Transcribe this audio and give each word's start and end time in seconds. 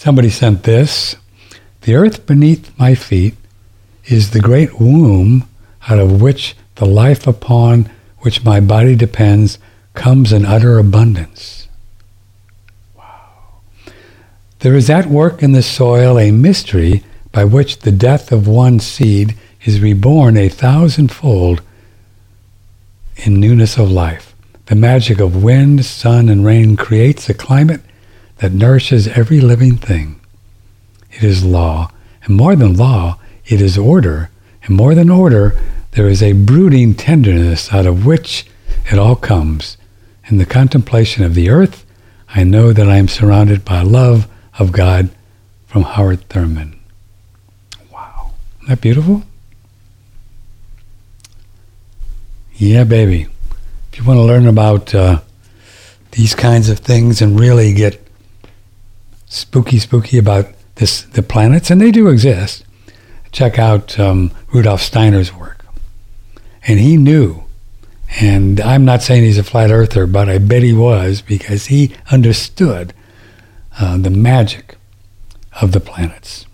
somebody 0.00 0.30
sent 0.30 0.62
this. 0.62 1.14
The 1.82 1.94
earth 1.94 2.24
beneath 2.24 2.72
my 2.78 2.94
feet 2.94 3.34
is 4.06 4.30
the 4.30 4.40
great 4.40 4.80
womb 4.80 5.46
out 5.90 5.98
of 5.98 6.22
which 6.22 6.56
the 6.76 6.86
life 6.86 7.26
upon 7.26 7.90
which 8.20 8.42
my 8.42 8.60
body 8.60 8.96
depends 8.96 9.58
comes 9.92 10.32
in 10.32 10.46
utter 10.46 10.78
abundance. 10.78 11.68
Wow. 12.96 13.60
There 14.60 14.74
is 14.74 14.88
at 14.88 15.04
work 15.04 15.42
in 15.42 15.52
the 15.52 15.62
soil 15.62 16.18
a 16.18 16.30
mystery 16.30 17.04
by 17.30 17.44
which 17.44 17.80
the 17.80 17.92
death 17.92 18.32
of 18.32 18.48
one 18.48 18.80
seed 18.80 19.36
is 19.64 19.82
reborn 19.82 20.38
a 20.38 20.48
thousandfold 20.48 21.60
in 23.16 23.38
newness 23.38 23.76
of 23.76 23.90
life. 23.90 24.34
The 24.64 24.76
magic 24.76 25.20
of 25.20 25.42
wind, 25.42 25.84
sun, 25.84 26.30
and 26.30 26.42
rain 26.42 26.74
creates 26.78 27.28
a 27.28 27.34
climate 27.34 27.82
that 28.40 28.52
nourishes 28.52 29.06
every 29.08 29.38
living 29.40 29.76
thing. 29.76 30.18
It 31.12 31.22
is 31.22 31.44
law, 31.44 31.92
and 32.24 32.36
more 32.36 32.56
than 32.56 32.74
law, 32.74 33.18
it 33.46 33.60
is 33.60 33.76
order, 33.76 34.30
and 34.62 34.74
more 34.74 34.94
than 34.94 35.10
order, 35.10 35.58
there 35.92 36.08
is 36.08 36.22
a 36.22 36.32
brooding 36.32 36.94
tenderness 36.94 37.72
out 37.72 37.84
of 37.84 38.06
which 38.06 38.46
it 38.90 38.98
all 38.98 39.16
comes. 39.16 39.76
In 40.26 40.38
the 40.38 40.46
contemplation 40.46 41.22
of 41.22 41.34
the 41.34 41.50
earth, 41.50 41.84
I 42.30 42.44
know 42.44 42.72
that 42.72 42.88
I 42.88 42.96
am 42.96 43.08
surrounded 43.08 43.64
by 43.64 43.82
love 43.82 44.26
of 44.58 44.72
God 44.72 45.10
from 45.66 45.82
Howard 45.82 46.26
Thurman. 46.28 46.78
Wow. 47.92 48.32
Isn't 48.58 48.68
that 48.68 48.80
beautiful? 48.80 49.24
Yeah, 52.54 52.84
baby. 52.84 53.26
If 53.92 53.98
you 53.98 54.04
want 54.04 54.18
to 54.18 54.22
learn 54.22 54.46
about 54.46 54.94
uh, 54.94 55.20
these 56.12 56.34
kinds 56.34 56.68
of 56.70 56.78
things 56.78 57.20
and 57.20 57.38
really 57.38 57.74
get 57.74 58.09
spooky, 59.30 59.78
spooky 59.78 60.18
about 60.18 60.48
this, 60.74 61.04
the 61.04 61.22
planets, 61.22 61.70
and 61.70 61.80
they 61.80 61.90
do 61.90 62.08
exist, 62.08 62.62
check 63.32 63.58
out 63.58 63.98
um, 63.98 64.30
Rudolf 64.52 64.82
Steiner's 64.82 65.34
work. 65.34 65.64
And 66.66 66.78
he 66.78 66.98
knew, 66.98 67.44
and 68.20 68.60
I'm 68.60 68.84
not 68.84 69.00
saying 69.00 69.22
he's 69.22 69.38
a 69.38 69.42
flat 69.42 69.70
earther, 69.70 70.06
but 70.06 70.28
I 70.28 70.36
bet 70.36 70.62
he 70.62 70.74
was 70.74 71.22
because 71.22 71.66
he 71.66 71.94
understood 72.12 72.92
uh, 73.80 73.96
the 73.96 74.10
magic 74.10 74.76
of 75.62 75.72
the 75.72 75.80
planets. 75.80 76.44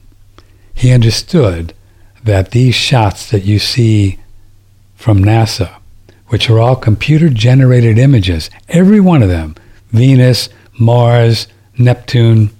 He 0.72 0.92
understood 0.92 1.74
that 2.22 2.52
these 2.52 2.76
shots 2.76 3.28
that 3.32 3.42
you 3.44 3.58
see 3.58 4.20
from 4.94 5.24
NASA 5.24 5.80
which 6.28 6.50
are 6.50 6.58
all 6.58 6.76
computer 6.76 7.28
generated 7.28 7.98
images, 7.98 8.50
every 8.68 9.00
one 9.00 9.22
of 9.22 9.28
them 9.28 9.54
Venus, 9.90 10.48
Mars, 10.78 11.46
Neptune. 11.78 12.50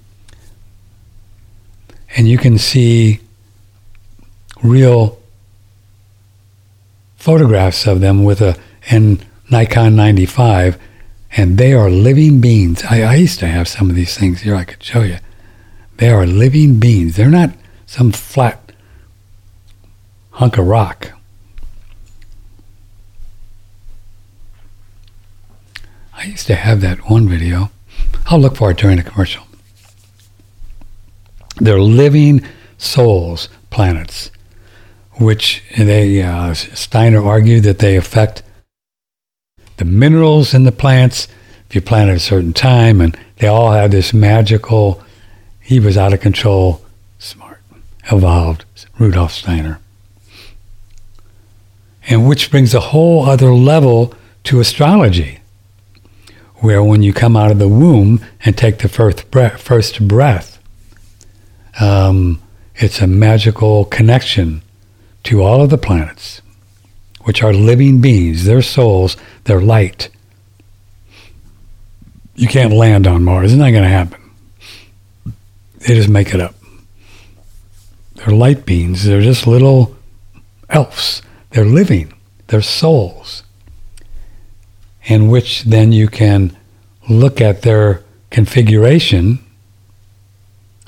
And 2.16 2.26
you 2.26 2.38
can 2.38 2.58
see 2.58 3.20
real 4.62 5.18
photographs 7.16 7.86
of 7.86 8.00
them 8.00 8.24
with 8.24 8.40
a 8.40 8.58
Nikon 9.50 9.96
95, 9.96 10.78
and 11.32 11.58
they 11.58 11.72
are 11.72 11.90
living 11.90 12.40
beings. 12.40 12.84
I, 12.84 13.02
I 13.02 13.14
used 13.16 13.38
to 13.40 13.46
have 13.46 13.68
some 13.68 13.90
of 13.90 13.96
these 13.96 14.16
things 14.16 14.42
here. 14.42 14.54
I 14.54 14.64
could 14.64 14.82
show 14.82 15.02
you. 15.02 15.18
They 15.98 16.10
are 16.10 16.26
living 16.26 16.78
beings. 16.78 17.16
They're 17.16 17.28
not 17.28 17.50
some 17.86 18.12
flat 18.12 18.72
hunk 20.30 20.58
of 20.58 20.66
rock. 20.66 21.12
I 26.14 26.24
used 26.24 26.46
to 26.46 26.54
have 26.54 26.80
that 26.80 27.10
one 27.10 27.28
video. 27.28 27.70
I'll 28.26 28.38
look 28.38 28.56
for 28.56 28.70
it 28.70 28.78
during 28.78 28.96
the 28.96 29.02
commercial. 29.02 29.45
They're 31.56 31.80
living 31.80 32.42
souls, 32.78 33.48
planets, 33.70 34.30
which 35.12 35.62
they 35.76 36.22
uh, 36.22 36.52
Steiner 36.54 37.24
argued 37.24 37.62
that 37.64 37.78
they 37.78 37.96
affect 37.96 38.42
the 39.78 39.84
minerals 39.84 40.54
in 40.54 40.64
the 40.64 40.72
plants 40.72 41.28
if 41.68 41.74
you 41.74 41.80
plant 41.80 42.10
at 42.10 42.16
a 42.16 42.20
certain 42.20 42.52
time, 42.52 43.00
and 43.00 43.16
they 43.36 43.46
all 43.46 43.72
have 43.72 43.90
this 43.90 44.12
magical. 44.12 45.02
He 45.60 45.80
was 45.80 45.96
out 45.96 46.12
of 46.12 46.20
control, 46.20 46.84
smart, 47.18 47.60
evolved 48.10 48.64
Rudolf 48.98 49.32
Steiner, 49.32 49.80
and 52.06 52.28
which 52.28 52.50
brings 52.50 52.74
a 52.74 52.80
whole 52.80 53.24
other 53.26 53.52
level 53.52 54.14
to 54.44 54.60
astrology 54.60 55.40
where 56.56 56.82
when 56.82 57.02
you 57.02 57.12
come 57.12 57.36
out 57.36 57.50
of 57.50 57.58
the 57.58 57.68
womb 57.68 58.24
and 58.44 58.56
take 58.56 58.78
the 58.78 58.88
first 58.88 59.30
breath, 59.30 59.60
first 59.60 60.06
breath 60.06 60.55
um, 61.80 62.40
it's 62.76 63.00
a 63.00 63.06
magical 63.06 63.84
connection 63.86 64.62
to 65.24 65.42
all 65.42 65.62
of 65.62 65.70
the 65.70 65.78
planets, 65.78 66.42
which 67.22 67.42
are 67.42 67.52
living 67.52 68.00
beings, 68.00 68.44
their 68.44 68.62
souls, 68.62 69.16
their 69.44 69.60
light. 69.60 70.08
You 72.34 72.48
can't 72.48 72.72
land 72.72 73.06
on 73.06 73.24
Mars. 73.24 73.52
It's 73.52 73.58
not 73.58 73.70
going 73.70 73.82
to 73.82 73.88
happen. 73.88 74.20
They 75.78 75.94
just 75.94 76.08
make 76.08 76.34
it 76.34 76.40
up. 76.40 76.54
They're 78.14 78.34
light 78.34 78.66
beings. 78.66 79.04
They're 79.04 79.22
just 79.22 79.46
little 79.46 79.96
elves. 80.68 81.22
They're 81.50 81.64
living. 81.64 82.12
They're 82.48 82.62
souls 82.62 83.42
in 85.06 85.28
which 85.28 85.62
then 85.62 85.92
you 85.92 86.08
can 86.08 86.56
look 87.08 87.40
at 87.40 87.62
their 87.62 88.02
configuration, 88.30 89.38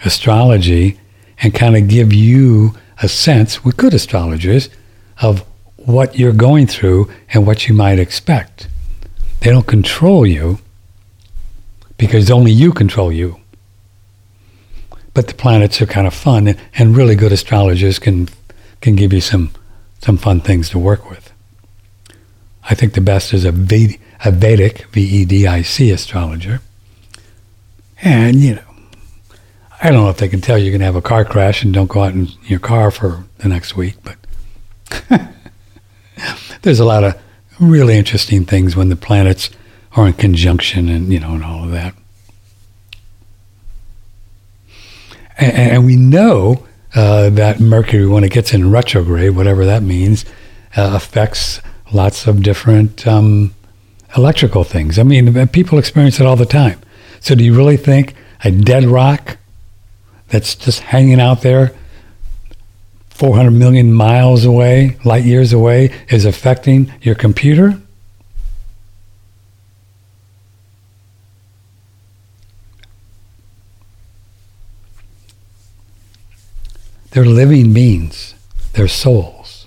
astrology, 0.05 0.99
and 1.41 1.55
kind 1.55 1.77
of 1.77 1.89
give 1.89 2.13
you 2.13 2.75
a 3.03 3.09
sense 3.09 3.65
with 3.65 3.77
good 3.77 3.95
astrologers 3.95 4.69
of 5.21 5.45
what 5.77 6.19
you're 6.19 6.33
going 6.33 6.67
through 6.67 7.11
and 7.33 7.47
what 7.47 7.69
you 7.69 7.75
might 7.75 7.99
expect. 7.99 8.69
They 9.41 9.51
don't 9.51 9.67
control 9.67 10.27
you 10.27 10.59
because 11.97 12.31
only 12.31 12.53
you 12.53 12.73
control 12.73 13.13
you. 13.13 13.41
But 15.15 15.29
the 15.29 15.35
planets 15.35 15.81
are 15.83 15.87
kind 15.87 16.07
of 16.07 16.15
fun, 16.15 16.57
and 16.75 16.97
really 16.97 17.17
good 17.17 17.33
astrologers 17.33 17.99
can 17.99 18.29
can 18.81 18.95
give 18.95 19.13
you 19.13 19.21
some 19.21 19.51
some 20.01 20.17
fun 20.17 20.41
things 20.41 20.71
to 20.71 20.79
work 20.79 21.11
with. 21.11 21.33
I 22.71 22.75
think 22.75 22.93
the 22.93 23.01
best 23.01 23.33
is 23.33 23.45
a 23.45 23.53
Vedic, 23.53 24.01
a 24.25 24.31
Vedic, 24.31 24.87
V-E-D-I-C 24.93 25.91
astrologer. 25.91 26.61
And, 28.03 28.37
you 28.37 28.57
know, 28.57 28.68
I 29.81 29.91
don't 29.91 30.03
know 30.03 30.11
if 30.11 30.17
they 30.17 30.29
can 30.29 30.41
tell 30.41 30.59
you 30.59 30.65
you're 30.65 30.73
going 30.73 30.81
to 30.81 30.87
have 30.87 30.97
a 30.97 31.03
car 31.03 31.25
crash 31.25 31.63
and 31.63 31.73
don't 31.73 31.87
go 31.87 32.03
out 32.03 32.13
in 32.13 32.29
your 32.45 32.59
car 32.59 32.91
for 32.91 33.25
the 33.39 33.49
next 33.49 33.77
week, 33.77 33.95
but 34.03 34.17
there's 36.63 36.81
a 36.81 36.85
lot 36.85 37.05
of 37.05 37.21
really 37.61 37.97
interesting 37.97 38.45
things 38.45 38.75
when 38.75 38.89
the 38.89 38.97
planets 38.97 39.51
are 39.93 40.09
in 40.09 40.15
conjunction 40.15 40.89
and, 40.89 41.13
you 41.13 41.21
know, 41.21 41.35
and 41.35 41.45
all 41.45 41.65
of 41.65 41.71
that. 41.71 41.95
And, 45.39 45.57
and 45.57 45.87
we 45.87 45.95
know 45.95 46.67
uh, 46.95 47.31
that 47.31 47.61
Mercury, 47.61 48.07
when 48.07 48.25
it 48.25 48.33
gets 48.33 48.53
in 48.53 48.71
retrograde, 48.73 49.37
whatever 49.37 49.65
that 49.65 49.83
means, 49.83 50.25
uh, 50.77 50.91
affects 50.95 51.61
lots 51.93 52.27
of 52.27 52.43
different 52.43 53.07
um, 53.07 53.55
electrical 54.17 54.65
things. 54.65 54.99
I 54.99 55.05
mean, 55.05 55.47
people 55.49 55.79
experience 55.79 56.19
it 56.19 56.27
all 56.27 56.37
the 56.37 56.47
time. 56.47 56.81
So 57.21 57.37
do 57.37 57.45
you 57.45 57.57
really 57.57 57.77
think 57.77 58.15
a 58.45 58.51
dead 58.51 58.85
rock 58.85 59.38
that's 60.29 60.55
just 60.55 60.81
hanging 60.81 61.21
out 61.21 61.43
there 61.43 61.75
400 63.11 63.51
million 63.51 63.93
miles 63.93 64.45
away, 64.45 64.97
light 65.05 65.25
years 65.25 65.53
away, 65.53 65.93
is 66.09 66.25
affecting 66.25 66.93
your 67.01 67.15
computer? 67.15 67.81
They're 77.11 77.25
living 77.25 77.73
beings. 77.73 78.35
They're 78.75 78.87
souls. 78.87 79.67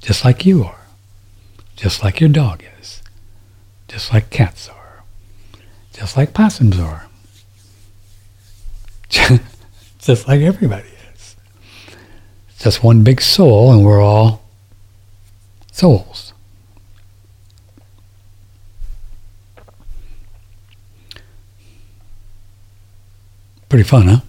Just 0.00 0.24
like 0.24 0.44
you 0.44 0.64
are. 0.64 0.86
Just 1.76 2.02
like 2.02 2.20
your 2.20 2.30
dog 2.30 2.64
is 2.64 2.74
just 3.94 4.12
like 4.12 4.28
cats 4.28 4.68
are, 4.68 5.04
just 5.92 6.16
like 6.16 6.34
possums 6.34 6.80
are, 6.80 7.06
just 9.10 10.28
like 10.28 10.40
everybody 10.40 10.88
is. 11.14 11.36
It's 12.48 12.62
just 12.62 12.82
one 12.82 13.04
big 13.04 13.20
soul, 13.20 13.72
and 13.72 13.84
we're 13.84 14.02
all 14.02 14.42
souls. 15.72 16.32
Pretty 23.68 23.84
fun, 23.84 24.06
huh? 24.06 24.20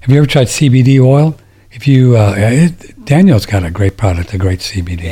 Have 0.00 0.10
you 0.10 0.18
ever 0.18 0.26
tried 0.26 0.48
CBD 0.48 1.00
oil? 1.00 1.36
If 1.72 1.88
you, 1.88 2.16
uh, 2.16 2.34
it, 2.36 3.04
Daniel's 3.04 3.46
got 3.46 3.64
a 3.64 3.70
great 3.70 3.96
product, 3.96 4.34
a 4.34 4.38
great 4.38 4.60
CBD. 4.60 5.04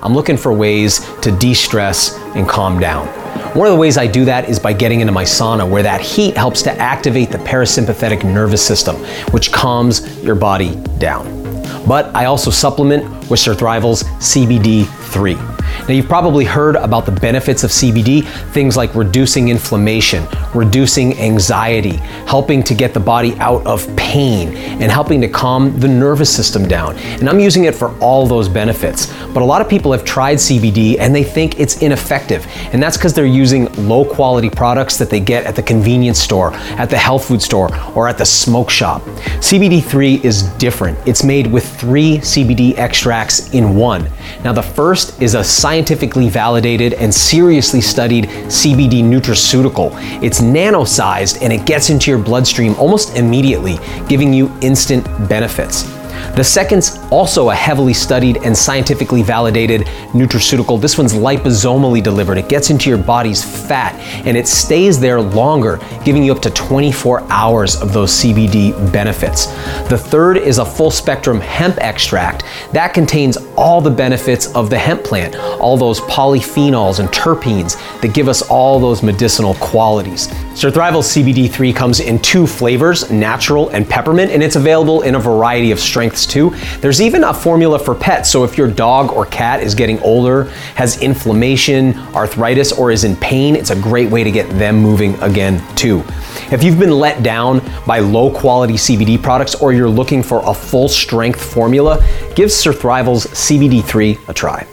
I'm 0.00 0.14
looking 0.14 0.36
for 0.36 0.52
ways 0.52 1.00
to 1.20 1.32
de 1.32 1.54
stress 1.54 2.16
and 2.36 2.48
calm 2.48 2.78
down. 2.78 3.08
One 3.54 3.66
of 3.66 3.72
the 3.72 3.78
ways 3.78 3.98
I 3.98 4.06
do 4.06 4.24
that 4.24 4.48
is 4.48 4.58
by 4.58 4.72
getting 4.72 5.00
into 5.00 5.12
my 5.12 5.24
sauna, 5.24 5.68
where 5.68 5.82
that 5.82 6.00
heat 6.00 6.36
helps 6.36 6.62
to 6.62 6.72
activate 6.72 7.30
the 7.30 7.38
parasympathetic 7.38 8.24
nervous 8.24 8.64
system, 8.64 8.96
which 9.32 9.52
calms 9.52 10.22
your 10.22 10.34
body 10.34 10.76
down. 10.98 11.42
But 11.86 12.14
I 12.14 12.26
also 12.26 12.50
supplement 12.50 13.04
with 13.28 13.40
Surthrival's 13.40 14.04
CBD 14.20 14.86
3. 15.10 15.53
Now, 15.82 15.94
you've 15.94 16.08
probably 16.08 16.44
heard 16.44 16.76
about 16.76 17.06
the 17.06 17.12
benefits 17.12 17.64
of 17.64 17.70
CBD, 17.70 18.26
things 18.52 18.76
like 18.76 18.94
reducing 18.94 19.48
inflammation, 19.48 20.26
reducing 20.54 21.18
anxiety, 21.18 21.96
helping 22.26 22.62
to 22.64 22.74
get 22.74 22.94
the 22.94 23.00
body 23.00 23.34
out 23.36 23.66
of 23.66 23.94
pain, 23.96 24.56
and 24.56 24.90
helping 24.90 25.20
to 25.20 25.28
calm 25.28 25.78
the 25.80 25.88
nervous 25.88 26.34
system 26.34 26.66
down. 26.66 26.96
And 26.96 27.28
I'm 27.28 27.40
using 27.40 27.64
it 27.64 27.74
for 27.74 27.96
all 27.98 28.26
those 28.26 28.48
benefits. 28.48 29.12
But 29.32 29.42
a 29.42 29.44
lot 29.44 29.60
of 29.60 29.68
people 29.68 29.92
have 29.92 30.04
tried 30.04 30.36
CBD 30.36 30.98
and 30.98 31.14
they 31.14 31.24
think 31.24 31.58
it's 31.58 31.82
ineffective. 31.82 32.46
And 32.72 32.82
that's 32.82 32.96
because 32.96 33.12
they're 33.12 33.26
using 33.26 33.66
low 33.88 34.04
quality 34.04 34.50
products 34.50 34.96
that 34.98 35.10
they 35.10 35.20
get 35.20 35.44
at 35.44 35.56
the 35.56 35.62
convenience 35.62 36.18
store, 36.18 36.54
at 36.54 36.88
the 36.90 36.96
health 36.96 37.26
food 37.26 37.42
store, 37.42 37.68
or 37.94 38.08
at 38.08 38.18
the 38.18 38.24
smoke 38.24 38.70
shop. 38.70 39.02
CBD 39.40 39.82
3 39.82 40.20
is 40.22 40.42
different. 40.54 40.98
It's 41.06 41.24
made 41.24 41.46
with 41.46 41.66
three 41.78 42.18
CBD 42.18 42.76
extracts 42.78 43.52
in 43.52 43.76
one. 43.76 44.08
Now, 44.42 44.52
the 44.52 44.62
first 44.62 45.20
is 45.20 45.34
a 45.34 45.44
scientifically 45.64 46.28
validated 46.28 46.92
and 46.92 47.14
seriously 47.14 47.80
studied 47.80 48.24
CBD 48.52 49.02
nutraceutical. 49.02 49.90
It's 50.22 50.42
nano 50.42 50.84
sized 50.84 51.42
and 51.42 51.50
it 51.54 51.64
gets 51.64 51.88
into 51.88 52.10
your 52.10 52.20
bloodstream 52.22 52.74
almost 52.74 53.16
immediately, 53.16 53.78
giving 54.06 54.30
you 54.34 54.52
instant 54.60 55.06
benefits. 55.26 55.93
The 56.36 56.42
second's 56.42 56.98
also 57.10 57.50
a 57.50 57.54
heavily 57.54 57.94
studied 57.94 58.38
and 58.38 58.56
scientifically 58.56 59.22
validated 59.22 59.82
nutraceutical. 60.12 60.80
This 60.80 60.98
one's 60.98 61.12
liposomally 61.12 62.02
delivered. 62.02 62.38
It 62.38 62.48
gets 62.48 62.70
into 62.70 62.88
your 62.88 62.98
body's 62.98 63.44
fat 63.44 63.94
and 64.26 64.36
it 64.36 64.48
stays 64.48 64.98
there 64.98 65.20
longer, 65.20 65.78
giving 66.04 66.24
you 66.24 66.32
up 66.32 66.42
to 66.42 66.50
24 66.50 67.22
hours 67.30 67.80
of 67.80 67.92
those 67.92 68.10
CBD 68.10 68.72
benefits. 68.92 69.46
The 69.88 69.98
third 69.98 70.36
is 70.36 70.58
a 70.58 70.64
full 70.64 70.90
spectrum 70.90 71.40
hemp 71.40 71.78
extract 71.78 72.44
that 72.72 72.94
contains 72.94 73.36
all 73.56 73.80
the 73.80 73.90
benefits 73.90 74.52
of 74.54 74.70
the 74.70 74.78
hemp 74.78 75.04
plant, 75.04 75.36
all 75.36 75.76
those 75.76 76.00
polyphenols 76.00 76.98
and 76.98 77.08
terpenes 77.10 77.76
that 78.00 78.14
give 78.14 78.28
us 78.28 78.42
all 78.42 78.80
those 78.80 79.02
medicinal 79.02 79.54
qualities. 79.54 80.28
Surthrival 80.54 81.02
CBD3 81.02 81.74
comes 81.74 82.00
in 82.00 82.18
two 82.20 82.46
flavors, 82.46 83.10
natural 83.10 83.68
and 83.70 83.88
peppermint, 83.88 84.30
and 84.30 84.42
it's 84.42 84.56
available 84.56 85.02
in 85.02 85.16
a 85.16 85.18
variety 85.18 85.70
of 85.70 85.78
strengths 86.16 86.26
too. 86.26 86.78
There's 86.80 87.00
even 87.00 87.24
a 87.24 87.34
formula 87.34 87.78
for 87.78 87.94
pets. 87.94 88.30
So 88.30 88.44
if 88.44 88.56
your 88.56 88.68
dog 88.68 89.12
or 89.12 89.26
cat 89.26 89.62
is 89.62 89.74
getting 89.74 90.00
older, 90.00 90.44
has 90.76 91.00
inflammation, 91.02 91.94
arthritis, 92.14 92.72
or 92.72 92.90
is 92.90 93.04
in 93.04 93.16
pain, 93.16 93.56
it's 93.56 93.70
a 93.70 93.80
great 93.80 94.10
way 94.10 94.24
to 94.24 94.30
get 94.30 94.48
them 94.58 94.76
moving 94.76 95.14
again 95.22 95.62
too. 95.76 96.04
If 96.52 96.62
you've 96.62 96.78
been 96.78 96.92
let 96.92 97.22
down 97.22 97.60
by 97.86 98.00
low 98.00 98.30
quality 98.30 98.74
CBD 98.74 99.20
products 99.22 99.54
or 99.54 99.72
you're 99.72 99.88
looking 99.88 100.22
for 100.22 100.42
a 100.44 100.54
full 100.54 100.88
strength 100.88 101.42
formula, 101.42 101.98
give 102.34 102.50
Surthrival's 102.50 103.26
CBD3 103.26 104.28
a 104.28 104.34
try. 104.34 104.66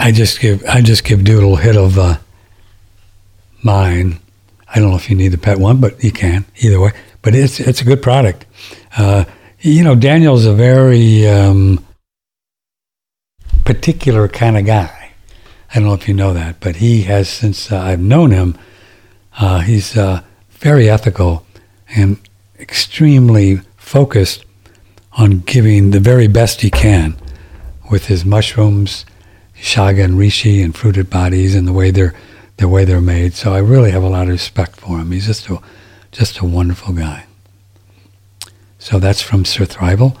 I 0.00 0.12
just 0.12 0.40
give 0.40 0.62
I 0.68 0.80
just 0.80 1.02
give 1.02 1.24
Doodle 1.24 1.58
a 1.58 1.60
hit 1.60 1.76
of 1.76 1.98
uh, 1.98 2.18
mine. 3.64 4.20
I 4.72 4.78
don't 4.78 4.90
know 4.90 4.96
if 4.96 5.10
you 5.10 5.16
need 5.16 5.32
the 5.32 5.38
pet 5.38 5.58
one, 5.58 5.80
but 5.80 6.04
you 6.04 6.12
can 6.12 6.44
either 6.58 6.78
way. 6.78 6.92
But 7.20 7.34
it's 7.34 7.58
it's 7.58 7.80
a 7.80 7.84
good 7.84 8.00
product. 8.00 8.46
Uh, 8.96 9.24
you 9.60 9.82
know, 9.82 9.94
Daniel's 9.94 10.46
a 10.46 10.54
very 10.54 11.26
um, 11.26 11.84
particular 13.64 14.28
kind 14.28 14.56
of 14.56 14.66
guy. 14.66 15.12
I 15.70 15.74
don't 15.74 15.84
know 15.84 15.94
if 15.94 16.08
you 16.08 16.14
know 16.14 16.32
that, 16.32 16.60
but 16.60 16.76
he 16.76 17.02
has, 17.02 17.28
since 17.28 17.70
uh, 17.70 17.78
I've 17.78 18.00
known 18.00 18.30
him, 18.30 18.56
uh, 19.38 19.60
he's 19.60 19.96
uh, 19.96 20.22
very 20.50 20.88
ethical 20.88 21.44
and 21.94 22.18
extremely 22.58 23.56
focused 23.76 24.44
on 25.12 25.40
giving 25.40 25.90
the 25.90 26.00
very 26.00 26.28
best 26.28 26.60
he 26.60 26.70
can 26.70 27.16
with 27.90 28.06
his 28.06 28.24
mushrooms, 28.24 29.04
chaga 29.56 30.04
and 30.04 30.14
reishi 30.14 30.64
and 30.64 30.76
fruited 30.76 31.10
bodies 31.10 31.54
and 31.54 31.66
the 31.66 31.72
way 31.72 31.90
they're 31.90 32.14
the 32.58 32.68
way 32.68 32.84
they're 32.84 33.00
made. 33.00 33.34
So 33.34 33.52
I 33.52 33.58
really 33.58 33.92
have 33.92 34.02
a 34.02 34.08
lot 34.08 34.24
of 34.24 34.30
respect 34.30 34.76
for 34.76 34.98
him. 34.98 35.12
He's 35.12 35.26
just 35.26 35.48
a 35.48 35.60
just 36.12 36.38
a 36.38 36.44
wonderful 36.44 36.92
guy. 36.92 37.27
So 38.88 38.98
that's 38.98 39.20
from 39.20 39.44
Surthrival. 39.44 40.16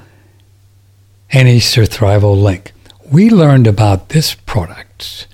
Any 1.30 1.58
Surthrival 1.58 2.36
link. 2.38 2.72
We 3.10 3.30
learned 3.30 3.66
about 3.66 4.10
this 4.10 4.34
product, 4.34 5.26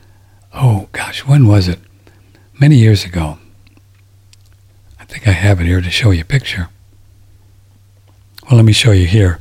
oh 0.52 0.88
gosh, 0.92 1.26
when 1.26 1.48
was 1.48 1.66
it? 1.66 1.80
Many 2.60 2.76
years 2.76 3.04
ago. 3.04 3.38
I 5.00 5.04
think 5.04 5.26
I 5.26 5.32
have 5.32 5.60
it 5.60 5.66
here 5.66 5.80
to 5.80 5.90
show 5.90 6.12
you 6.12 6.20
a 6.20 6.24
picture. 6.24 6.68
Well, 8.44 8.54
let 8.54 8.64
me 8.64 8.72
show 8.72 8.92
you 8.92 9.08
here 9.08 9.40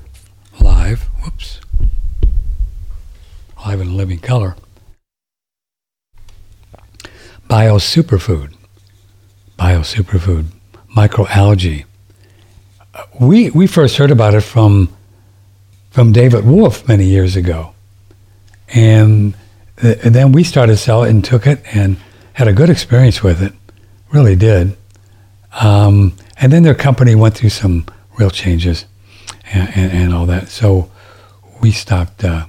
live. 0.60 1.04
Whoops. 1.24 1.62
Live 3.64 3.80
in 3.80 3.96
living 3.96 4.18
color. 4.18 4.56
Bio 7.48 7.78
superfood. 7.78 8.56
Bio 9.56 9.82
superfood. 9.82 10.48
Microalgae 10.98 11.86
we 13.20 13.50
we 13.50 13.68
first 13.68 13.98
heard 13.98 14.12
about 14.12 14.34
it 14.34 14.42
from 14.42 14.90
from 15.90 16.12
David 16.12 16.46
Wolfe 16.46 16.88
many 16.88 17.06
years 17.06 17.36
ago, 17.36 17.74
and, 18.74 19.36
th- 19.80 20.00
and 20.04 20.16
then 20.16 20.32
we 20.32 20.44
started 20.44 20.78
selling 20.78 21.12
and 21.12 21.26
took 21.26 21.46
it 21.46 21.62
and 21.72 21.98
had 22.34 22.48
a 22.48 22.54
good 22.54 22.70
experience 22.70 23.22
with 23.22 23.44
it, 23.44 23.54
really 24.12 24.36
did. 24.36 24.76
Um, 25.62 26.14
and 26.38 26.52
then 26.52 26.64
their 26.64 26.74
company 26.74 27.14
went 27.14 27.36
through 27.36 27.50
some 27.52 27.86
real 28.18 28.32
changes 28.32 28.86
and, 29.52 29.70
and, 29.76 29.92
and 29.92 30.14
all 30.14 30.26
that. 30.26 30.50
So 30.50 30.90
we 31.62 31.72
stopped. 31.72 32.24
Uh, 32.24 32.48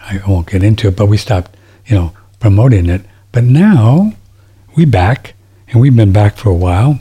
I 0.00 0.20
won't 0.26 0.50
get 0.50 0.62
into 0.64 0.88
it, 0.88 0.96
but 0.96 1.06
we 1.06 1.16
stopped, 1.16 1.56
you 1.86 1.94
know, 1.94 2.12
promoting 2.40 2.88
it. 2.88 3.02
But 3.30 3.44
now 3.44 4.14
we 4.76 4.84
back, 4.84 5.34
and 5.68 5.80
we've 5.80 5.94
been 5.94 6.12
back 6.12 6.36
for 6.36 6.50
a 6.50 6.54
while, 6.54 6.98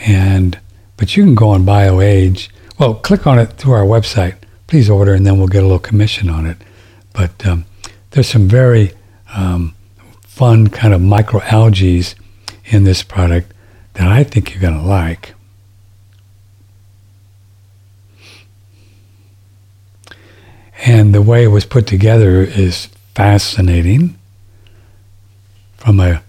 and 0.00 0.58
but 0.98 1.16
you 1.16 1.24
can 1.24 1.34
go 1.34 1.50
on 1.50 1.64
BioAge. 1.64 2.50
Well, 2.78 2.94
click 2.94 3.26
on 3.26 3.38
it 3.38 3.52
through 3.52 3.72
our 3.72 3.84
website. 3.84 4.36
Please 4.66 4.90
order, 4.90 5.14
and 5.14 5.26
then 5.26 5.38
we'll 5.38 5.48
get 5.48 5.62
a 5.62 5.66
little 5.66 5.78
commission 5.78 6.28
on 6.28 6.44
it. 6.44 6.58
But 7.14 7.46
um, 7.46 7.64
there's 8.10 8.28
some 8.28 8.48
very 8.48 8.92
um, 9.34 9.74
fun 10.22 10.66
kind 10.66 10.92
of 10.92 11.00
microalgae 11.00 12.14
in 12.66 12.84
this 12.84 13.02
product 13.02 13.54
that 13.94 14.06
I 14.06 14.24
think 14.24 14.52
you're 14.52 14.60
going 14.60 14.78
to 14.78 14.86
like. 14.86 15.34
And 20.84 21.14
the 21.14 21.22
way 21.22 21.44
it 21.44 21.48
was 21.48 21.64
put 21.64 21.86
together 21.86 22.42
is 22.42 22.86
fascinating. 23.14 24.16
From 25.76 26.00
a 26.00 26.22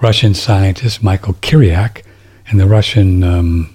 Russian 0.00 0.34
scientist, 0.34 1.02
Michael 1.02 1.34
Kiriak, 1.34 2.02
and 2.48 2.58
the 2.58 2.66
Russian 2.66 3.22
um, 3.22 3.74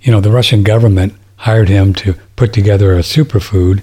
you 0.00 0.10
know, 0.10 0.20
the 0.20 0.30
Russian 0.30 0.62
government 0.62 1.14
hired 1.36 1.68
him 1.68 1.94
to 1.94 2.14
put 2.36 2.52
together 2.52 2.94
a 2.94 3.00
superfood, 3.02 3.82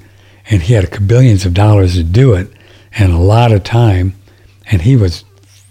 and 0.50 0.64
he 0.64 0.74
had 0.74 1.08
billions 1.08 1.46
of 1.46 1.54
dollars 1.54 1.96
to 1.96 2.04
do 2.04 2.34
it 2.34 2.52
and 2.94 3.12
a 3.12 3.18
lot 3.18 3.52
of 3.52 3.64
time. 3.64 4.14
And 4.72 4.82
he 4.82 4.96
was 4.96 5.24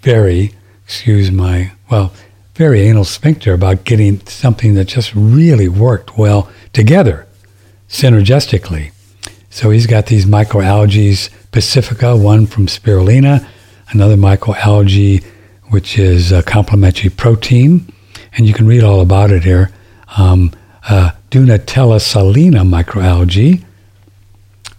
very, 0.02 0.52
excuse 0.84 1.30
my, 1.30 1.72
well, 1.90 2.12
very 2.54 2.82
anal 2.82 3.04
sphincter 3.04 3.52
about 3.52 3.84
getting 3.84 4.20
something 4.26 4.74
that 4.74 4.86
just 4.86 5.14
really 5.14 5.68
worked 5.68 6.16
well 6.16 6.50
together, 6.72 7.26
synergistically. 7.88 8.92
So 9.50 9.70
he's 9.70 9.86
got 9.86 10.06
these 10.06 10.26
microalgae 10.26 11.30
pacifica, 11.50 12.16
one 12.16 12.46
from 12.46 12.66
spirulina, 12.66 13.46
another 13.90 14.16
microalgae 14.16 15.24
which 15.70 15.98
is 15.98 16.30
a 16.30 16.42
complementary 16.42 17.10
protein, 17.10 17.92
and 18.36 18.46
you 18.46 18.54
can 18.54 18.66
read 18.66 18.84
all 18.84 19.00
about 19.00 19.30
it 19.30 19.42
here 19.42 19.72
um, 20.16 20.52
uh, 20.88 21.12
Dunaliella 21.30 22.00
salina 22.00 22.60
microalgae 22.60 23.64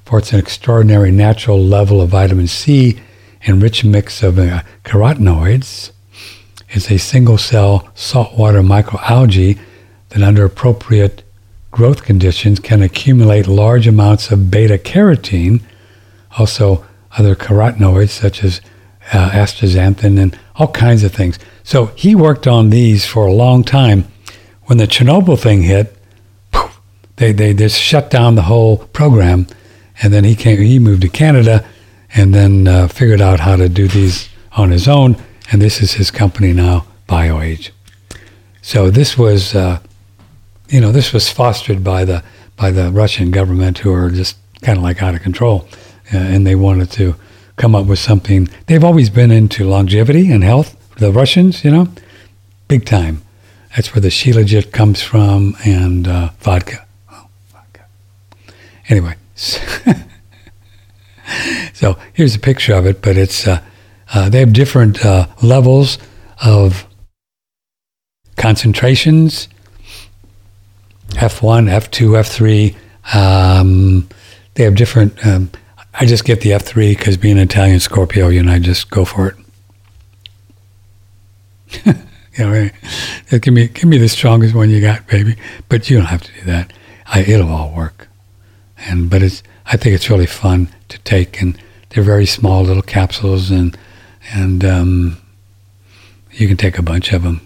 for 0.06 0.20
its 0.20 0.34
extraordinary 0.34 1.12
natural 1.12 1.60
level 1.60 2.02
of 2.02 2.10
vitamin 2.10 2.48
C 2.48 3.00
and 3.46 3.62
rich 3.62 3.84
mix 3.84 4.24
of 4.24 4.40
uh, 4.40 4.64
carotenoids. 4.84 5.92
It's 6.70 6.90
a 6.92 6.98
single 6.98 7.38
cell 7.38 7.90
saltwater 7.96 8.62
microalgae 8.62 9.60
that, 10.10 10.24
under 10.24 10.46
appropriate 10.46 11.24
growth 11.72 12.04
conditions, 12.04 12.60
can 12.60 12.82
accumulate 12.82 13.48
large 13.48 13.88
amounts 13.88 14.32
of 14.32 14.50
beta 14.50 14.78
carotene, 14.78 15.62
also 16.38 16.86
other 17.18 17.36
carotenoids 17.36 18.10
such 18.10 18.44
as 18.44 18.62
uh, 19.14 19.30
astaxanthin 19.32 20.20
and 20.20 20.38
all 20.56 20.72
kinds 20.72 21.04
of 21.04 21.14
things. 21.14 21.40
So 21.64 21.88
he 21.88 22.16
worked 22.16 22.48
on 22.48 22.70
these 22.70 23.06
for 23.06 23.26
a 23.26 23.34
long 23.34 23.64
time 23.64 24.06
when 24.68 24.78
the 24.78 24.88
Chernobyl 24.88 25.40
thing 25.40 25.64
hit, 25.64 25.98
poof, 26.52 26.80
they 27.16 27.32
they 27.32 27.54
just 27.54 27.80
shut 27.80 28.10
down 28.10 28.36
the 28.36 28.44
whole 28.44 28.78
program, 28.78 29.48
and 30.02 30.14
then 30.14 30.24
he 30.24 30.36
came. 30.36 30.60
He 30.60 30.78
moved 30.80 31.02
to 31.02 31.10
Canada, 31.10 31.66
and 32.14 32.34
then 32.34 32.68
uh, 32.68 32.88
figured 32.88 33.22
out 33.22 33.40
how 33.40 33.56
to 33.56 33.68
do 33.68 33.88
these 33.88 34.30
on 34.52 34.72
his 34.72 34.88
own. 34.88 35.16
And 35.52 35.62
this 35.62 35.82
is 35.82 35.94
his 35.94 36.12
company 36.12 36.52
now, 36.52 36.86
BioAge. 37.08 37.72
So 38.62 38.90
this 38.90 39.18
was, 39.18 39.56
uh, 39.56 39.80
you 40.68 40.82
know, 40.82 40.92
this 40.92 41.14
was 41.14 41.30
fostered 41.30 41.84
by 41.84 42.04
the 42.04 42.24
by 42.58 42.72
the 42.72 42.92
Russian 42.92 43.32
government, 43.32 43.80
who 43.80 43.94
are 43.94 44.10
just 44.10 44.38
kind 44.62 44.78
of 44.78 44.84
like 44.84 45.02
out 45.02 45.16
of 45.16 45.22
control, 45.22 45.68
uh, 46.14 46.18
and 46.18 46.46
they 46.46 46.56
wanted 46.56 46.92
to 46.92 47.16
come 47.56 47.74
up 47.74 47.86
with 47.86 48.00
something. 48.00 48.50
They've 48.66 48.84
always 48.84 49.10
been 49.10 49.32
into 49.32 49.66
longevity 49.66 50.32
and 50.32 50.44
health. 50.44 50.76
The 50.98 51.12
Russians, 51.12 51.64
you 51.64 51.72
know, 51.72 51.88
big 52.68 52.86
time. 52.86 53.22
That's 53.76 53.94
where 53.94 54.02
the 54.02 54.10
Shilajit 54.10 54.72
comes 54.72 55.02
from, 55.02 55.56
and 55.66 56.08
uh, 56.08 56.30
vodka. 56.40 56.86
Oh, 57.12 57.28
vodka. 57.52 57.86
Anyway, 58.90 59.16
so 61.74 61.98
here's 62.14 62.36
a 62.36 62.40
picture 62.40 62.74
of 62.74 62.86
it, 62.86 63.02
but 63.02 63.18
it's 63.18 63.48
uh, 63.48 63.62
uh, 64.14 64.30
they 64.30 64.40
have 64.40 64.54
different 64.54 65.06
uh, 65.06 65.28
levels 65.42 65.98
of 66.44 66.88
concentrations. 68.36 69.48
F1, 71.10 71.70
F2, 71.70 72.76
F3. 73.14 73.16
Um, 73.16 74.08
they 74.54 74.64
have 74.64 74.76
different. 74.76 75.26
Um, 75.26 75.50
I 75.94 76.06
just 76.06 76.26
get 76.26 76.42
the 76.42 76.52
F3 76.52 76.98
because 76.98 77.18
being 77.18 77.38
an 77.38 77.44
Italian 77.44 77.80
Scorpio, 77.80 78.28
you 78.30 78.44
know, 78.44 78.52
I 78.52 78.60
just 78.60 78.90
go 78.90 79.04
for 79.06 79.36
it. 81.86 81.98
you 82.38 82.72
know, 83.32 83.40
give 83.40 83.54
me 83.54 83.68
give 83.68 83.86
me 83.86 83.98
the 83.98 84.10
strongest 84.10 84.54
one 84.56 84.70
you 84.70 84.82
got, 84.82 85.08
baby. 85.08 85.36
But 85.70 85.90
you 85.90 85.98
don't 85.98 86.08
have 86.08 86.24
to 86.24 86.34
do 86.34 86.42
that. 86.46 86.74
I, 87.08 87.22
it'll 87.22 87.50
all 87.50 87.74
work. 87.74 88.08
And 88.78 89.10
but 89.10 89.24
it's 89.24 89.44
I 89.66 89.78
think 89.78 89.96
it's 89.96 90.10
really 90.10 90.26
fun 90.26 90.70
to 90.90 91.00
take, 91.00 91.42
and 91.42 91.60
they're 91.90 92.04
very 92.04 92.26
small 92.26 92.64
little 92.64 92.84
capsules, 92.84 93.50
and 93.52 93.78
and 94.32 94.64
um, 94.64 95.18
you 96.32 96.48
can 96.48 96.58
take 96.58 96.78
a 96.78 96.84
bunch 96.84 97.12
of 97.12 97.24
them. 97.24 97.42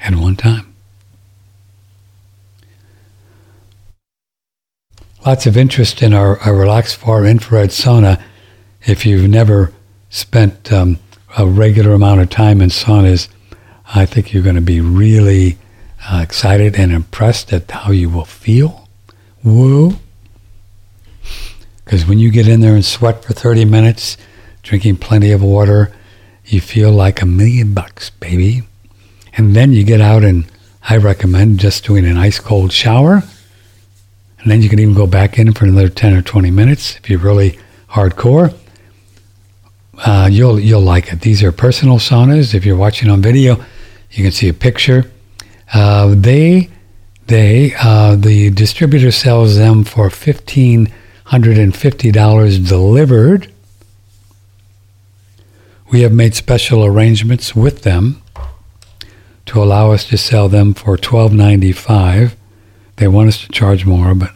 At 0.00 0.16
one 0.16 0.36
time. 0.36 0.72
lots 5.24 5.46
of 5.46 5.56
interest 5.56 6.02
in 6.02 6.12
our, 6.12 6.38
our 6.40 6.54
Relax 6.54 6.94
Far 6.94 7.24
infrared 7.24 7.70
sauna. 7.70 8.20
If 8.84 9.06
you've 9.06 9.28
never 9.28 9.72
spent 10.12 10.72
um, 10.72 10.98
a 11.36 11.46
regular 11.46 11.92
amount 11.92 12.20
of 12.20 12.30
time 12.30 12.60
in 12.60 12.68
saunas, 12.68 13.28
I 13.94 14.06
think 14.06 14.32
you're 14.32 14.44
going 14.44 14.54
to 14.54 14.60
be 14.60 14.80
really 14.80 15.58
uh, 16.08 16.20
excited 16.22 16.76
and 16.76 16.92
impressed 16.92 17.52
at 17.52 17.68
how 17.68 17.90
you 17.90 18.08
will 18.08 18.24
feel. 18.24 18.88
Woo! 19.42 19.98
Because 21.84 22.06
when 22.06 22.20
you 22.20 22.30
get 22.30 22.46
in 22.46 22.60
there 22.60 22.74
and 22.74 22.84
sweat 22.84 23.24
for 23.24 23.32
30 23.32 23.64
minutes, 23.64 24.16
drinking 24.62 24.98
plenty 24.98 25.32
of 25.32 25.42
water, 25.42 25.92
you 26.44 26.60
feel 26.60 26.92
like 26.92 27.20
a 27.20 27.26
million 27.26 27.74
bucks, 27.74 28.10
baby. 28.10 28.62
And 29.34 29.56
then 29.56 29.72
you 29.72 29.82
get 29.82 30.00
out 30.00 30.22
and 30.22 30.44
I 30.88 30.98
recommend 30.98 31.58
just 31.58 31.84
doing 31.84 32.06
an 32.06 32.16
ice 32.16 32.38
cold 32.38 32.72
shower 32.72 33.24
and 34.42 34.50
then 34.50 34.60
you 34.60 34.68
can 34.68 34.80
even 34.80 34.94
go 34.94 35.06
back 35.06 35.38
in 35.38 35.52
for 35.52 35.64
another 35.64 35.88
10 35.88 36.14
or 36.14 36.22
20 36.22 36.50
minutes 36.50 36.96
if 36.96 37.08
you're 37.08 37.20
really 37.20 37.58
hardcore. 37.90 38.52
Uh, 39.98 40.28
you'll 40.30 40.58
you'll 40.58 40.80
like 40.80 41.12
it. 41.12 41.20
These 41.20 41.42
are 41.42 41.52
personal 41.52 41.98
saunas. 41.98 42.54
If 42.54 42.64
you're 42.64 42.76
watching 42.76 43.10
on 43.10 43.20
video, 43.20 43.56
you 44.10 44.24
can 44.24 44.32
see 44.32 44.48
a 44.48 44.54
picture. 44.54 45.10
Uh, 45.72 46.14
they 46.16 46.70
they 47.26 47.74
uh, 47.78 48.16
the 48.16 48.50
distributor 48.50 49.10
sells 49.10 49.56
them 49.56 49.84
for 49.84 50.10
fifteen 50.10 50.92
hundred 51.26 51.58
and 51.58 51.76
fifty 51.76 52.10
dollars 52.10 52.58
delivered. 52.58 53.52
We 55.90 56.00
have 56.00 56.12
made 56.12 56.34
special 56.34 56.84
arrangements 56.84 57.54
with 57.54 57.82
them 57.82 58.22
to 59.44 59.62
allow 59.62 59.92
us 59.92 60.08
to 60.08 60.16
sell 60.16 60.48
them 60.48 60.72
for 60.72 60.96
twelve 60.96 61.32
ninety 61.32 61.72
five. 61.72 62.34
They 62.96 63.08
want 63.08 63.28
us 63.28 63.42
to 63.42 63.48
charge 63.48 63.84
more, 63.84 64.14
but 64.14 64.30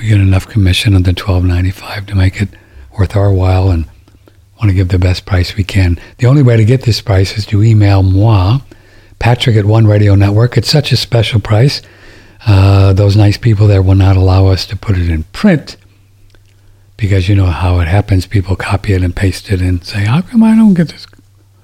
we 0.00 0.08
get 0.08 0.18
enough 0.20 0.48
commission 0.48 0.94
on 0.94 1.02
the 1.02 1.12
twelve 1.12 1.44
ninety 1.44 1.70
five 1.70 2.06
to 2.06 2.14
make 2.14 2.40
it 2.40 2.48
worth 2.98 3.14
our 3.14 3.30
while 3.30 3.70
and 3.70 3.84
want 4.56 4.70
to 4.70 4.72
give 4.72 4.88
the 4.88 4.98
best 4.98 5.26
price 5.26 5.56
we 5.56 5.64
can. 5.64 6.00
The 6.16 6.26
only 6.26 6.42
way 6.42 6.56
to 6.56 6.64
get 6.64 6.82
this 6.82 7.02
price 7.02 7.36
is 7.36 7.44
to 7.46 7.62
email 7.62 8.02
moi, 8.02 8.60
Patrick 9.18 9.56
at 9.56 9.66
One 9.66 9.86
Radio 9.86 10.14
Network. 10.14 10.56
It's 10.56 10.70
such 10.70 10.90
a 10.90 10.96
special 10.96 11.38
price. 11.38 11.82
Uh, 12.46 12.94
those 12.94 13.14
nice 13.14 13.36
people 13.36 13.66
there 13.66 13.82
will 13.82 13.94
not 13.94 14.16
allow 14.16 14.46
us 14.46 14.64
to 14.66 14.76
put 14.76 14.96
it 14.96 15.10
in 15.10 15.24
print 15.24 15.76
because 16.96 17.28
you 17.28 17.34
know 17.34 17.46
how 17.46 17.78
it 17.80 17.86
happens. 17.86 18.26
People 18.26 18.56
copy 18.56 18.94
it 18.94 19.02
and 19.02 19.14
paste 19.14 19.50
it 19.50 19.60
and 19.60 19.84
say, 19.84 20.06
"How 20.06 20.22
come 20.22 20.42
I 20.42 20.56
don't 20.56 20.72
get 20.72 20.88
this?" 20.88 21.06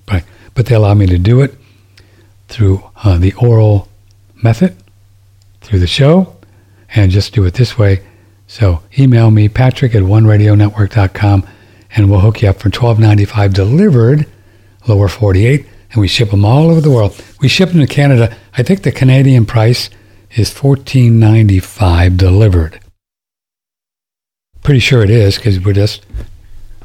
But 0.04 0.24
but 0.52 0.66
they 0.66 0.74
allow 0.74 0.92
me 0.92 1.06
to 1.06 1.16
do 1.16 1.40
it 1.40 1.54
through 2.48 2.84
uh, 3.02 3.16
the 3.16 3.32
oral 3.32 3.88
method, 4.42 4.76
through 5.62 5.78
the 5.78 5.86
show, 5.86 6.36
and 6.94 7.10
just 7.10 7.32
do 7.32 7.42
it 7.46 7.54
this 7.54 7.78
way. 7.78 8.02
So 8.58 8.80
email 8.98 9.30
me, 9.30 9.50
patrick 9.50 9.94
at 9.94 10.02
oneradionetwork.com, 10.02 11.46
and 11.94 12.10
we'll 12.10 12.20
hook 12.20 12.40
you 12.40 12.48
up 12.48 12.58
for 12.58 12.70
$12.95 12.70 13.52
delivered, 13.52 14.26
lower 14.88 15.08
48, 15.08 15.66
and 15.92 16.00
we 16.00 16.08
ship 16.08 16.30
them 16.30 16.42
all 16.42 16.70
over 16.70 16.80
the 16.80 16.90
world. 16.90 17.22
We 17.38 17.48
ship 17.48 17.68
them 17.68 17.80
to 17.80 17.86
Canada. 17.86 18.34
I 18.56 18.62
think 18.62 18.82
the 18.82 18.92
Canadian 18.92 19.44
price 19.44 19.90
is 20.36 20.54
$14.95 20.54 22.16
delivered. 22.16 22.80
Pretty 24.62 24.80
sure 24.80 25.02
it 25.02 25.10
is 25.10 25.36
because 25.36 25.60
we 25.60 25.74
just 25.74 26.06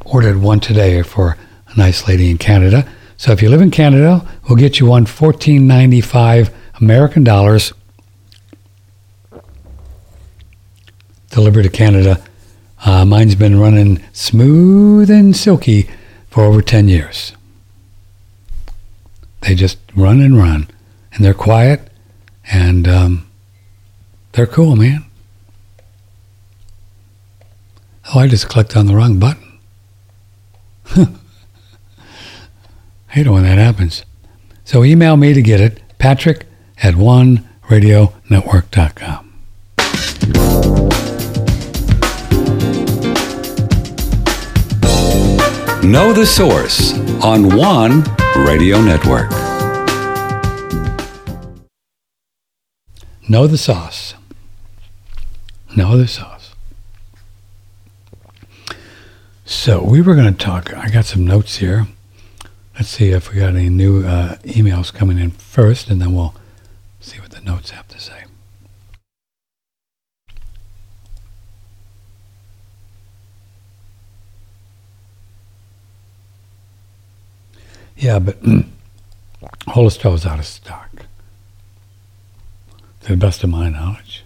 ordered 0.03 0.41
one 0.41 0.59
today 0.59 1.01
for 1.03 1.37
a 1.67 1.77
nice 1.77 2.05
lady 2.05 2.29
in 2.29 2.37
Canada. 2.37 2.85
So 3.15 3.31
if 3.31 3.41
you 3.41 3.47
live 3.47 3.61
in 3.61 3.71
Canada, 3.71 4.27
we'll 4.43 4.57
get 4.57 4.81
you 4.81 4.87
one 4.87 5.05
$14.95 5.05 6.51
American 6.81 7.23
dollars 7.23 7.71
delivered 11.31 11.63
to 11.63 11.69
Canada. 11.69 12.23
Uh, 12.85 13.03
mine's 13.05 13.33
been 13.35 13.59
running 13.59 14.03
smooth 14.11 15.09
and 15.09 15.35
silky 15.35 15.89
for 16.29 16.43
over 16.43 16.61
10 16.61 16.87
years. 16.87 17.33
They 19.41 19.55
just 19.55 19.79
run 19.95 20.21
and 20.21 20.37
run, 20.37 20.67
and 21.13 21.25
they're 21.25 21.33
quiet, 21.33 21.89
and 22.51 22.87
um, 22.87 23.27
they're 24.33 24.45
cool, 24.45 24.75
man. 24.75 25.05
Oh, 28.13 28.19
I 28.19 28.27
just 28.27 28.49
clicked 28.49 28.75
on 28.75 28.87
the 28.87 28.95
wrong 28.95 29.19
button. 29.19 29.59
I 30.95 31.07
hate 33.07 33.25
it 33.27 33.31
when 33.31 33.43
that 33.43 33.57
happens. 33.57 34.03
So 34.63 34.83
email 34.83 35.17
me 35.17 35.33
to 35.33 35.41
get 35.41 35.59
it, 35.59 35.81
patrick 35.97 36.45
at 36.83 36.93
oneradionetwork.com. 36.95 39.30
Know 45.83 46.13
the 46.13 46.27
Source 46.27 46.93
on 47.23 47.57
One 47.57 48.03
Radio 48.45 48.79
Network. 48.79 49.31
Know 53.27 53.47
the 53.47 53.57
sauce. 53.57 54.13
Know 55.75 55.97
the 55.97 56.07
sauce. 56.07 56.53
So 59.43 59.83
we 59.83 60.03
were 60.03 60.13
going 60.13 60.31
to 60.31 60.37
talk. 60.37 60.71
I 60.71 60.87
got 60.89 61.05
some 61.05 61.25
notes 61.25 61.57
here. 61.57 61.87
Let's 62.75 62.89
see 62.89 63.09
if 63.09 63.33
we 63.33 63.39
got 63.39 63.55
any 63.55 63.69
new 63.69 64.05
uh, 64.05 64.35
emails 64.43 64.93
coming 64.93 65.17
in 65.17 65.31
first, 65.31 65.89
and 65.89 65.99
then 65.99 66.13
we'll 66.13 66.35
see 66.99 67.19
what 67.19 67.31
the 67.31 67.41
notes 67.41 67.71
have 67.71 67.87
to 67.87 67.99
say. 67.99 68.25
Yeah, 78.01 78.17
but 78.17 78.37
Hollister 79.67 80.09
is 80.09 80.25
out 80.25 80.39
of 80.39 80.45
stock, 80.47 81.05
to 83.01 83.09
the 83.09 83.15
best 83.15 83.43
of 83.43 83.51
my 83.51 83.69
knowledge. 83.69 84.23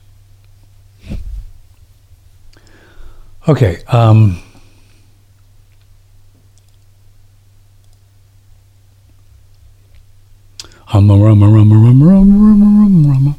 Okay. 3.50 3.84
Um, 3.90 4.42
um, 10.94 11.12
rum, 11.12 11.44
rum, 11.44 12.02
rum. 12.02 13.36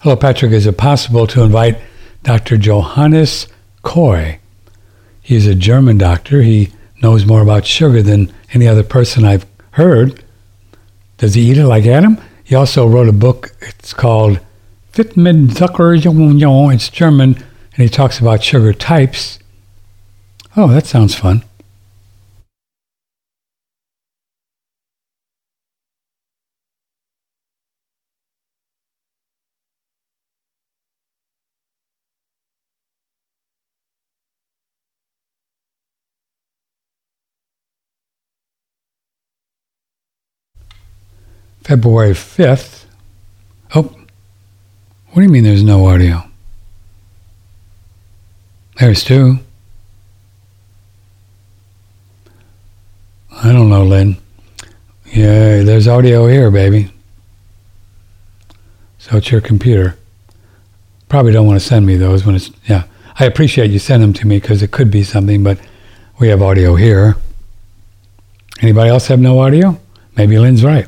Hello, 0.00 0.16
Patrick. 0.16 0.50
Is 0.50 0.66
it 0.66 0.76
possible 0.76 1.28
to 1.28 1.42
invite 1.42 1.78
Dr. 2.24 2.56
Johannes 2.56 3.46
Coy? 3.82 4.38
He's 5.20 5.46
a 5.46 5.54
German 5.54 5.98
doctor. 5.98 6.42
He 6.42 6.72
knows 7.02 7.26
more 7.26 7.42
about 7.42 7.66
sugar 7.66 8.02
than 8.02 8.32
any 8.52 8.66
other 8.66 8.82
person 8.82 9.24
I've 9.24 9.46
heard. 9.72 10.22
Does 11.18 11.34
he 11.34 11.50
eat 11.50 11.58
it 11.58 11.66
like 11.66 11.86
Adam? 11.86 12.18
He 12.44 12.54
also 12.54 12.86
wrote 12.86 13.08
a 13.08 13.12
book. 13.12 13.54
It's 13.60 13.92
called 13.94 14.40
Vitamin 14.92 15.48
Zucker. 15.48 15.94
It's 16.74 16.88
German, 16.88 17.34
and 17.34 17.76
he 17.76 17.88
talks 17.88 18.18
about 18.18 18.42
sugar 18.42 18.72
types. 18.72 19.38
Oh, 20.56 20.68
that 20.68 20.86
sounds 20.86 21.14
fun. 21.14 21.44
February 41.72 42.12
5th. 42.12 42.84
Oh, 43.74 43.80
what 43.80 45.14
do 45.14 45.22
you 45.22 45.30
mean 45.30 45.42
there's 45.42 45.62
no 45.62 45.86
audio? 45.86 46.22
There's 48.76 49.02
two. 49.02 49.38
I 53.30 53.52
don't 53.52 53.70
know, 53.70 53.84
Lynn. 53.84 54.18
Yeah, 55.06 55.62
there's 55.62 55.88
audio 55.88 56.26
here, 56.26 56.50
baby. 56.50 56.92
So 58.98 59.16
it's 59.16 59.30
your 59.30 59.40
computer. 59.40 59.96
Probably 61.08 61.32
don't 61.32 61.46
want 61.46 61.58
to 61.58 61.66
send 61.66 61.86
me 61.86 61.96
those 61.96 62.26
when 62.26 62.34
it's, 62.34 62.50
yeah. 62.66 62.84
I 63.18 63.24
appreciate 63.24 63.70
you 63.70 63.78
send 63.78 64.02
them 64.02 64.12
to 64.12 64.26
me 64.26 64.38
because 64.38 64.62
it 64.62 64.72
could 64.72 64.90
be 64.90 65.04
something, 65.04 65.42
but 65.42 65.58
we 66.20 66.28
have 66.28 66.42
audio 66.42 66.74
here. 66.74 67.16
Anybody 68.60 68.90
else 68.90 69.06
have 69.06 69.20
no 69.20 69.38
audio? 69.38 69.80
Maybe 70.18 70.38
Lynn's 70.38 70.62
right. 70.62 70.86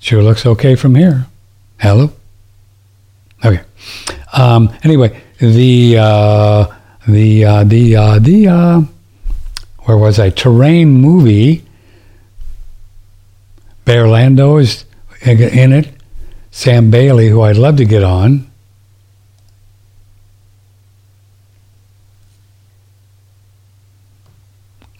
Sure 0.00 0.22
looks 0.22 0.46
okay 0.46 0.74
from 0.74 0.94
here. 0.94 1.26
Hello? 1.78 2.12
Okay. 3.44 3.62
Um, 4.32 4.72
anyway, 4.82 5.22
the, 5.38 5.98
uh, 5.98 6.66
the, 7.06 7.44
uh, 7.44 7.64
the, 7.64 7.96
uh, 7.96 8.18
the, 8.18 8.48
uh, 8.48 8.80
where 9.80 9.96
was 9.96 10.18
I? 10.18 10.30
Terrain 10.30 10.90
movie. 10.90 11.64
Bear 13.84 14.06
Lando 14.06 14.58
is 14.58 14.84
in 15.22 15.72
it. 15.72 15.88
Sam 16.50 16.90
Bailey, 16.90 17.28
who 17.28 17.42
I'd 17.42 17.56
love 17.56 17.76
to 17.76 17.84
get 17.84 18.02
on. 18.02 18.50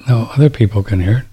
No, 0.09 0.31
other 0.35 0.49
people 0.49 0.83
can 0.83 1.01
hear 1.01 1.19
it. 1.19 1.28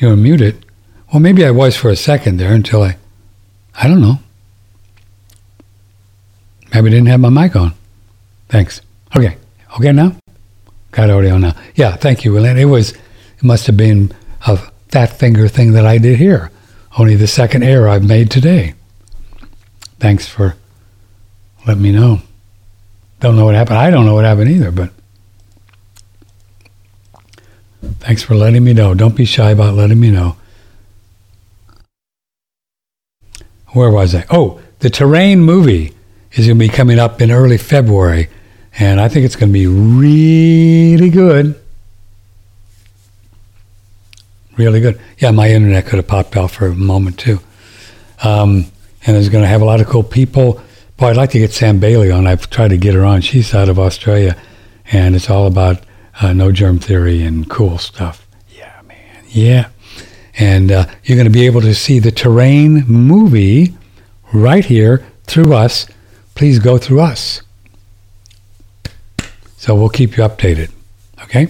You 0.00 0.08
were 0.08 0.16
muted. 0.16 0.64
Well, 1.12 1.20
maybe 1.20 1.44
I 1.44 1.50
was 1.50 1.76
for 1.76 1.90
a 1.90 1.96
second 1.96 2.38
there 2.38 2.52
until 2.52 2.82
I, 2.82 2.96
I 3.74 3.88
don't 3.88 4.00
know. 4.00 4.18
Maybe 6.72 6.86
I 6.88 6.90
didn't 6.90 7.06
have 7.06 7.20
my 7.20 7.28
mic 7.28 7.56
on. 7.56 7.74
Thanks. 8.48 8.80
Okay. 9.16 9.36
Okay 9.76 9.92
now? 9.92 10.16
Got 10.92 11.10
audio 11.10 11.38
now. 11.38 11.54
Yeah, 11.74 11.96
thank 11.96 12.24
you, 12.24 12.32
William. 12.32 12.56
It 12.56 12.64
was, 12.64 12.92
it 12.92 13.42
must 13.42 13.66
have 13.66 13.76
been 13.76 14.12
a 14.46 14.56
fat 14.88 15.18
finger 15.18 15.48
thing 15.48 15.72
that 15.72 15.86
I 15.86 15.98
did 15.98 16.18
here. 16.18 16.50
Only 16.98 17.14
the 17.14 17.26
second 17.26 17.62
error 17.62 17.88
I've 17.88 18.06
made 18.06 18.30
today. 18.30 18.74
Thanks 19.98 20.26
for 20.26 20.56
letting 21.66 21.82
me 21.82 21.92
know. 21.92 22.22
Don't 23.20 23.36
know 23.36 23.44
what 23.44 23.54
happened. 23.54 23.78
I 23.78 23.90
don't 23.90 24.06
know 24.06 24.14
what 24.14 24.24
happened 24.24 24.50
either, 24.50 24.70
but 24.70 24.90
Thanks 27.82 28.22
for 28.22 28.34
letting 28.34 28.64
me 28.64 28.72
know. 28.72 28.94
Don't 28.94 29.16
be 29.16 29.24
shy 29.24 29.50
about 29.50 29.74
letting 29.74 30.00
me 30.00 30.10
know. 30.10 30.36
Where 33.68 33.90
was 33.90 34.14
I? 34.14 34.24
Oh, 34.30 34.60
the 34.80 34.90
Terrain 34.90 35.40
movie 35.40 35.94
is 36.32 36.46
going 36.46 36.58
to 36.58 36.66
be 36.66 36.68
coming 36.68 36.98
up 36.98 37.20
in 37.20 37.30
early 37.30 37.58
February, 37.58 38.28
and 38.78 39.00
I 39.00 39.08
think 39.08 39.24
it's 39.24 39.36
going 39.36 39.50
to 39.50 39.52
be 39.52 39.66
really 39.66 41.08
good. 41.08 41.60
Really 44.56 44.80
good. 44.80 45.00
Yeah, 45.18 45.30
my 45.30 45.50
internet 45.50 45.86
could 45.86 45.96
have 45.96 46.08
popped 46.08 46.36
out 46.36 46.50
for 46.50 46.66
a 46.66 46.74
moment 46.74 47.18
too. 47.18 47.40
Um, 48.22 48.66
and 49.06 49.16
it's 49.16 49.28
going 49.28 49.42
to 49.42 49.48
have 49.48 49.62
a 49.62 49.64
lot 49.64 49.80
of 49.80 49.86
cool 49.86 50.02
people. 50.02 50.60
Boy, 50.96 51.08
I'd 51.08 51.16
like 51.16 51.30
to 51.30 51.38
get 51.38 51.52
Sam 51.52 51.80
Bailey 51.80 52.10
on. 52.10 52.26
I've 52.26 52.50
tried 52.50 52.68
to 52.68 52.76
get 52.76 52.94
her 52.94 53.04
on. 53.04 53.22
She's 53.22 53.54
out 53.54 53.68
of 53.68 53.78
Australia, 53.78 54.36
and 54.92 55.14
it's 55.14 55.30
all 55.30 55.46
about 55.46 55.82
uh, 56.20 56.32
no 56.32 56.52
germ 56.52 56.78
theory 56.78 57.22
and 57.22 57.48
cool 57.48 57.78
stuff. 57.78 58.26
Yeah, 58.50 58.80
man. 58.86 59.24
Yeah. 59.28 59.68
And 60.38 60.70
uh, 60.70 60.86
you're 61.04 61.16
going 61.16 61.26
to 61.26 61.32
be 61.32 61.46
able 61.46 61.60
to 61.62 61.74
see 61.74 61.98
the 61.98 62.10
terrain 62.10 62.84
movie 62.86 63.74
right 64.32 64.64
here 64.64 65.04
through 65.24 65.54
us. 65.54 65.86
Please 66.34 66.58
go 66.58 66.78
through 66.78 67.00
us. 67.00 67.42
So 69.56 69.74
we'll 69.74 69.90
keep 69.90 70.16
you 70.16 70.22
updated. 70.22 70.70
Okay? 71.22 71.48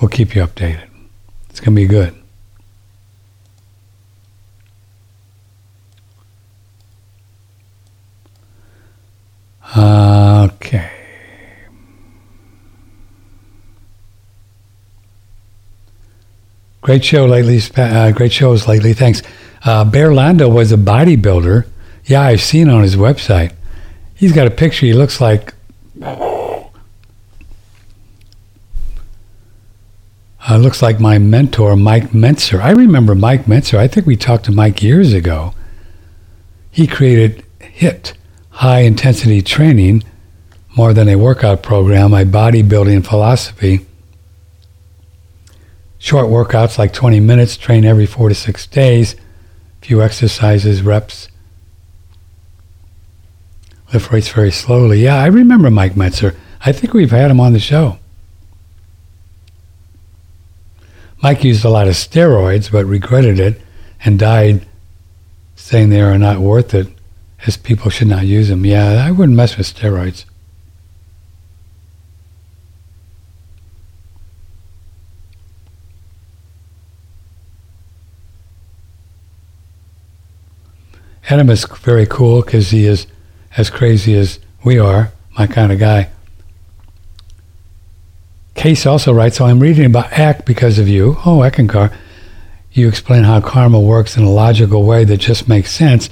We'll 0.00 0.08
keep 0.08 0.34
you 0.34 0.42
updated. 0.42 0.88
It's 1.50 1.60
going 1.60 1.76
to 1.76 1.82
be 1.82 1.86
good. 1.86 2.19
Okay. 9.76 10.90
Great 16.80 17.04
show 17.04 17.26
lately. 17.26 17.60
Uh, 17.76 18.10
great 18.10 18.32
shows 18.32 18.66
lately. 18.66 18.94
Thanks. 18.94 19.22
Uh, 19.64 19.84
Bear 19.84 20.12
Lando 20.12 20.48
was 20.48 20.72
a 20.72 20.76
bodybuilder. 20.76 21.66
Yeah, 22.06 22.22
I've 22.22 22.40
seen 22.40 22.68
on 22.68 22.82
his 22.82 22.96
website. 22.96 23.52
He's 24.14 24.32
got 24.32 24.46
a 24.46 24.50
picture. 24.50 24.86
He 24.86 24.94
looks 24.94 25.20
like. 25.20 25.54
Uh, 26.02 26.64
looks 30.56 30.82
like 30.82 30.98
my 30.98 31.18
mentor, 31.18 31.76
Mike 31.76 32.10
Mentzer. 32.10 32.60
I 32.60 32.70
remember 32.70 33.14
Mike 33.14 33.44
Mentzer. 33.44 33.78
I 33.78 33.86
think 33.86 34.06
we 34.06 34.16
talked 34.16 34.46
to 34.46 34.52
Mike 34.52 34.82
years 34.82 35.12
ago. 35.12 35.54
He 36.70 36.86
created 36.86 37.44
HIT, 37.60 38.14
high 38.60 38.80
intensity 38.80 39.40
training 39.40 40.04
more 40.76 40.92
than 40.92 41.08
a 41.08 41.16
workout 41.16 41.62
program, 41.62 42.10
my 42.10 42.26
bodybuilding 42.26 43.02
philosophy. 43.06 43.86
Short 45.98 46.26
workouts 46.26 46.76
like 46.76 46.92
20 46.92 47.20
minutes, 47.20 47.56
train 47.56 47.86
every 47.86 48.04
four 48.04 48.28
to 48.28 48.34
six 48.34 48.66
days, 48.66 49.16
few 49.80 50.02
exercises, 50.02 50.82
reps. 50.82 51.30
Lift 53.94 54.12
weights 54.12 54.28
very 54.28 54.52
slowly. 54.52 55.04
Yeah, 55.04 55.16
I 55.16 55.28
remember 55.28 55.70
Mike 55.70 55.94
Mentzer. 55.94 56.36
I 56.60 56.72
think 56.72 56.92
we've 56.92 57.12
had 57.12 57.30
him 57.30 57.40
on 57.40 57.54
the 57.54 57.58
show. 57.58 57.98
Mike 61.22 61.44
used 61.44 61.64
a 61.64 61.70
lot 61.70 61.88
of 61.88 61.94
steroids, 61.94 62.70
but 62.70 62.84
regretted 62.84 63.40
it 63.40 63.58
and 64.04 64.18
died 64.18 64.66
saying 65.56 65.88
they 65.88 66.02
are 66.02 66.18
not 66.18 66.40
worth 66.40 66.74
it 66.74 66.88
as 67.46 67.56
people 67.56 67.90
should 67.90 68.08
not 68.08 68.26
use 68.26 68.48
them. 68.48 68.64
Yeah, 68.64 69.04
I 69.06 69.10
wouldn't 69.10 69.36
mess 69.36 69.56
with 69.56 69.72
steroids. 69.72 70.24
Adam 81.28 81.48
is 81.48 81.64
very 81.64 82.06
cool 82.06 82.42
because 82.42 82.70
he 82.70 82.86
is 82.86 83.06
as 83.56 83.70
crazy 83.70 84.14
as 84.14 84.40
we 84.64 84.78
are, 84.78 85.12
my 85.38 85.46
kind 85.46 85.70
of 85.70 85.78
guy. 85.78 86.10
Case 88.54 88.84
also 88.84 89.12
writes, 89.12 89.36
so 89.36 89.46
I'm 89.46 89.60
reading 89.60 89.86
about 89.86 90.12
ACT 90.12 90.44
because 90.44 90.78
of 90.78 90.88
you. 90.88 91.16
Oh, 91.24 91.38
Eckankar. 91.38 91.94
You 92.72 92.88
explain 92.88 93.22
how 93.24 93.40
karma 93.40 93.78
works 93.80 94.16
in 94.16 94.24
a 94.24 94.30
logical 94.30 94.84
way 94.84 95.04
that 95.04 95.18
just 95.18 95.48
makes 95.48 95.70
sense 95.70 96.10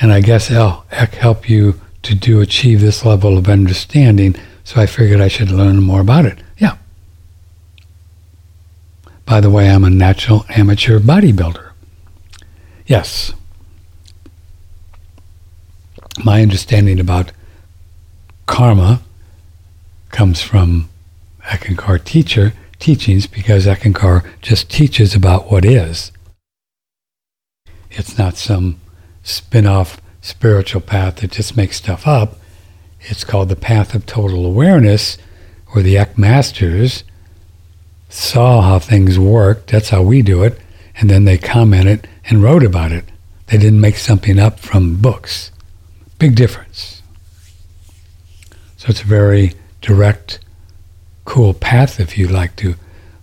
and 0.00 0.12
I 0.12 0.20
guess 0.20 0.50
L 0.50 0.84
Eck 0.90 1.14
help 1.14 1.48
you 1.48 1.80
to 2.02 2.14
do 2.14 2.40
achieve 2.40 2.80
this 2.80 3.04
level 3.04 3.36
of 3.36 3.48
understanding. 3.48 4.36
So 4.64 4.80
I 4.80 4.86
figured 4.86 5.20
I 5.20 5.28
should 5.28 5.50
learn 5.50 5.82
more 5.82 6.00
about 6.00 6.26
it. 6.26 6.38
Yeah. 6.58 6.76
By 9.24 9.40
the 9.40 9.50
way, 9.50 9.70
I'm 9.70 9.84
a 9.84 9.90
natural 9.90 10.44
amateur 10.48 10.98
bodybuilder. 10.98 11.70
Yes. 12.86 13.32
My 16.24 16.42
understanding 16.42 16.98
about 16.98 17.32
karma 18.46 19.02
comes 20.10 20.42
from 20.42 20.88
Eckankar 21.42 22.02
teacher 22.04 22.52
teachings 22.78 23.26
because 23.26 23.66
Eckankar 23.66 24.24
just 24.40 24.70
teaches 24.70 25.14
about 25.14 25.50
what 25.50 25.64
is. 25.64 26.12
It's 27.90 28.18
not 28.18 28.36
some 28.36 28.80
spin 29.28 29.66
off 29.66 30.00
spiritual 30.20 30.80
path 30.80 31.16
that 31.16 31.32
just 31.32 31.56
makes 31.56 31.76
stuff 31.76 32.06
up. 32.06 32.36
It's 33.02 33.24
called 33.24 33.48
the 33.48 33.56
path 33.56 33.94
of 33.94 34.06
total 34.06 34.44
awareness, 34.44 35.18
where 35.68 35.82
the 35.82 35.98
Eck 35.98 36.18
masters 36.18 37.04
saw 38.08 38.62
how 38.62 38.78
things 38.78 39.18
worked. 39.18 39.70
That's 39.70 39.90
how 39.90 40.02
we 40.02 40.22
do 40.22 40.42
it. 40.42 40.58
And 40.96 41.08
then 41.08 41.24
they 41.24 41.38
commented 41.38 42.08
and 42.24 42.42
wrote 42.42 42.64
about 42.64 42.90
it. 42.90 43.04
They 43.46 43.58
didn't 43.58 43.80
make 43.80 43.96
something 43.96 44.38
up 44.38 44.58
from 44.58 44.96
books. 44.96 45.52
Big 46.18 46.34
difference. 46.34 47.02
So 48.76 48.88
it's 48.88 49.02
a 49.02 49.06
very 49.06 49.54
direct, 49.80 50.40
cool 51.24 51.54
path 51.54 52.00
if 52.00 52.18
you'd 52.18 52.30
like 52.30 52.56
to 52.56 52.74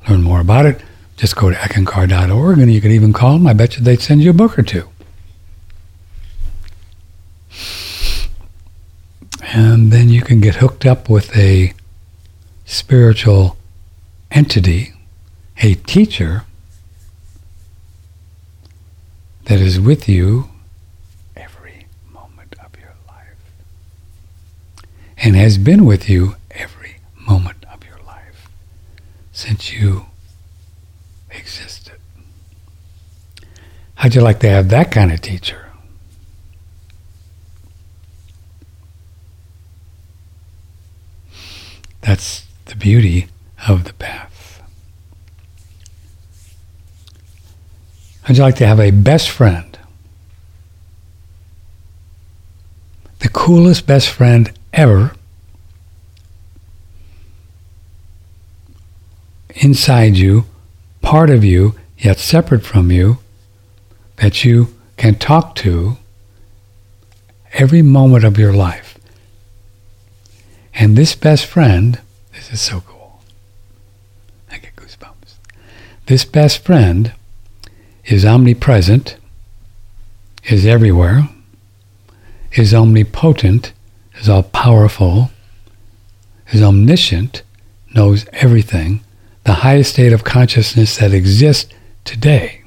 learn 0.08 0.22
more 0.22 0.40
about 0.40 0.66
it. 0.66 0.82
Just 1.18 1.36
go 1.36 1.50
to 1.50 1.56
eckankar.org 1.56 2.60
and 2.60 2.74
you 2.74 2.82
could 2.82 2.92
even 2.92 3.14
call 3.14 3.34
them. 3.34 3.48
I 3.48 3.54
bet 3.54 3.78
you 3.78 3.84
they'd 3.84 4.02
send 4.02 4.22
you 4.22 4.30
a 4.30 4.34
book 4.34 4.58
or 4.58 4.64
two. 4.64 4.88
And 9.54 9.92
then 9.92 10.10
you 10.10 10.22
can 10.22 10.42
get 10.42 10.56
hooked 10.56 10.86
up 10.86 11.10
with 11.10 11.36
a 11.38 11.74
spiritual 12.66 13.58
entity, 14.32 14.94
a 15.62 15.76
teacher 15.76 16.44
that 19.46 19.60
is 19.60 19.80
with 19.80 20.10
you 20.10 20.50
every 21.36 21.86
moment 22.12 22.56
of 22.64 22.78
your 22.80 22.94
life 23.08 23.38
and 25.18 25.36
has 25.36 25.58
been 25.58 25.86
with 25.86 26.10
you 26.10 26.36
every 26.52 26.98
moment 27.16 27.64
of 27.72 27.86
your 27.86 28.00
life 28.06 28.50
since 29.32 29.72
you 29.72 30.08
existed. 31.30 32.00
How'd 33.96 34.16
you 34.16 34.22
like 34.22 34.40
to 34.40 34.50
have 34.50 34.70
that 34.70 34.92
kind 34.92 35.12
of 35.12 35.22
teacher? 35.22 35.65
That's 42.06 42.46
the 42.66 42.76
beauty 42.76 43.30
of 43.68 43.86
the 43.86 43.94
path. 43.94 44.62
How'd 48.22 48.38
you 48.38 48.44
like 48.44 48.56
to 48.58 48.68
have 48.68 48.80
a 48.80 48.92
best 48.92 49.30
friend? 49.30 49.78
The 53.20 53.30
coolest 53.30 53.88
best 53.88 54.10
friend 54.10 54.52
ever 54.72 55.16
inside 59.56 60.16
you, 60.16 60.46
part 61.02 61.32
of 61.32 61.44
you, 61.44 61.74
yet 61.98 62.20
separate 62.20 62.64
from 62.64 62.92
you, 62.92 63.18
that 64.18 64.44
you 64.44 64.76
can 64.96 65.16
talk 65.16 65.56
to 65.56 65.98
every 67.54 67.82
moment 67.82 68.24
of 68.26 68.38
your 68.38 68.54
life. 68.54 68.85
And 70.78 70.98
this 70.98 71.16
best 71.16 71.46
friend, 71.46 72.00
this 72.34 72.52
is 72.52 72.60
so 72.60 72.82
cool. 72.82 73.22
I 74.52 74.58
get 74.58 74.76
goosebumps. 74.76 75.36
This 76.08 76.26
best 76.26 76.64
friend 76.64 77.14
is 78.06 78.26
omnipresent, 78.26 79.16
is 80.44 80.66
everywhere, 80.66 81.30
is 82.52 82.74
omnipotent, 82.74 83.72
is 84.20 84.28
all 84.28 84.44
powerful, 84.44 85.32
is 86.52 86.62
omniscient, 86.62 87.42
knows 87.94 88.26
everything, 88.34 89.02
the 89.46 89.54
highest 89.54 89.94
state 89.94 90.12
of 90.12 90.24
consciousness 90.24 90.98
that 90.98 91.14
exists 91.14 91.74
today. 92.04 92.65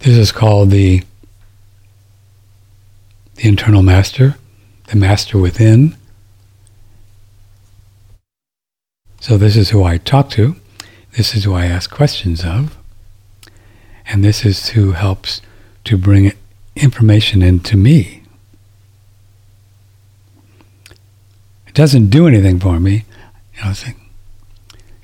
This 0.00 0.16
is 0.16 0.32
called 0.32 0.70
the, 0.70 1.02
the 3.34 3.48
internal 3.48 3.82
master, 3.82 4.36
the 4.86 4.96
master 4.96 5.36
within. 5.36 5.94
So 9.20 9.36
this 9.36 9.56
is 9.56 9.70
who 9.70 9.84
I 9.84 9.98
talk 9.98 10.30
to. 10.30 10.56
This 11.18 11.34
is 11.34 11.44
who 11.44 11.52
I 11.52 11.66
ask 11.66 11.90
questions 11.90 12.44
of. 12.44 12.78
And 14.06 14.24
this 14.24 14.46
is 14.46 14.70
who 14.70 14.92
helps 14.92 15.42
to 15.84 15.98
bring 15.98 16.32
information 16.74 17.42
into 17.42 17.76
me. 17.76 18.22
It 21.66 21.74
doesn't 21.74 22.08
do 22.08 22.26
anything 22.26 22.58
for 22.58 22.80
me. 22.80 23.04
You 23.56 23.64
know, 23.64 23.74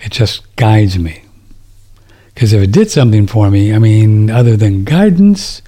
it 0.00 0.10
just 0.10 0.56
guides 0.56 0.98
me. 0.98 1.25
Because 2.36 2.52
if 2.52 2.62
it 2.62 2.70
did 2.70 2.90
something 2.90 3.26
for 3.26 3.50
me, 3.50 3.72
I 3.72 3.78
mean, 3.78 4.30
other 4.30 4.58
than 4.58 4.84
guidance, 4.84 5.62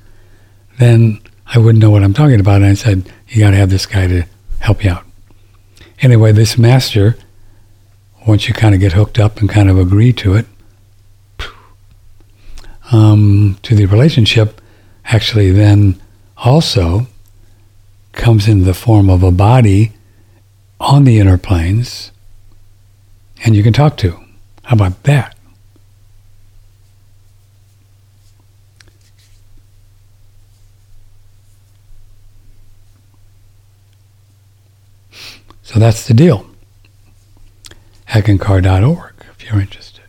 then 0.78 1.18
I 1.46 1.58
wouldn't 1.58 1.80
know 1.80 1.88
what 1.88 2.04
I'm 2.04 2.12
talking 2.12 2.40
about. 2.40 2.56
And 2.56 2.66
I 2.66 2.74
said, 2.74 3.10
you 3.26 3.40
got 3.40 3.52
to 3.52 3.56
have 3.56 3.70
this 3.70 3.86
guy 3.86 4.06
to 4.06 4.26
help 4.58 4.84
you 4.84 4.90
out. 4.90 5.06
Anyway, 6.02 6.30
this 6.30 6.58
master, 6.58 7.16
once 8.26 8.48
you 8.48 8.52
kind 8.52 8.74
of 8.74 8.82
get 8.82 8.92
hooked 8.92 9.18
up 9.18 9.38
and 9.38 9.48
kind 9.48 9.70
of 9.70 9.78
agree 9.78 10.12
to 10.12 10.34
it, 10.34 10.44
um, 12.92 13.56
to 13.62 13.74
the 13.74 13.86
relationship, 13.86 14.60
actually 15.06 15.50
then 15.50 15.98
also 16.36 17.06
comes 18.12 18.46
in 18.46 18.64
the 18.64 18.74
form 18.74 19.08
of 19.08 19.22
a 19.22 19.30
body 19.30 19.92
on 20.78 21.04
the 21.04 21.18
inner 21.18 21.38
planes 21.38 22.12
and 23.42 23.56
you 23.56 23.62
can 23.62 23.72
talk 23.72 23.96
to. 23.96 24.20
How 24.64 24.76
about 24.76 25.04
that? 25.04 25.34
So 35.68 35.78
that's 35.78 36.08
the 36.08 36.14
deal. 36.14 36.46
Eckankar.org 38.08 39.12
if 39.32 39.44
you're 39.44 39.60
interested. 39.60 40.00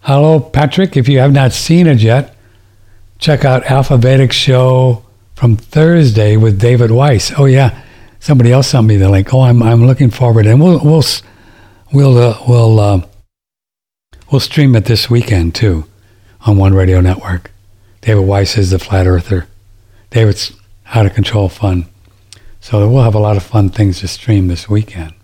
Hello, 0.00 0.40
Patrick. 0.40 0.96
If 0.96 1.08
you 1.08 1.20
have 1.20 1.30
not 1.30 1.52
seen 1.52 1.86
it 1.86 2.00
yet, 2.00 2.34
check 3.18 3.44
out 3.44 3.66
Alpha 3.66 3.96
Vedic 3.96 4.32
Show 4.32 5.04
from 5.36 5.56
Thursday 5.56 6.36
with 6.36 6.60
David 6.60 6.90
Weiss. 6.90 7.32
Oh 7.38 7.44
yeah, 7.44 7.84
somebody 8.18 8.50
else 8.50 8.66
sent 8.66 8.88
me 8.88 8.96
the 8.96 9.08
link. 9.08 9.32
Oh, 9.32 9.42
I'm 9.42 9.62
I'm 9.62 9.86
looking 9.86 10.10
forward, 10.10 10.46
and 10.46 10.60
we'll 10.60 10.80
we'll 10.80 11.04
we'll 11.92 12.18
uh, 12.18 12.36
we'll 12.48 12.80
uh, 12.80 13.06
we'll 14.32 14.40
stream 14.40 14.74
it 14.74 14.86
this 14.86 15.08
weekend 15.08 15.54
too 15.54 15.84
on 16.46 16.56
One 16.56 16.74
Radio 16.74 17.00
Network. 17.00 17.50
David 18.00 18.22
Weiss 18.22 18.56
is 18.56 18.70
the 18.70 18.78
flat 18.78 19.06
earther. 19.06 19.46
David's 20.10 20.52
out 20.86 21.06
of 21.06 21.14
control 21.14 21.48
fun. 21.48 21.86
So 22.60 22.88
we'll 22.88 23.04
have 23.04 23.14
a 23.14 23.20
lot 23.20 23.36
of 23.36 23.42
fun 23.42 23.68
things 23.68 24.00
to 24.00 24.08
stream 24.08 24.48
this 24.48 24.68
weekend. 24.68 25.14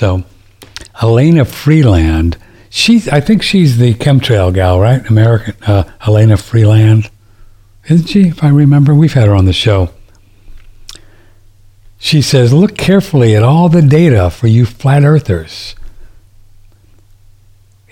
So, 0.00 0.24
Elana 1.02 1.46
Freeland, 1.46 2.38
she's 2.70 3.06
I 3.06 3.20
think 3.20 3.42
she's 3.42 3.76
the 3.76 3.92
chemtrail 3.92 4.50
gal, 4.50 4.80
right? 4.80 5.06
American 5.10 5.54
uh, 5.66 5.84
Elana 6.00 6.40
Freeland, 6.40 7.10
isn't 7.86 8.06
she? 8.06 8.28
If 8.28 8.42
I 8.42 8.48
remember, 8.48 8.94
we've 8.94 9.12
had 9.12 9.28
her 9.28 9.34
on 9.34 9.44
the 9.44 9.52
show. 9.52 9.90
She 11.98 12.22
says, 12.22 12.50
"Look 12.50 12.78
carefully 12.78 13.36
at 13.36 13.42
all 13.42 13.68
the 13.68 13.82
data 13.82 14.30
for 14.30 14.46
you 14.46 14.64
flat 14.64 15.04
earthers." 15.04 15.74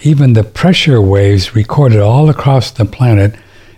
Even 0.00 0.32
the 0.32 0.44
pressure 0.44 1.02
waves 1.02 1.54
recorded 1.54 2.00
all 2.00 2.30
across 2.30 2.70
the 2.70 2.86
planet, 2.86 3.34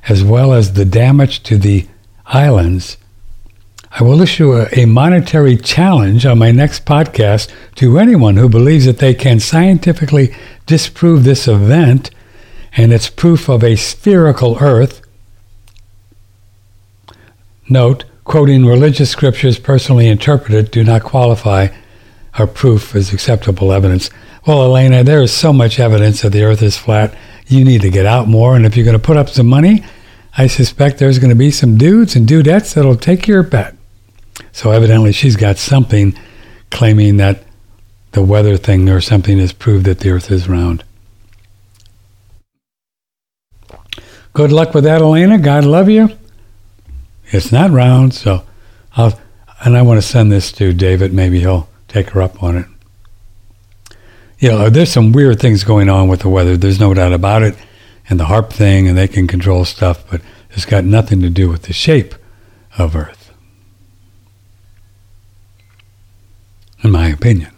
as 0.08 0.22
well 0.22 0.52
as 0.52 0.74
the 0.74 0.84
damage 0.84 1.42
to 1.42 1.58
the 1.58 1.88
islands, 2.26 2.96
I 3.92 4.04
will 4.04 4.22
issue 4.22 4.52
a, 4.52 4.68
a, 4.72 4.86
monetary 4.86 5.56
challenge 5.56 6.24
on 6.24 6.38
my 6.38 6.52
next 6.52 6.84
podcast 6.84 7.52
to 7.74 7.98
anyone 7.98 8.36
who 8.36 8.48
believes 8.48 8.86
that 8.86 8.98
they 8.98 9.14
can 9.14 9.40
scientifically 9.40 10.34
disprove 10.66 11.24
this 11.24 11.48
event 11.48 12.10
and 12.76 12.92
its 12.92 13.10
proof 13.10 13.48
of 13.48 13.64
a 13.64 13.74
spherical 13.74 14.58
Earth. 14.60 15.02
Note, 17.68 18.04
quoting 18.24 18.64
religious 18.64 19.10
scriptures 19.10 19.58
personally 19.58 20.06
interpreted 20.06 20.70
do 20.70 20.84
not 20.84 21.02
qualify 21.02 21.68
or 22.38 22.46
proof 22.46 22.94
as 22.94 23.12
acceptable 23.12 23.72
evidence. 23.72 24.08
Well, 24.46 24.58
Elana, 24.58 25.04
there 25.04 25.20
is 25.20 25.32
so 25.32 25.52
much 25.52 25.80
evidence 25.80 26.22
that 26.22 26.30
the 26.30 26.44
earth 26.44 26.62
is 26.62 26.76
flat. 26.76 27.14
You 27.48 27.64
need 27.64 27.82
to 27.82 27.90
get 27.90 28.06
out 28.06 28.28
more. 28.28 28.56
And 28.56 28.64
if 28.64 28.76
you're 28.76 28.84
going 28.84 28.98
to 28.98 29.04
put 29.04 29.16
up 29.16 29.28
some 29.28 29.46
money, 29.46 29.84
I 30.38 30.46
suspect 30.46 30.98
there's 30.98 31.18
going 31.18 31.30
to 31.30 31.36
be 31.36 31.50
some 31.50 31.76
dudes 31.76 32.14
and 32.16 32.26
dudettes 32.26 32.74
that'll 32.74 32.96
take 32.96 33.26
your 33.26 33.42
bet. 33.42 33.76
So 34.52 34.70
evidently 34.70 35.12
she's 35.12 35.36
got 35.36 35.58
something 35.58 36.18
claiming 36.70 37.16
that 37.18 37.44
the 38.12 38.22
weather 38.22 38.56
thing 38.56 38.88
or 38.88 39.00
something 39.00 39.38
has 39.38 39.52
proved 39.52 39.86
that 39.86 40.00
the 40.00 40.10
earth 40.10 40.30
is 40.30 40.48
round. 40.48 40.84
Good 44.32 44.52
luck 44.52 44.74
with 44.74 44.84
that, 44.84 45.00
Elana. 45.00 45.42
God 45.42 45.64
love 45.64 45.88
you. 45.88 46.10
It's 47.26 47.52
not 47.52 47.70
round, 47.70 48.14
so 48.14 48.44
I'll, 48.96 49.18
and 49.64 49.76
I 49.76 49.82
want 49.82 49.98
to 49.98 50.06
send 50.06 50.32
this 50.32 50.52
to 50.52 50.72
David. 50.72 51.12
Maybe 51.12 51.40
he'll 51.40 51.68
take 51.88 52.10
her 52.10 52.22
up 52.22 52.42
on 52.42 52.56
it. 52.56 52.66
You 54.38 54.48
know, 54.50 54.70
there's 54.70 54.90
some 54.90 55.12
weird 55.12 55.38
things 55.38 55.64
going 55.64 55.90
on 55.90 56.08
with 56.08 56.20
the 56.20 56.28
weather. 56.28 56.56
There's 56.56 56.80
no 56.80 56.94
doubt 56.94 57.12
about 57.12 57.42
it. 57.42 57.54
And 58.08 58.18
the 58.18 58.24
HAARP 58.24 58.52
thing, 58.52 58.88
and 58.88 58.96
they 58.96 59.06
can 59.06 59.26
control 59.26 59.64
stuff, 59.64 60.08
but 60.10 60.22
it's 60.50 60.64
got 60.64 60.84
nothing 60.84 61.20
to 61.20 61.30
do 61.30 61.48
with 61.48 61.62
the 61.62 61.72
shape 61.72 62.14
of 62.78 62.96
Earth, 62.96 63.19
in 66.82 66.90
my 66.90 67.08
opinion. 67.08 67.50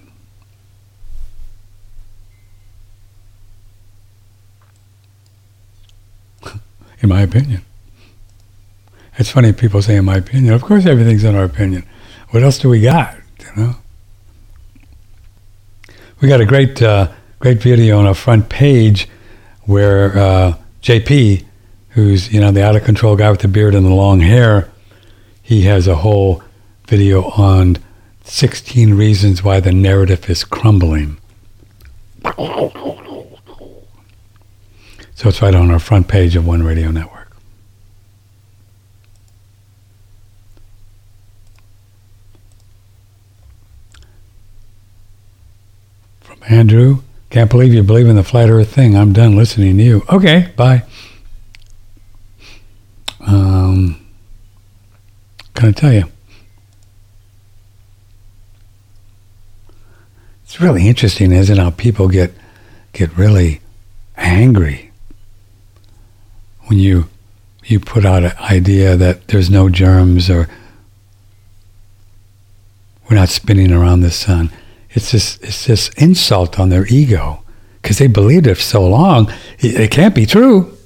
in 7.00 7.08
my 7.08 7.22
opinion. 7.22 7.62
It's 9.18 9.30
funny 9.30 9.52
people 9.52 9.82
say 9.82 9.96
in 9.96 10.04
my 10.04 10.16
opinion. 10.16 10.54
Of 10.54 10.62
course 10.62 10.86
everything's 10.86 11.24
in 11.24 11.34
our 11.36 11.44
opinion. 11.44 11.84
What 12.30 12.42
else 12.42 12.58
do 12.58 12.68
we 12.68 12.80
got? 12.80 13.14
You 13.40 13.62
know? 13.62 13.76
We 16.20 16.28
got 16.28 16.40
a 16.40 16.46
great 16.46 16.80
uh, 16.80 17.08
great 17.40 17.60
video 17.60 17.98
on 17.98 18.06
our 18.06 18.14
front 18.14 18.48
page 18.48 19.08
where 19.64 20.16
uh, 20.16 20.54
JP, 20.80 21.44
who's 21.90 22.32
you 22.32 22.40
know 22.40 22.52
the 22.52 22.64
out 22.64 22.76
of 22.76 22.84
control 22.84 23.16
guy 23.16 23.30
with 23.30 23.40
the 23.40 23.48
beard 23.48 23.74
and 23.74 23.84
the 23.84 23.90
long 23.90 24.20
hair, 24.20 24.70
he 25.42 25.62
has 25.62 25.88
a 25.88 25.96
whole 25.96 26.42
video 26.86 27.24
on 27.30 27.76
16 28.24 28.94
reasons 28.94 29.42
why 29.42 29.60
the 29.60 29.72
narrative 29.72 30.28
is 30.30 30.44
crumbling. 30.44 31.18
So 35.14 35.28
it's 35.28 35.40
right 35.40 35.54
on 35.54 35.70
our 35.70 35.78
front 35.78 36.08
page 36.08 36.34
of 36.34 36.46
One 36.46 36.62
Radio 36.62 36.90
Network. 36.90 37.36
From 46.20 46.38
Andrew, 46.48 47.02
can't 47.30 47.50
believe 47.50 47.72
you 47.72 47.82
believe 47.82 48.08
in 48.08 48.16
the 48.16 48.24
flat 48.24 48.50
earth 48.50 48.74
thing. 48.74 48.96
I'm 48.96 49.12
done 49.12 49.36
listening 49.36 49.76
to 49.78 49.82
you. 49.82 50.02
Okay, 50.10 50.52
bye. 50.56 50.82
Um, 53.20 54.04
can 55.54 55.68
I 55.68 55.72
tell 55.72 55.92
you? 55.92 56.04
It's 60.52 60.60
really 60.60 60.86
interesting, 60.86 61.32
isn't 61.32 61.56
it, 61.56 61.62
how 61.62 61.70
people 61.70 62.08
get 62.08 62.30
get 62.92 63.16
really 63.16 63.62
angry 64.18 64.92
when 66.66 66.78
you 66.78 67.08
you 67.64 67.80
put 67.80 68.04
out 68.04 68.22
an 68.22 68.32
idea 68.38 68.94
that 68.94 69.28
there's 69.28 69.48
no 69.48 69.70
germs 69.70 70.28
or 70.28 70.50
we're 73.08 73.16
not 73.16 73.30
spinning 73.30 73.72
around 73.72 74.00
the 74.02 74.10
sun 74.10 74.50
it's 74.90 75.12
this 75.12 75.38
it's 75.40 75.64
this 75.64 75.88
insult 75.96 76.60
on 76.60 76.68
their 76.68 76.86
ego 76.88 77.42
because 77.80 77.96
they 77.96 78.06
believed 78.06 78.46
it 78.46 78.56
for 78.56 78.60
so 78.60 78.86
long. 78.86 79.32
It, 79.58 79.80
it, 79.80 79.90
can't 79.90 80.14
be 80.14 80.26
true. 80.26 80.76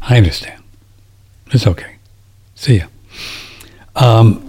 I 0.00 0.16
understand. 0.16 0.62
It's 1.50 1.66
okay. 1.66 1.96
See 2.54 2.76
ya. 2.76 2.86
Um, 3.96 4.47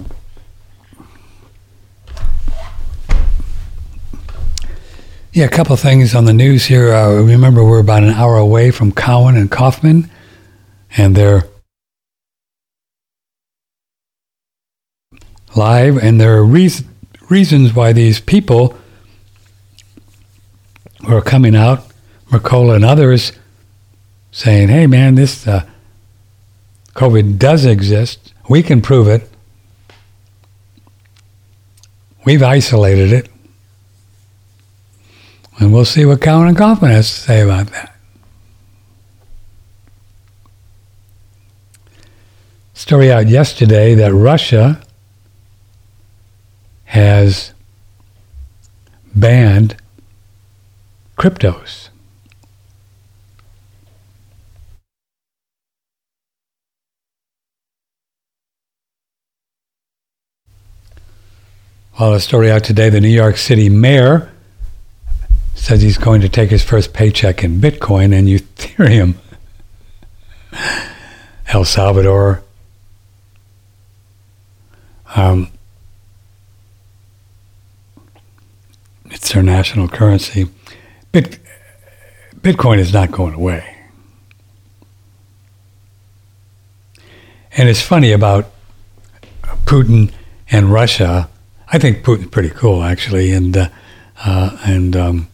yeah, 5.32 5.46
a 5.46 5.50
couple 5.50 5.76
things 5.76 6.16
on 6.16 6.26
the 6.26 6.34
news 6.34 6.66
here. 6.66 6.94
Uh, 6.94 7.22
remember, 7.22 7.64
we're 7.64 7.80
about 7.80 8.04
an 8.04 8.10
hour 8.10 8.38
away 8.38 8.72
from 8.72 8.92
Cowan 8.92 9.38
and 9.38 9.50
Kaufman, 9.50 10.10
and 10.98 11.16
they're 11.16 11.44
live, 15.56 15.98
and 15.98 16.20
there 16.20 16.38
are 16.38 16.44
reas- 16.44 16.84
reasons 17.30 17.74
why 17.76 17.94
these 17.94 18.20
people 18.20 18.76
are 21.08 21.22
coming 21.22 21.56
out, 21.56 21.86
Mercola 22.32 22.76
and 22.76 22.86
others, 22.86 23.32
saying, 24.32 24.70
hey 24.70 24.88
man, 24.88 25.16
this 25.16 25.48
uh, 25.48 25.66
COVID 26.96 27.38
does 27.38 27.66
exist. 27.66 28.34
We 28.50 28.64
can 28.64 28.82
prove 28.82 29.08
it. 29.08 29.30
We've 32.26 32.44
isolated 32.44 33.14
it. 33.14 33.30
And 35.60 35.74
we'll 35.74 35.84
see 35.84 36.06
what 36.06 36.22
Cowan 36.22 36.48
and 36.48 36.58
Kaufman 36.58 36.90
has 36.90 37.10
to 37.10 37.20
say 37.20 37.42
about 37.42 37.68
that. 37.68 37.94
Story 42.74 43.12
out 43.12 43.28
yesterday 43.28 43.94
that 43.94 44.14
Russia 44.14 44.82
has 46.86 47.54
banned 49.14 49.76
cryptos. 51.18 51.90
Well, 62.00 62.14
a 62.14 62.22
story 62.22 62.50
out 62.50 62.64
today 62.64 62.90
the 62.90 63.02
New 63.02 63.10
York 63.10 63.36
City 63.36 63.68
mayor 63.68 64.32
says 65.60 65.82
he's 65.82 65.98
going 65.98 66.22
to 66.22 66.30
take 66.30 66.50
his 66.50 66.64
first 66.64 66.94
paycheck 66.94 67.44
in 67.44 67.60
Bitcoin 67.60 68.18
and 68.18 68.28
Ethereum. 68.28 69.16
El 71.48 71.66
Salvador. 71.66 72.44
Um, 75.16 75.52
It's 79.12 79.34
their 79.34 79.44
national 79.44 79.88
currency. 79.88 80.48
Bit, 81.12 81.40
Bitcoin 82.38 82.78
is 82.78 82.94
not 82.94 83.12
going 83.12 83.34
away. 83.34 83.76
And 87.58 87.68
it's 87.68 87.82
funny 87.82 88.12
about 88.12 88.52
Putin 89.66 90.12
and 90.50 90.72
Russia. 90.72 91.30
I 91.68 91.80
think 91.80 92.04
Putin's 92.04 92.30
pretty 92.30 92.50
cool, 92.50 92.84
actually, 92.84 93.34
and 93.34 93.58
uh, 93.58 93.70
uh, 94.24 94.58
and 94.66 94.96
um, 94.96 95.28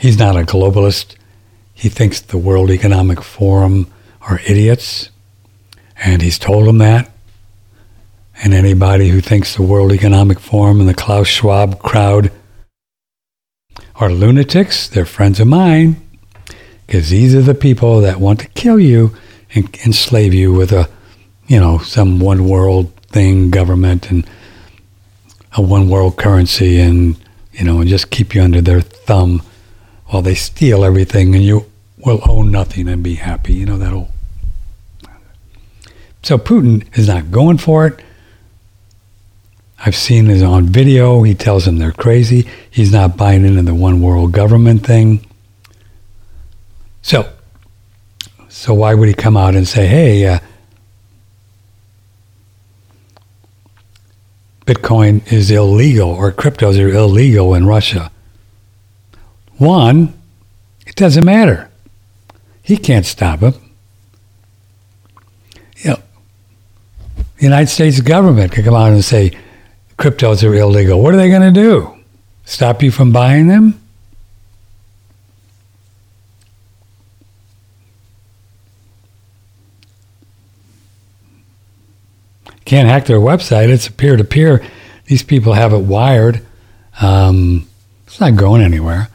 he's 0.00 0.18
not 0.18 0.36
a 0.36 0.40
globalist. 0.40 1.14
He 1.74 1.88
thinks 1.88 2.20
the 2.20 2.38
World 2.38 2.70
Economic 2.70 3.22
Forum 3.22 3.86
are 4.22 4.40
idiots, 4.46 5.10
and 5.96 6.22
he's 6.22 6.38
told 6.38 6.66
them 6.66 6.78
that. 6.78 7.10
And 8.42 8.54
anybody 8.54 9.10
who 9.10 9.20
thinks 9.20 9.54
the 9.54 9.62
World 9.62 9.92
Economic 9.92 10.40
Forum 10.40 10.80
and 10.80 10.88
the 10.88 10.94
Klaus 10.94 11.28
Schwab 11.28 11.78
crowd 11.80 12.32
are 13.96 14.10
lunatics. 14.10 14.88
They're 14.88 15.04
friends 15.04 15.38
of 15.38 15.46
mine 15.46 15.96
because 16.86 17.10
these 17.10 17.34
are 17.34 17.42
the 17.42 17.54
people 17.54 18.00
that 18.00 18.18
want 18.18 18.40
to 18.40 18.48
kill 18.48 18.80
you 18.80 19.14
and 19.54 19.68
enslave 19.84 20.32
you 20.32 20.54
with 20.54 20.72
a, 20.72 20.88
you 21.46 21.60
know, 21.60 21.78
some 21.78 22.18
one 22.18 22.48
world 22.48 22.94
thing, 23.08 23.50
government, 23.50 24.10
and 24.10 24.26
a 25.52 25.60
one 25.60 25.90
world 25.90 26.16
currency, 26.16 26.80
and 26.80 27.16
you 27.52 27.64
know, 27.64 27.80
and 27.80 27.90
just 27.90 28.10
keep 28.10 28.34
you 28.34 28.42
under 28.42 28.62
their 28.62 28.80
thumb 28.80 29.42
while 30.10 30.22
they 30.22 30.34
steal 30.34 30.84
everything, 30.84 31.34
and 31.36 31.44
you 31.44 31.66
will 31.98 32.20
own 32.28 32.50
nothing 32.50 32.88
and 32.88 33.02
be 33.02 33.14
happy. 33.14 33.54
You 33.54 33.66
know 33.66 33.78
that 33.78 33.92
whole. 33.92 34.10
So 36.22 36.36
Putin 36.36 36.86
is 36.98 37.06
not 37.06 37.30
going 37.30 37.58
for 37.58 37.86
it. 37.86 38.02
I've 39.78 39.96
seen 39.96 40.26
this 40.26 40.42
on 40.42 40.66
video. 40.66 41.22
He 41.22 41.34
tells 41.34 41.64
them 41.64 41.78
they're 41.78 41.92
crazy. 41.92 42.46
He's 42.70 42.92
not 42.92 43.16
buying 43.16 43.46
into 43.46 43.62
the 43.62 43.74
one 43.74 44.02
world 44.02 44.32
government 44.32 44.84
thing. 44.84 45.24
So, 47.02 47.30
so 48.48 48.74
why 48.74 48.94
would 48.94 49.08
he 49.08 49.14
come 49.14 49.36
out 49.36 49.54
and 49.54 49.66
say, 49.66 49.86
"Hey, 49.86 50.26
uh, 50.26 50.40
Bitcoin 54.66 55.32
is 55.32 55.50
illegal 55.50 56.10
or 56.10 56.32
cryptos 56.32 56.78
are 56.78 56.88
illegal 56.88 57.54
in 57.54 57.64
Russia"? 57.64 58.10
One, 59.60 60.14
it 60.86 60.96
doesn't 60.96 61.22
matter. 61.22 61.70
He 62.62 62.78
can't 62.78 63.04
stop 63.04 63.40
him. 63.40 63.52
You 65.76 65.90
know, 65.90 65.98
the 67.36 67.42
United 67.42 67.66
States 67.66 68.00
government 68.00 68.52
could 68.52 68.64
come 68.64 68.74
out 68.74 68.90
and 68.90 69.04
say 69.04 69.36
cryptos 69.98 70.42
are 70.48 70.54
illegal. 70.54 71.02
What 71.02 71.12
are 71.12 71.18
they 71.18 71.28
going 71.28 71.42
to 71.42 71.60
do? 71.60 71.94
Stop 72.46 72.82
you 72.82 72.90
from 72.90 73.12
buying 73.12 73.48
them? 73.48 73.78
Can't 82.64 82.88
hack 82.88 83.04
their 83.04 83.18
website. 83.18 83.68
It's 83.68 83.88
peer 83.88 84.16
to 84.16 84.24
peer. 84.24 84.64
These 85.04 85.22
people 85.22 85.52
have 85.52 85.74
it 85.74 85.80
wired. 85.80 86.46
Um, 86.98 87.68
it's 88.06 88.20
not 88.20 88.36
going 88.36 88.62
anywhere. 88.62 89.10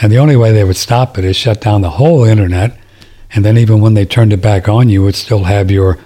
And 0.00 0.10
the 0.10 0.18
only 0.18 0.36
way 0.36 0.52
they 0.52 0.64
would 0.64 0.76
stop 0.76 1.18
it 1.18 1.24
is 1.24 1.36
shut 1.36 1.60
down 1.60 1.82
the 1.82 1.90
whole 1.90 2.24
internet. 2.24 2.76
And 3.32 3.44
then 3.44 3.56
even 3.56 3.80
when 3.80 3.94
they 3.94 4.04
turned 4.04 4.32
it 4.32 4.42
back 4.42 4.68
on, 4.68 4.88
you 4.88 5.02
would 5.02 5.14
still 5.14 5.44
have 5.44 5.70
your 5.70 5.98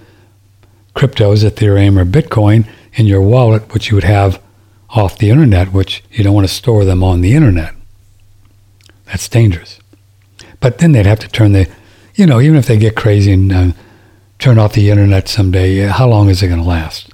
cryptos, 0.94 1.48
Ethereum 1.48 1.98
or 1.98 2.04
Bitcoin, 2.04 2.66
in 2.94 3.06
your 3.06 3.22
wallet, 3.22 3.72
which 3.72 3.90
you 3.90 3.94
would 3.94 4.04
have 4.04 4.42
off 4.90 5.18
the 5.18 5.30
internet, 5.30 5.72
which 5.72 6.02
you 6.10 6.24
don't 6.24 6.34
want 6.34 6.48
to 6.48 6.52
store 6.52 6.84
them 6.84 7.02
on 7.02 7.20
the 7.20 7.34
internet. 7.34 7.74
That's 9.06 9.28
dangerous. 9.28 9.78
But 10.60 10.78
then 10.78 10.92
they'd 10.92 11.06
have 11.06 11.20
to 11.20 11.28
turn 11.28 11.52
the, 11.52 11.68
you 12.14 12.26
know, 12.26 12.40
even 12.40 12.56
if 12.56 12.66
they 12.66 12.76
get 12.76 12.96
crazy 12.96 13.32
and 13.32 13.52
uh, 13.52 13.72
turn 14.38 14.58
off 14.58 14.72
the 14.72 14.90
internet 14.90 15.28
someday, 15.28 15.80
how 15.86 16.08
long 16.08 16.28
is 16.28 16.42
it 16.42 16.48
going 16.48 16.60
to 16.60 16.66
last? 16.66 17.10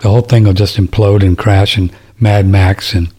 The 0.00 0.10
whole 0.10 0.22
thing 0.22 0.44
will 0.44 0.52
just 0.52 0.76
implode 0.76 1.22
and 1.22 1.38
crash 1.38 1.76
and 1.76 1.92
Mad 2.20 2.46
Max 2.46 2.94
and 2.94 3.12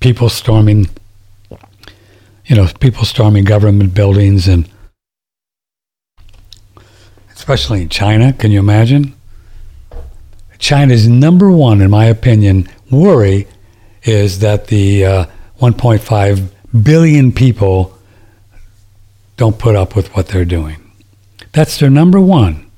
people 0.00 0.28
storming, 0.28 0.88
you 2.46 2.56
know, 2.56 2.66
people 2.80 3.04
storming 3.04 3.44
government 3.44 3.94
buildings 3.94 4.48
and 4.48 4.68
especially 7.34 7.82
in 7.82 7.88
China. 7.88 8.32
Can 8.32 8.50
you 8.50 8.58
imagine? 8.58 9.14
China's 10.58 11.08
number 11.08 11.50
one, 11.50 11.80
in 11.80 11.90
my 11.90 12.04
opinion, 12.04 12.68
worry 12.90 13.46
is 14.02 14.40
that 14.40 14.66
the 14.66 15.04
uh, 15.04 15.26
1.5 15.58 16.50
billion 16.82 17.32
people 17.32 17.96
don't 19.36 19.58
put 19.58 19.74
up 19.74 19.96
with 19.96 20.14
what 20.14 20.28
they're 20.28 20.44
doing. 20.44 20.76
That's 21.52 21.78
their 21.78 21.90
number 21.90 22.20
one, 22.20 22.70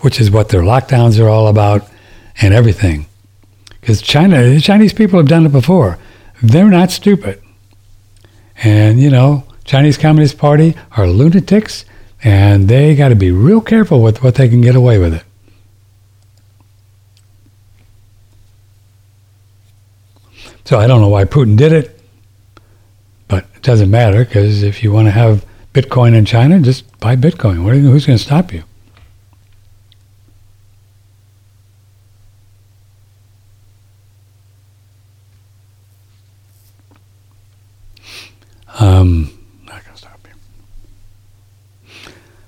which 0.00 0.20
is 0.20 0.30
what 0.30 0.48
their 0.48 0.62
lockdowns 0.62 1.20
are 1.20 1.28
all 1.28 1.46
about 1.46 1.88
and 2.40 2.52
everything. 2.52 3.06
Because 3.80 4.02
China, 4.02 4.42
the 4.42 4.60
Chinese 4.60 4.92
people 4.92 5.18
have 5.18 5.28
done 5.28 5.46
it 5.46 5.52
before. 5.52 5.98
They're 6.42 6.68
not 6.68 6.90
stupid. 6.90 7.42
And, 8.62 9.00
you 9.00 9.10
know, 9.10 9.44
Chinese 9.64 9.96
Communist 9.96 10.36
Party 10.36 10.74
are 10.96 11.06
lunatics, 11.06 11.84
and 12.22 12.68
they 12.68 12.94
got 12.94 13.08
to 13.08 13.16
be 13.16 13.30
real 13.30 13.60
careful 13.60 14.02
with 14.02 14.22
what 14.22 14.34
they 14.34 14.48
can 14.48 14.60
get 14.60 14.74
away 14.74 14.98
with 14.98 15.14
it. 15.14 15.24
So 20.64 20.78
I 20.78 20.86
don't 20.86 21.00
know 21.00 21.08
why 21.08 21.24
Putin 21.24 21.56
did 21.56 21.72
it, 21.72 22.00
but 23.26 23.44
it 23.56 23.62
doesn't 23.62 23.90
matter 23.90 24.24
because 24.24 24.62
if 24.62 24.82
you 24.84 24.92
want 24.92 25.06
to 25.06 25.12
have 25.12 25.44
Bitcoin 25.72 26.14
in 26.14 26.24
China, 26.24 26.60
just 26.60 27.00
buy 27.00 27.16
Bitcoin. 27.16 27.56
Who's 27.64 28.06
going 28.06 28.18
to 28.18 28.24
stop 28.24 28.52
you? 28.52 28.62
Um, 38.80 39.30
not 39.66 39.84
going 39.84 39.94
to 39.94 39.96
stop. 39.96 40.28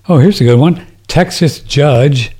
Oh, 0.08 0.18
here's 0.18 0.40
a 0.40 0.44
good 0.44 0.58
one. 0.58 0.86
Texas 1.06 1.60
judge 1.60 2.34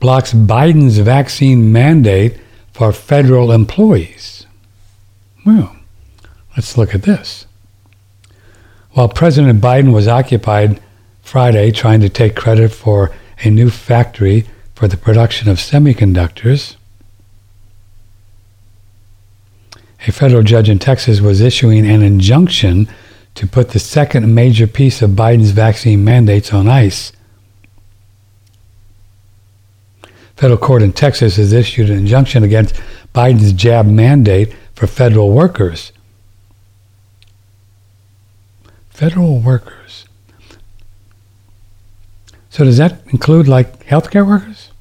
blocks 0.00 0.34
Biden's 0.34 0.98
vaccine 0.98 1.72
mandate 1.72 2.38
for 2.72 2.92
federal 2.92 3.50
employees. 3.50 4.46
Well, 5.46 5.74
let's 6.56 6.76
look 6.76 6.94
at 6.94 7.02
this. 7.02 7.46
While 8.90 9.08
President 9.08 9.62
Biden 9.62 9.94
was 9.94 10.06
occupied 10.06 10.80
Friday 11.22 11.70
trying 11.70 12.00
to 12.00 12.10
take 12.10 12.36
credit 12.36 12.70
for 12.70 13.14
a 13.42 13.48
new 13.48 13.70
factory 13.70 14.44
for 14.74 14.86
the 14.86 14.98
production 14.98 15.48
of 15.48 15.56
semiconductors, 15.56 16.76
a 20.06 20.12
federal 20.12 20.42
judge 20.42 20.68
in 20.68 20.78
Texas 20.78 21.22
was 21.22 21.40
issuing 21.40 21.86
an 21.88 22.02
injunction 22.02 22.88
to 23.34 23.46
put 23.46 23.70
the 23.70 23.78
second 23.78 24.34
major 24.34 24.66
piece 24.66 25.02
of 25.02 25.10
Biden's 25.10 25.50
vaccine 25.50 26.04
mandates 26.04 26.52
on 26.52 26.68
ice. 26.68 27.12
Federal 30.36 30.58
court 30.58 30.82
in 30.82 30.92
Texas 30.92 31.36
has 31.36 31.52
issued 31.52 31.88
an 31.88 31.98
injunction 31.98 32.42
against 32.42 32.74
Biden's 33.14 33.52
jab 33.52 33.86
mandate 33.86 34.52
for 34.74 34.86
federal 34.86 35.30
workers. 35.30 35.92
Federal 38.90 39.38
workers. 39.38 40.06
So 42.50 42.64
does 42.64 42.78
that 42.78 43.02
include 43.06 43.46
like 43.46 43.86
healthcare 43.86 44.26
workers? 44.26 44.71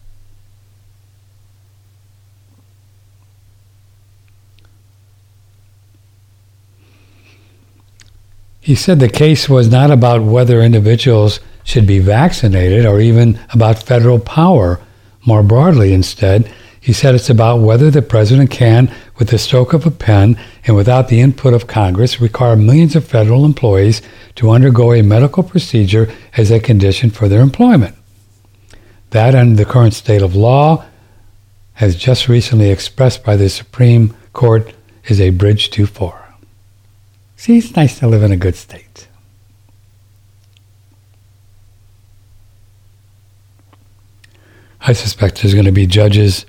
He 8.61 8.75
said 8.75 8.99
the 8.99 9.09
case 9.09 9.49
was 9.49 9.69
not 9.69 9.89
about 9.89 10.23
whether 10.23 10.61
individuals 10.61 11.39
should 11.63 11.87
be 11.87 11.97
vaccinated 11.97 12.85
or 12.85 12.99
even 12.99 13.39
about 13.53 13.81
federal 13.81 14.19
power 14.19 14.79
more 15.25 15.41
broadly. 15.41 15.93
Instead, 15.93 16.51
he 16.79 16.93
said 16.93 17.13
it's 17.13 17.29
about 17.29 17.61
whether 17.61 17.91
the 17.91 18.01
president 18.03 18.51
can, 18.51 18.91
with 19.17 19.29
the 19.29 19.39
stroke 19.39 19.73
of 19.73 19.85
a 19.85 19.91
pen 19.91 20.37
and 20.65 20.75
without 20.75 21.07
the 21.07 21.21
input 21.21 21.53
of 21.53 21.67
Congress, 21.67 22.21
require 22.21 22.55
millions 22.55 22.95
of 22.95 23.05
federal 23.05 23.45
employees 23.45 24.01
to 24.35 24.51
undergo 24.51 24.93
a 24.93 25.01
medical 25.01 25.43
procedure 25.43 26.11
as 26.37 26.51
a 26.51 26.59
condition 26.59 27.09
for 27.09 27.27
their 27.27 27.41
employment. 27.41 27.95
That, 29.09 29.35
under 29.35 29.55
the 29.55 29.69
current 29.69 29.93
state 29.93 30.21
of 30.21 30.35
law, 30.35 30.85
has 31.73 31.95
just 31.95 32.27
recently 32.27 32.69
expressed 32.69 33.23
by 33.23 33.35
the 33.35 33.49
Supreme 33.49 34.15
Court, 34.33 34.73
is 35.05 35.19
a 35.19 35.31
bridge 35.31 35.71
too 35.71 35.87
far. 35.87 36.20
See, 37.41 37.57
it's 37.57 37.75
nice 37.75 37.97
to 37.97 38.07
live 38.07 38.21
in 38.21 38.31
a 38.31 38.37
good 38.37 38.55
state. 38.55 39.07
I 44.79 44.93
suspect 44.93 45.41
there's 45.41 45.55
going 45.55 45.65
to 45.65 45.71
be 45.71 45.87
judges 45.87 46.45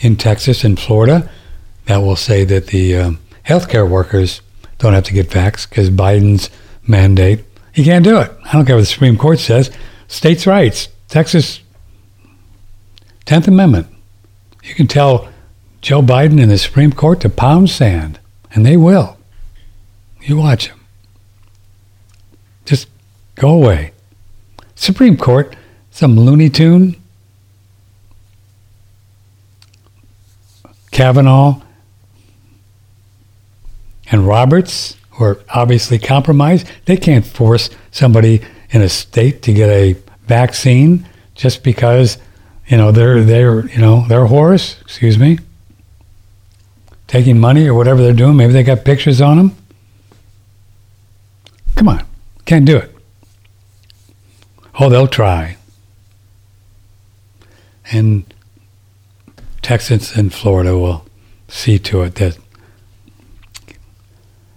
in 0.00 0.16
Texas 0.16 0.64
and 0.64 0.78
Florida 0.78 1.30
that 1.86 2.02
will 2.02 2.14
say 2.14 2.44
that 2.44 2.66
the 2.66 2.96
um, 2.98 3.18
healthcare 3.46 3.88
workers 3.88 4.42
don't 4.76 4.92
have 4.92 5.04
to 5.04 5.14
get 5.14 5.30
vaxxed 5.30 5.70
because 5.70 5.88
Biden's 5.88 6.50
mandate, 6.86 7.42
he 7.72 7.84
can't 7.84 8.04
do 8.04 8.20
it. 8.20 8.30
I 8.44 8.52
don't 8.52 8.66
care 8.66 8.76
what 8.76 8.82
the 8.82 8.86
Supreme 8.86 9.16
Court 9.16 9.38
says. 9.38 9.70
States' 10.08 10.46
rights, 10.46 10.90
Texas, 11.08 11.62
10th 13.24 13.48
Amendment. 13.48 13.86
You 14.62 14.74
can 14.74 14.86
tell 14.86 15.29
Joe 15.80 16.02
Biden 16.02 16.40
and 16.40 16.50
the 16.50 16.58
Supreme 16.58 16.92
Court 16.92 17.20
to 17.20 17.28
pound 17.28 17.70
sand, 17.70 18.18
and 18.52 18.66
they 18.66 18.76
will. 18.76 19.16
You 20.22 20.36
watch 20.36 20.68
them. 20.68 20.80
Just 22.66 22.88
go 23.34 23.50
away. 23.50 23.92
Supreme 24.74 25.16
Court, 25.16 25.56
some 25.90 26.16
Looney 26.16 26.50
Tune, 26.50 26.96
Kavanaugh, 30.90 31.62
and 34.10 34.26
Roberts, 34.26 34.96
who 35.12 35.24
are 35.24 35.40
obviously 35.48 35.98
compromised, 35.98 36.70
they 36.84 36.96
can't 36.96 37.24
force 37.24 37.70
somebody 37.90 38.42
in 38.70 38.82
a 38.82 38.88
state 38.88 39.42
to 39.42 39.52
get 39.52 39.70
a 39.70 39.96
vaccine 40.26 41.06
just 41.34 41.62
because 41.64 42.18
you 42.66 42.76
know 42.76 42.92
they're 42.92 43.22
they're 43.22 43.66
you 43.68 43.78
know 43.78 44.04
they're 44.08 44.26
horse. 44.26 44.80
Excuse 44.82 45.18
me 45.18 45.38
taking 47.10 47.40
money 47.40 47.66
or 47.66 47.74
whatever 47.74 48.00
they're 48.00 48.12
doing. 48.12 48.36
Maybe 48.36 48.52
they 48.52 48.62
got 48.62 48.84
pictures 48.84 49.20
on 49.20 49.36
them. 49.36 49.56
Come 51.74 51.88
on, 51.88 52.04
can't 52.44 52.64
do 52.64 52.76
it. 52.76 52.94
Oh, 54.78 54.88
they'll 54.88 55.08
try. 55.08 55.56
And 57.90 58.32
Texas 59.60 60.14
and 60.14 60.32
Florida 60.32 60.78
will 60.78 61.04
see 61.48 61.80
to 61.80 62.02
it 62.02 62.14
that, 62.14 62.38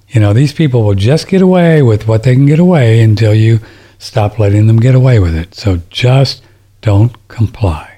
you 0.10 0.22
know, 0.22 0.32
these 0.32 0.54
people 0.54 0.84
will 0.84 0.94
just 0.94 1.28
get 1.28 1.42
away 1.42 1.82
with 1.82 2.08
what 2.08 2.22
they 2.22 2.36
can 2.36 2.46
get 2.46 2.60
away 2.60 3.02
until 3.02 3.34
you 3.34 3.62
stop 3.98 4.38
letting 4.38 4.68
them 4.68 4.78
get 4.78 4.94
away 4.94 5.18
with 5.18 5.36
it. 5.36 5.56
So 5.56 5.82
just 5.90 6.44
don't 6.82 7.16
comply. 7.30 7.93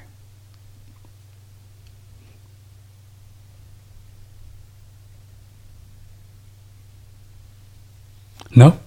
No. 8.55 8.79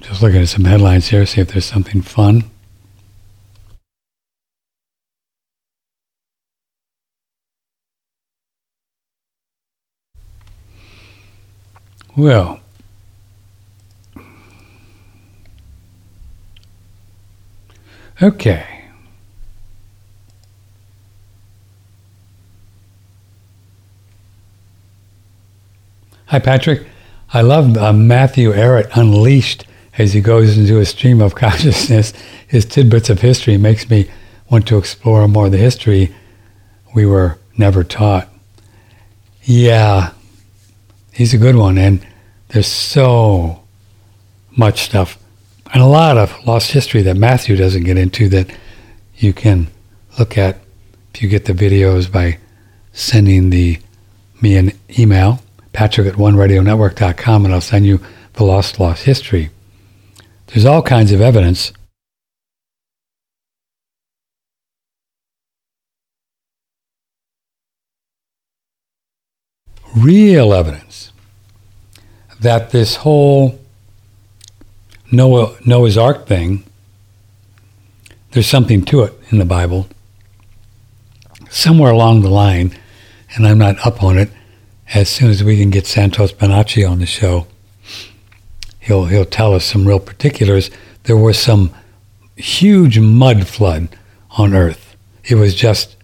Just 0.00 0.22
looking 0.22 0.42
at 0.42 0.48
some 0.48 0.64
headlines 0.64 1.08
here, 1.08 1.26
see 1.26 1.40
if 1.40 1.48
there's 1.52 1.64
something 1.64 2.02
fun. 2.02 2.44
Well, 12.16 12.60
okay. 18.20 18.79
Hi, 26.30 26.38
Patrick. 26.38 26.86
I 27.34 27.40
love 27.40 27.76
uh, 27.76 27.92
Matthew 27.92 28.52
Ehret 28.52 28.88
Unleashed 28.94 29.66
as 29.98 30.12
he 30.12 30.20
goes 30.20 30.56
into 30.56 30.78
a 30.78 30.84
stream 30.84 31.20
of 31.20 31.34
consciousness. 31.44 32.12
His 32.46 32.64
tidbits 32.64 33.10
of 33.10 33.20
history 33.20 33.56
makes 33.56 33.90
me 33.90 34.08
want 34.48 34.68
to 34.68 34.78
explore 34.78 35.26
more 35.26 35.46
of 35.46 35.50
the 35.50 35.58
history 35.58 36.14
we 36.94 37.04
were 37.04 37.36
never 37.58 37.82
taught. 37.82 38.28
Yeah, 39.42 40.12
he's 41.12 41.34
a 41.34 41.36
good 41.36 41.56
one. 41.56 41.76
And 41.76 42.06
there's 42.50 42.68
so 42.68 43.64
much 44.56 44.82
stuff 44.82 45.18
and 45.74 45.82
a 45.82 45.86
lot 45.86 46.16
of 46.16 46.46
lost 46.46 46.70
history 46.70 47.02
that 47.02 47.16
Matthew 47.16 47.56
doesn't 47.56 47.82
get 47.82 47.98
into 47.98 48.28
that 48.28 48.56
you 49.16 49.32
can 49.32 49.66
look 50.16 50.38
at 50.38 50.60
if 51.12 51.22
you 51.22 51.28
get 51.28 51.46
the 51.46 51.54
videos 51.54 52.10
by 52.10 52.38
sending 52.92 53.50
the 53.50 53.80
me 54.40 54.56
an 54.56 54.70
email 54.96 55.40
patrick 55.72 56.06
at 56.06 56.14
oneradionetwork.com, 56.14 57.44
and 57.44 57.54
I'll 57.54 57.60
send 57.60 57.86
you 57.86 58.00
the 58.34 58.44
Lost 58.44 58.80
Lost 58.80 59.04
History. 59.04 59.50
There's 60.48 60.64
all 60.64 60.82
kinds 60.82 61.12
of 61.12 61.20
evidence. 61.20 61.72
Real 69.96 70.54
evidence 70.54 71.12
that 72.40 72.70
this 72.70 72.96
whole 72.96 73.60
Noah, 75.12 75.56
Noah's 75.64 75.98
Ark 75.98 76.26
thing, 76.26 76.64
there's 78.30 78.46
something 78.46 78.84
to 78.86 79.02
it 79.02 79.12
in 79.30 79.38
the 79.38 79.44
Bible. 79.44 79.88
Somewhere 81.48 81.90
along 81.90 82.22
the 82.22 82.30
line, 82.30 82.76
and 83.34 83.46
I'm 83.46 83.58
not 83.58 83.84
up 83.84 84.02
on 84.04 84.16
it, 84.16 84.30
as 84.92 85.08
soon 85.08 85.30
as 85.30 85.44
we 85.44 85.58
can 85.58 85.70
get 85.70 85.86
Santos 85.86 86.32
Bonacci 86.32 86.88
on 86.88 86.98
the 86.98 87.06
show, 87.06 87.46
he'll 88.80 89.06
he'll 89.06 89.24
tell 89.24 89.54
us 89.54 89.64
some 89.64 89.86
real 89.86 90.00
particulars. 90.00 90.70
There 91.04 91.16
was 91.16 91.38
some 91.38 91.72
huge 92.36 92.98
mud 92.98 93.46
flood 93.46 93.88
on 94.32 94.54
Earth. 94.54 94.96
It 95.24 95.36
was 95.36 95.54
just 95.54 95.96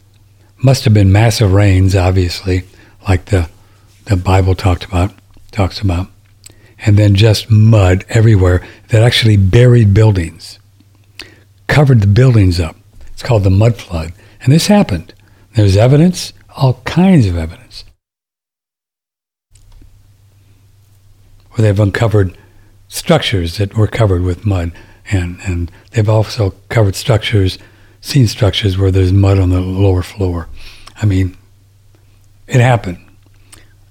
must 0.59 0.85
have 0.85 0.95
been 0.95 1.13
massive 1.13 1.53
rains, 1.53 1.97
obviously, 1.97 2.65
like 3.09 3.27
the 3.27 3.49
the 4.05 4.17
Bible 4.17 4.55
talked 4.55 4.85
about 4.85 5.13
talks 5.51 5.81
about, 5.81 6.09
and 6.79 6.97
then 6.97 7.15
just 7.15 7.51
mud 7.51 8.05
everywhere 8.09 8.65
that 8.89 9.03
actually 9.03 9.37
buried 9.37 9.95
buildings, 9.95 10.59
covered 11.67 12.01
the 12.01 12.07
buildings 12.07 12.61
up. 12.61 12.77
It's 13.09 13.23
called 13.23 13.43
the 13.43 13.51
mud 13.51 13.77
flood, 13.77 14.13
and 14.43 14.53
this 14.53 14.69
happened. 14.69 15.13
There's 15.55 15.77
evidence, 15.77 16.35
all 16.55 16.83
kinds 16.85 17.27
of 17.27 17.37
evidence. 17.37 17.86
Where 21.57 21.63
they've 21.63 21.81
uncovered 21.81 22.37
structures 22.89 23.57
that 23.57 23.75
were 23.75 23.87
covered 23.87 24.23
with 24.23 24.45
mud. 24.45 24.73
And, 25.11 25.39
and 25.45 25.71
they've 25.93 26.09
also 26.09 26.51
covered 26.69 26.95
structures, 26.95 27.59
seen 28.01 28.27
structures 28.27 28.77
where 28.77 28.91
there's 28.91 29.13
mud 29.13 29.39
on 29.39 29.51
the 29.51 29.61
lower 29.61 30.03
floor. 30.03 30.49
I 31.01 31.07
mean, 31.07 31.37
it 32.47 32.61
happened. 32.61 32.99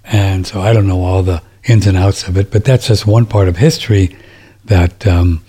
And 0.03 0.45
so 0.45 0.61
I 0.61 0.73
don't 0.73 0.87
know 0.87 1.03
all 1.03 1.23
the 1.23 1.41
ins 1.63 1.87
and 1.87 1.97
outs 1.97 2.27
of 2.27 2.37
it, 2.37 2.51
but 2.51 2.63
that's 2.63 2.87
just 2.87 3.07
one 3.07 3.25
part 3.25 3.47
of 3.47 3.57
history 3.57 4.15
that, 4.65 5.07
um, 5.07 5.43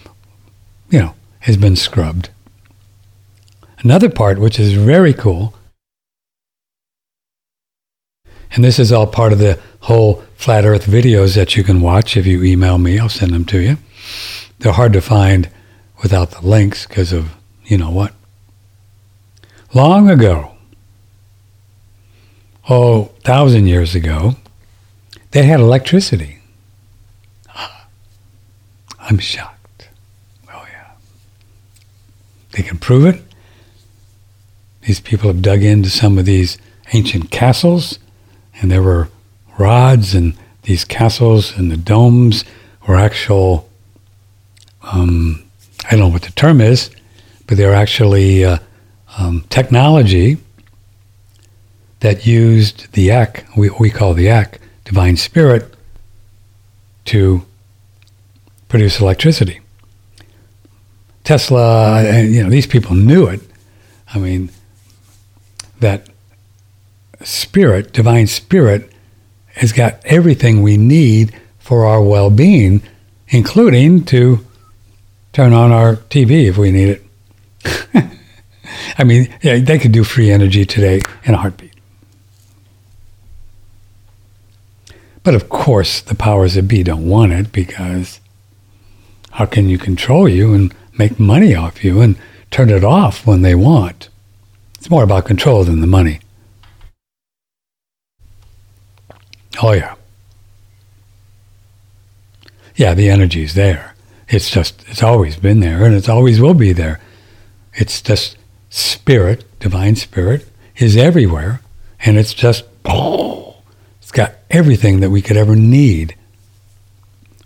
you 0.89 0.99
know, 0.99 1.15
has 1.41 1.57
been 1.57 1.77
scrubbed. 1.77 2.31
Another 3.81 4.09
part, 4.09 4.39
which 4.39 4.59
is 4.59 4.73
very 4.73 5.13
cool, 5.13 5.55
and 8.53 8.65
this 8.65 8.79
is 8.79 8.91
all 8.91 9.07
part 9.07 9.33
of 9.33 9.39
the 9.39 9.61
whole 9.81 10.25
flat 10.37 10.65
earth 10.65 10.87
videos 10.87 11.35
that 11.35 11.57
you 11.57 11.65
can 11.65 11.81
watch 11.81 12.17
if 12.17 12.27
you 12.27 12.45
email 12.45 12.79
me. 12.79 12.99
I'll 12.99 13.09
send 13.09 13.33
them 13.33 13.45
to 13.47 13.61
you. 13.61 13.79
They're 14.59 14.73
hard 14.73 14.93
to 14.93 15.01
find 15.01 15.51
without 16.03 16.31
the 16.31 16.47
links 16.47 16.87
because 16.87 17.13
of, 17.13 17.35
you 17.65 17.77
know 17.79 17.91
what. 17.91 18.13
Long 19.75 20.09
ago, 20.09 20.53
oh, 22.69 23.07
thousand 23.25 23.67
years 23.67 23.95
ago, 23.95 24.37
they 25.33 25.43
had 25.43 25.61
electricity. 25.61 26.39
I'm 28.99 29.19
shocked. 29.19 29.89
Oh, 30.53 30.65
yeah. 30.71 30.93
They 32.53 32.63
can 32.63 32.79
prove 32.79 33.07
it. 33.07 33.23
These 34.83 35.01
people 35.01 35.29
have 35.29 35.43
dug 35.43 35.63
into 35.63 35.91
some 35.91 36.17
of 36.17 36.27
these 36.27 36.59
ancient 36.93 37.31
castles, 37.31 37.99
and 38.61 38.71
there 38.71 38.83
were 38.83 39.09
rods 39.59 40.15
and 40.15 40.35
these 40.63 40.85
castles 40.85 41.57
and 41.57 41.71
the 41.71 41.77
domes 41.77 42.45
were 42.87 42.97
actual, 42.97 43.69
um, 44.83 45.45
I 45.85 45.91
don't 45.93 46.01
know 46.01 46.09
what 46.09 46.23
the 46.23 46.33
term 46.33 46.61
is, 46.61 46.91
but 47.47 47.57
they're 47.57 47.75
actually 47.75 48.45
uh, 48.45 48.59
um, 49.19 49.45
technology 49.49 50.39
that 52.01 52.27
used 52.27 52.93
the 52.93 53.11
ECK, 53.11 53.47
we, 53.57 53.71
we 53.81 53.91
call 53.91 54.15
the 54.15 54.29
ECK, 54.29 54.61
divine 54.85 55.17
spirit, 55.17 55.75
to 57.07 57.45
produce 58.69 59.01
electricity. 59.01 59.61
Tesla, 61.25 62.03
and 62.05 62.33
you 62.33 62.43
know, 62.43 62.51
these 62.51 62.67
people 62.67 62.95
knew 62.95 63.27
it. 63.27 63.41
I 64.15 64.19
mean, 64.19 64.51
that 65.81 66.09
spirit, 67.23 67.93
divine 67.93 68.27
spirit, 68.27 68.93
has 69.57 69.73
got 69.73 70.01
everything 70.05 70.63
we 70.63 70.77
need 70.77 71.35
for 71.59 71.85
our 71.85 72.03
well 72.03 72.31
being, 72.31 72.83
including 73.29 74.05
to 74.05 74.47
turn 75.33 75.53
on 75.53 75.73
our 75.73 75.97
TV 75.97 76.49
if 76.49 76.57
we 76.57 76.71
need 76.71 76.89
it. 76.89 77.03
I 78.99 79.05
mean, 79.05 79.35
yeah, 79.43 79.59
they 79.59 79.79
could 79.79 79.93
do 79.93 80.05
free 80.05 80.31
energy 80.31 80.65
today 80.65 81.01
in 81.25 81.35
a 81.35 81.37
heartbeat. 81.37 81.73
But 85.23 85.35
of 85.35 85.49
course, 85.49 86.01
the 86.01 86.15
powers 86.15 86.55
that 86.55 86.63
be 86.63 86.83
don't 86.83 87.09
want 87.09 87.33
it 87.33 87.51
because 87.51 88.21
how 89.33 89.47
can 89.47 89.69
you 89.69 89.77
control 89.77 90.29
you 90.29 90.55
and 90.55 90.73
make 90.97 91.19
money 91.19 91.55
off 91.55 91.85
you 91.85 92.01
and 92.01 92.17
turn 92.51 92.71
it 92.71 92.85
off 92.85 93.27
when 93.27 93.43
they 93.43 93.55
want? 93.55 94.09
It's 94.79 94.89
more 94.89 95.03
about 95.03 95.25
control 95.25 95.65
than 95.65 95.81
the 95.81 95.87
money. 95.87 96.21
Oh, 99.63 99.73
yeah. 99.73 99.95
Yeah, 102.75 102.95
the 102.95 103.09
energy's 103.09 103.55
there. 103.55 103.95
It's 104.29 104.51
just, 104.51 104.85
it's 104.89 105.03
always 105.03 105.37
been 105.37 105.61
there 105.61 105.85
and 105.85 105.95
it's 105.95 106.09
always 106.09 106.41
will 106.41 106.55
be 106.55 106.73
there. 106.73 107.01
It's 107.75 108.03
just 108.03 108.37
spirit, 108.71 109.45
divine 109.61 109.97
spirit, 109.97 110.47
is 110.77 110.97
everywhere. 110.97 111.61
And 112.05 112.19
it's 112.19 112.35
just, 112.35 112.65
oh, 112.85 113.57
it's 114.01 114.13
got 114.13 114.35
everything 114.51 115.01
that 115.01 115.11
we 115.11 115.23
could 115.23 115.37
ever 115.37 115.57
need, 115.57 116.17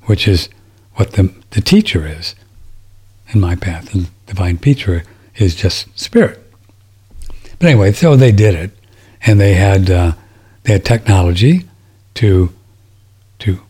which 0.04 0.26
is 0.26 0.48
what 0.94 1.12
the, 1.12 1.32
the 1.50 1.60
teacher 1.60 2.06
is 2.06 2.34
in 3.28 3.40
my 3.40 3.54
path. 3.54 3.94
And 3.94 4.08
divine 4.26 4.58
teacher 4.58 5.04
is 5.36 5.54
just 5.54 5.86
spirit. 5.98 6.42
But 7.58 7.68
anyway, 7.68 7.92
so 7.92 8.16
they 8.16 8.32
did 8.32 8.54
it. 8.54 8.70
And 9.22 9.38
they 9.38 9.52
had, 9.52 9.90
uh, 9.90 10.12
they 10.62 10.72
had 10.72 10.84
technology 10.84 11.68
to 12.20 12.52
to 13.38 13.60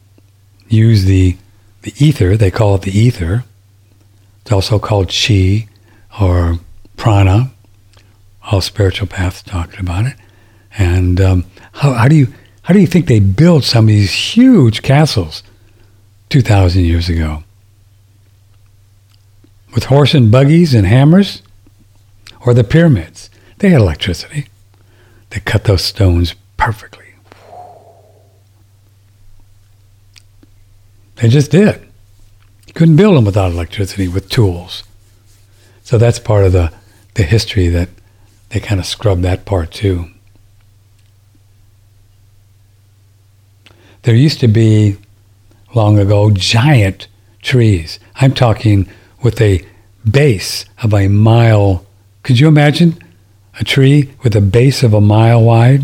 use 0.68 1.04
the 1.04 1.36
the 1.82 1.94
ether. 2.04 2.36
They 2.36 2.50
call 2.50 2.74
it 2.74 2.82
the 2.82 2.98
ether. 2.98 3.44
It's 4.42 4.50
also 4.50 4.80
called 4.80 5.08
chi 5.08 5.68
or 6.20 6.58
prana. 6.96 7.52
All 8.50 8.60
spiritual 8.60 9.06
paths 9.06 9.42
talked 9.42 9.78
about 9.78 10.06
it. 10.06 10.16
And 10.76 11.20
um, 11.20 11.44
how, 11.74 11.92
how 11.92 12.08
do 12.08 12.16
you 12.16 12.34
how 12.62 12.74
do 12.74 12.80
you 12.80 12.88
think 12.88 13.06
they 13.06 13.20
built 13.20 13.62
some 13.62 13.84
of 13.84 13.88
these 13.88 14.12
huge 14.12 14.82
castles 14.82 15.44
two 16.28 16.42
thousand 16.42 16.84
years 16.84 17.08
ago? 17.08 17.44
With 19.74 19.84
horse 19.84 20.12
and 20.12 20.32
buggies 20.32 20.74
and 20.74 20.86
hammers, 20.88 21.42
or 22.44 22.52
the 22.52 22.64
pyramids? 22.64 23.30
They 23.58 23.70
had 23.70 23.80
electricity. 23.80 24.48
They 25.30 25.38
cut 25.38 25.64
those 25.64 25.84
stones 25.84 26.34
perfectly. 26.56 26.99
They 31.20 31.28
just 31.28 31.50
did. 31.50 31.80
You 32.66 32.72
couldn't 32.72 32.96
build 32.96 33.16
them 33.16 33.24
without 33.24 33.52
electricity 33.52 34.08
with 34.08 34.30
tools. 34.30 34.84
So 35.82 35.98
that's 35.98 36.18
part 36.18 36.44
of 36.44 36.52
the, 36.52 36.72
the 37.14 37.24
history 37.24 37.68
that 37.68 37.90
they 38.50 38.60
kind 38.60 38.80
of 38.80 38.86
scrubbed 38.86 39.22
that 39.22 39.44
part 39.44 39.70
too. 39.70 40.06
There 44.02 44.14
used 44.14 44.40
to 44.40 44.48
be, 44.48 44.96
long 45.74 45.98
ago, 45.98 46.30
giant 46.30 47.06
trees. 47.42 48.00
I'm 48.14 48.32
talking 48.32 48.88
with 49.22 49.40
a 49.42 49.64
base 50.10 50.64
of 50.82 50.94
a 50.94 51.08
mile. 51.08 51.84
Could 52.22 52.40
you 52.40 52.48
imagine 52.48 52.98
a 53.58 53.64
tree 53.64 54.10
with 54.22 54.34
a 54.34 54.40
base 54.40 54.82
of 54.82 54.94
a 54.94 55.00
mile 55.02 55.42
wide? 55.42 55.82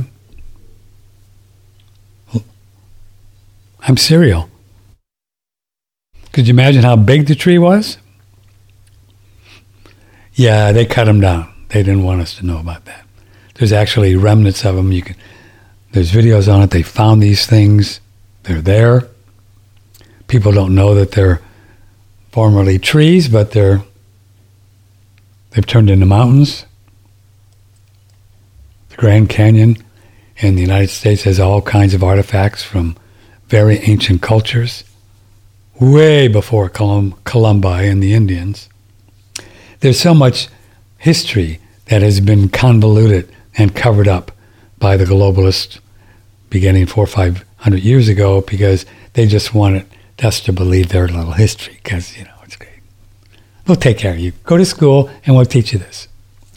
I'm 3.83 3.99
serial. 3.99 4.49
Could 6.37 6.49
you 6.49 6.53
imagine 6.53 6.83
how 6.83 6.97
big 6.97 7.29
the 7.29 7.35
tree 7.35 7.57
was? 7.57 7.97
Yeah, 10.35 10.71
they 10.71 10.85
cut 10.85 11.05
them 11.05 11.19
down. 11.19 11.51
They 11.69 11.83
didn't 11.83 12.05
want 12.05 12.21
us 12.21 12.35
to 12.35 12.45
know 12.45 12.59
about 12.59 12.85
that. 12.85 13.07
There's 13.55 13.73
actually 13.73 14.17
remnants 14.17 14.63
of 14.67 14.77
them. 14.77 14.93
You 14.93 15.01
can. 15.01 15.17
There's 15.93 16.13
videos 16.13 16.53
on 16.53 16.61
it. 16.61 16.73
They 16.73 16.83
found 16.83 17.23
these 17.23 17.47
things. 17.47 18.01
They're 18.43 18.61
there. 18.61 19.09
People 20.29 20.53
don't 20.53 20.75
know 20.75 20.95
that 20.95 21.13
they're 21.13 21.41
formerly 22.33 22.79
trees, 22.79 23.29
but 23.29 23.53
they're 23.53 23.81
they've 25.53 25.67
turned 25.67 25.89
into 25.89 26.05
mountains. 26.05 26.67
The 28.91 28.97
Grand 28.97 29.31
Canyon 29.31 29.79
in 30.37 30.55
the 30.55 30.61
United 30.61 30.91
States 30.91 31.23
has 31.23 31.41
all 31.41 31.63
kinds 31.63 31.95
of 31.95 32.05
artifacts 32.05 32.63
from 32.63 32.95
very 33.49 33.79
ancient 33.79 34.21
cultures, 34.21 34.85
way 35.81 36.29
before 36.29 36.69
Colum- 36.69 37.15
Columbi 37.25 37.91
and 37.91 38.03
the 38.03 38.15
Indians. 38.15 38.69
There's 39.81 40.01
so 40.01 40.15
much 40.15 40.49
history 40.99 41.61
that 41.87 42.03
has 42.03 42.21
been 42.21 42.49
convoluted 42.49 43.29
and 43.57 43.75
covered 43.75 44.09
up 44.09 44.33
by 44.79 44.97
the 44.97 45.05
globalists 45.05 45.79
beginning 46.51 46.87
four 46.87 47.05
or 47.05 47.09
five 47.09 47.45
hundred 47.59 47.83
years 47.83 48.09
ago 48.09 48.41
because 48.41 48.87
they 49.15 49.27
just 49.27 49.55
wanted 49.55 49.87
us 50.23 50.41
to 50.41 50.53
believe 50.53 50.89
their 50.89 51.09
little 51.09 51.33
history 51.33 51.79
because, 51.83 52.17
you 52.17 52.25
know, 52.25 52.35
it's 52.45 52.57
great. 52.57 52.81
We'll 53.67 53.77
take 53.77 53.99
care 53.99 54.13
of 54.13 54.19
you. 54.19 54.33
Go 54.45 54.57
to 54.57 54.65
school 54.65 55.11
and 55.25 55.37
we'll 55.37 55.45
teach 55.45 55.73
you 55.73 55.79
this. 55.79 56.09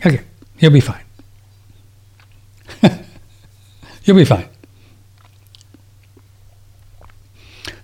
Okay, 0.05 0.21
you'll 0.59 0.71
be 0.71 0.79
fine. 0.79 1.03
you'll 4.03 4.17
be 4.17 4.25
fine. 4.25 4.47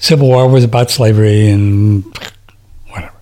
Civil 0.05 0.27
War 0.27 0.47
was 0.47 0.63
about 0.63 0.91
slavery 0.91 1.49
and 1.49 2.03
whatever. 2.89 3.17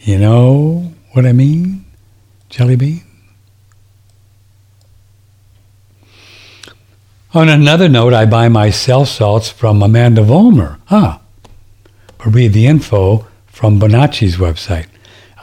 You 0.00 0.18
know 0.18 0.92
what 1.14 1.24
I 1.24 1.32
mean? 1.32 1.86
Jelly 2.50 2.76
bean? 2.76 3.04
On 7.32 7.48
another 7.48 7.88
note, 7.88 8.12
I 8.12 8.26
buy 8.26 8.50
my 8.50 8.68
cell 8.68 9.06
salts 9.06 9.48
from 9.48 9.82
Amanda 9.82 10.20
Vollmer. 10.20 10.78
Ah, 10.90 11.22
but 12.18 12.34
read 12.34 12.52
the 12.52 12.66
info 12.66 13.26
from 13.46 13.80
Bonacci's 13.80 14.36
website. 14.36 14.88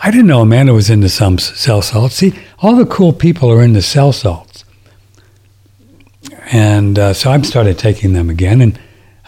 I 0.05 0.11
didn't 0.11 0.27
know 0.27 0.41
Amanda 0.41 0.73
was 0.73 0.89
into 0.89 1.07
some 1.07 1.37
cell 1.37 1.81
salts. 1.81 2.15
See, 2.15 2.33
all 2.59 2.75
the 2.75 2.85
cool 2.85 3.13
people 3.13 3.49
are 3.49 3.63
into 3.63 3.81
cell 3.81 4.11
salts. 4.11 4.65
And 6.51 6.99
uh, 6.99 7.13
so 7.13 7.31
I've 7.31 7.45
started 7.45 7.79
taking 7.79 8.11
them 8.11 8.29
again, 8.29 8.59
and 8.59 8.77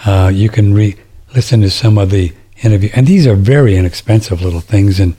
uh, 0.05 0.29
you 0.33 0.49
can 0.49 0.73
re- 0.73 0.97
listen 1.33 1.61
to 1.61 1.69
some 1.69 1.97
of 1.97 2.09
the 2.11 2.33
interview. 2.61 2.89
And 2.93 3.07
these 3.07 3.25
are 3.25 3.35
very 3.35 3.77
inexpensive 3.77 4.41
little 4.41 4.59
things, 4.59 4.99
and 4.99 5.15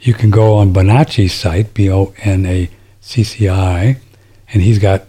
you 0.00 0.14
can 0.14 0.30
go 0.30 0.54
on 0.54 0.72
Bonacci's 0.72 1.32
site, 1.32 1.74
B-O-N-A-C-C-I, 1.74 2.76
and 4.52 4.62
he's 4.62 4.80
got 4.80 5.04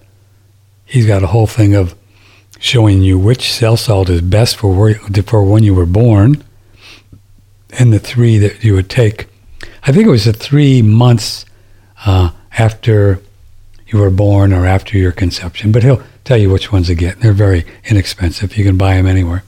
he's 0.86 1.08
got 1.08 1.24
a 1.24 1.28
whole 1.28 1.48
thing 1.48 1.74
of 1.74 1.96
showing 2.60 3.02
you 3.02 3.18
which 3.18 3.52
cell 3.52 3.76
salt 3.76 4.08
is 4.08 4.22
best 4.22 4.56
for 4.56 4.72
where, 4.72 5.00
for 5.24 5.44
when 5.44 5.64
you 5.64 5.74
were 5.74 5.88
born, 5.88 6.44
and 7.72 7.92
the 7.92 7.98
three 7.98 8.38
that 8.38 8.64
you 8.64 8.76
would 8.76 8.88
take 8.88 9.33
I 9.86 9.92
think 9.92 10.08
it 10.08 10.12
was 10.12 10.26
the 10.26 10.34
three 10.34 10.82
months 10.82 11.46
uh, 12.06 12.32
after 12.58 13.22
you 13.88 14.00
were 14.00 14.10
born 14.10 14.54
or 14.54 14.66
after 14.66 14.98
your 14.98 15.12
conception. 15.12 15.72
But 15.72 15.84
he'll 15.84 16.02
tell 16.24 16.38
you 16.38 16.50
which 16.50 16.72
ones 16.72 16.88
to 16.88 16.96
get. 16.96 17.20
They're 17.20 17.34
very 17.34 17.66
inexpensive. 17.86 18.58
You 18.58 18.64
can 18.64 18.78
buy 18.78 18.96
them 18.96 19.08
anywhere. 19.08 19.44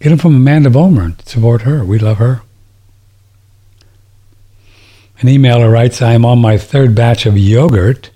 Get 0.00 0.10
them 0.10 0.18
from 0.18 0.36
Amanda 0.36 0.70
Vollmer. 0.70 1.20
Support 1.26 1.62
her. 1.62 1.84
We 1.84 1.98
love 1.98 2.18
her. 2.18 2.42
An 5.20 5.28
emailer 5.28 5.72
writes, 5.72 6.02
I 6.02 6.12
am 6.12 6.24
on 6.24 6.38
my 6.38 6.58
third 6.58 6.94
batch 6.94 7.24
of 7.24 7.38
yogurt. 7.38 8.10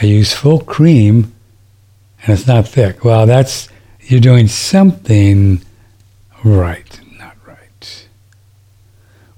I 0.00 0.06
use 0.06 0.34
full 0.34 0.60
cream 0.60 1.32
and 2.22 2.38
it's 2.38 2.46
not 2.46 2.68
thick. 2.68 3.04
Well, 3.04 3.26
that's, 3.26 3.68
you're 4.00 4.20
doing 4.20 4.48
something 4.48 5.62
right. 6.42 7.00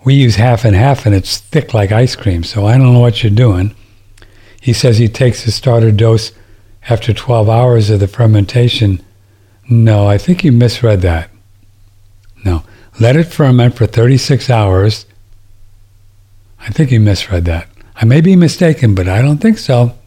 We 0.07 0.15
use 0.15 0.37
half 0.37 0.65
and 0.65 0.77
half, 0.77 1.05
and 1.05 1.13
it's 1.17 1.39
thick 1.39 1.75
like 1.75 1.91
ice 1.91 2.15
cream, 2.15 2.45
so 2.45 2.65
I 2.65 2.79
don't 2.79 2.93
know 2.93 3.01
what 3.01 3.25
you're 3.25 3.33
doing. 3.33 3.75
He 4.61 4.73
says 4.73 4.99
he 4.99 5.09
takes 5.09 5.45
the 5.45 5.51
starter 5.51 5.91
dose 5.91 6.31
after 6.89 7.13
12 7.13 7.49
hours 7.49 7.91
of 7.91 7.99
the 7.99 8.07
fermentation. 8.07 9.03
No, 9.69 10.07
I 10.07 10.17
think 10.17 10.45
you 10.45 10.53
misread 10.53 11.01
that. 11.01 11.29
No. 12.45 12.63
Let 13.01 13.17
it 13.17 13.25
ferment 13.25 13.75
for 13.75 13.89
36 13.89 14.49
hours. 14.49 15.07
I 16.61 16.71
think 16.71 16.93
you 16.93 17.01
misread 17.01 17.45
that. 17.47 17.67
I 17.97 18.05
may 18.05 18.21
be 18.21 18.37
mistaken, 18.37 18.95
but 18.95 19.09
I 19.09 19.21
don't 19.21 19.39
think 19.39 19.59
so. 19.59 19.99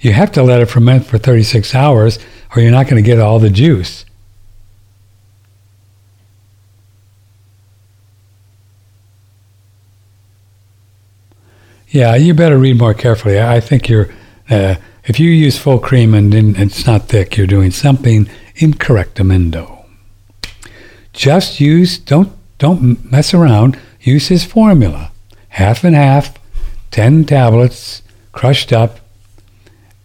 You 0.00 0.14
have 0.14 0.32
to 0.32 0.42
let 0.42 0.60
it 0.60 0.66
ferment 0.66 1.06
for 1.06 1.16
36 1.16 1.76
hours, 1.76 2.18
or 2.56 2.60
you're 2.60 2.72
not 2.72 2.88
going 2.88 3.00
to 3.00 3.06
get 3.06 3.20
all 3.20 3.38
the 3.38 3.50
juice. 3.50 4.04
Yeah, 11.98 12.14
you 12.14 12.32
better 12.32 12.58
read 12.58 12.78
more 12.78 12.94
carefully. 12.94 13.40
I 13.40 13.58
think 13.58 13.88
you're, 13.88 14.08
uh, 14.48 14.76
if 15.02 15.18
you 15.18 15.30
use 15.30 15.58
full 15.58 15.80
cream 15.80 16.14
and, 16.14 16.32
it's 16.32 16.86
not 16.86 17.08
thick, 17.08 17.36
you're 17.36 17.48
doing 17.48 17.72
something 17.72 18.30
incorrectamendo. 18.54 19.84
Just 21.12 21.58
use, 21.58 21.98
don't, 21.98 22.30
don't 22.58 23.10
mess 23.10 23.34
around. 23.34 23.80
Use 24.00 24.28
his 24.28 24.44
formula. 24.44 25.10
Half 25.48 25.82
and 25.82 25.96
half, 25.96 26.38
10 26.92 27.24
tablets, 27.24 28.02
crushed 28.30 28.72
up 28.72 29.00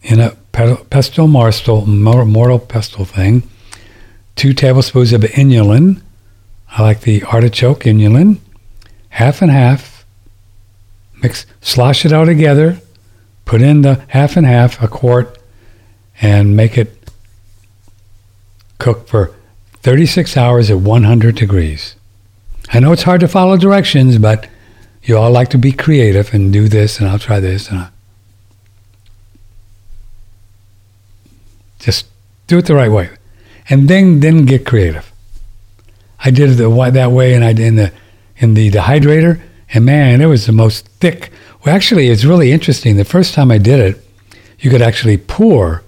in 0.02 0.20
a 0.20 0.32
pestle 0.52 1.28
morsel, 1.28 1.86
mortal 1.86 2.58
pestle 2.58 3.06
thing. 3.06 3.44
Two 4.36 4.56
tablespoons 4.56 5.14
of 5.14 5.22
inulin. 5.22 6.02
I 6.72 6.82
like 6.82 7.02
the 7.02 7.22
artichoke 7.26 7.82
inulin. 7.82 8.40
Half 9.10 9.44
and 9.44 9.52
half 9.52 9.93
mix, 11.24 11.46
slosh 11.62 12.06
it 12.06 12.14
all 12.14 12.26
together, 12.26 12.80
put 13.46 13.62
in 13.62 13.82
the 13.82 14.04
half 14.10 14.36
and 14.38 14.46
half, 14.46 14.82
a 14.82 14.88
quart, 14.88 15.40
and 16.22 16.56
make 16.56 16.78
it 16.78 17.10
cook 18.78 19.08
for 19.08 19.34
36 19.82 20.38
hours 20.38 20.70
at 20.70 20.78
100 20.78 21.36
degrees. 21.36 21.96
I 22.72 22.80
know 22.80 22.92
it's 22.92 23.04
hard 23.04 23.22
to 23.22 23.28
follow 23.28 23.58
directions, 23.58 24.18
but 24.18 24.48
you 25.04 25.18
all 25.18 25.32
like 25.32 25.50
to 25.50 25.58
be 25.58 25.72
creative 25.72 26.34
and 26.34 26.52
do 26.52 26.68
this, 26.68 27.00
and 27.00 27.08
I'll 27.08 27.20
try 27.20 27.40
this, 27.40 27.70
and 27.70 27.80
I'll 27.80 27.92
just 31.80 32.06
do 32.48 32.58
it 32.58 32.66
the 32.66 32.76
right 32.76 32.92
way, 32.92 33.10
and 33.70 33.88
then 33.88 34.20
then 34.20 34.46
get 34.46 34.66
creative. 34.66 35.12
I 36.20 36.32
did 36.32 36.52
it 36.52 36.54
the, 36.54 36.92
that 36.92 37.12
way, 37.12 37.34
and 37.34 37.44
I 37.44 37.52
in 37.52 37.76
the 37.76 37.92
in 38.38 38.54
the 38.54 38.72
dehydrator 38.72 39.42
and 39.74 39.86
man, 39.86 40.22
it 40.22 40.28
was 40.28 40.46
the 40.46 40.52
most 40.52 40.88
thick. 41.00 41.32
Well, 41.64 41.76
actually, 41.76 42.10
it's 42.10 42.26
really 42.26 42.52
interesting. 42.52 42.96
The 42.96 43.04
first 43.04 43.34
time 43.34 43.52
I 43.52 43.58
did 43.58 43.80
it, 43.80 44.08
you 44.60 44.70
could 44.70 44.82
actually 44.82 45.18
pour, 45.18 45.84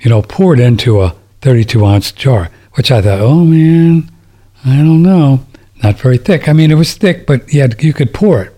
you 0.00 0.08
know, 0.08 0.22
pour 0.22 0.54
it 0.54 0.60
into 0.60 1.00
a 1.00 1.14
32 1.40 1.84
ounce 1.84 2.12
jar, 2.12 2.48
which 2.74 2.90
I 2.90 3.02
thought, 3.02 3.20
oh 3.20 3.44
man, 3.44 4.10
I 4.64 4.76
don't 4.76 5.02
know. 5.02 5.44
Not 5.82 5.98
very 5.98 6.16
thick. 6.16 6.48
I 6.48 6.52
mean, 6.52 6.70
it 6.70 6.76
was 6.76 6.94
thick, 6.94 7.26
but 7.26 7.50
had, 7.50 7.82
you 7.82 7.92
could 7.92 8.14
pour 8.14 8.42
it. 8.42 8.56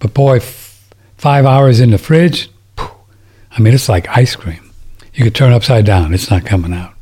But 0.00 0.14
boy, 0.14 0.36
f- 0.38 0.90
five 1.16 1.46
hours 1.46 1.78
in 1.78 1.90
the 1.90 1.98
fridge, 1.98 2.50
I 2.76 3.60
mean, 3.60 3.72
it's 3.72 3.88
like 3.88 4.08
ice 4.08 4.34
cream. 4.34 4.72
You 5.14 5.24
could 5.24 5.34
turn 5.34 5.52
upside 5.52 5.84
down, 5.86 6.12
it's 6.12 6.30
not 6.30 6.44
coming 6.44 6.72
out. 6.72 6.94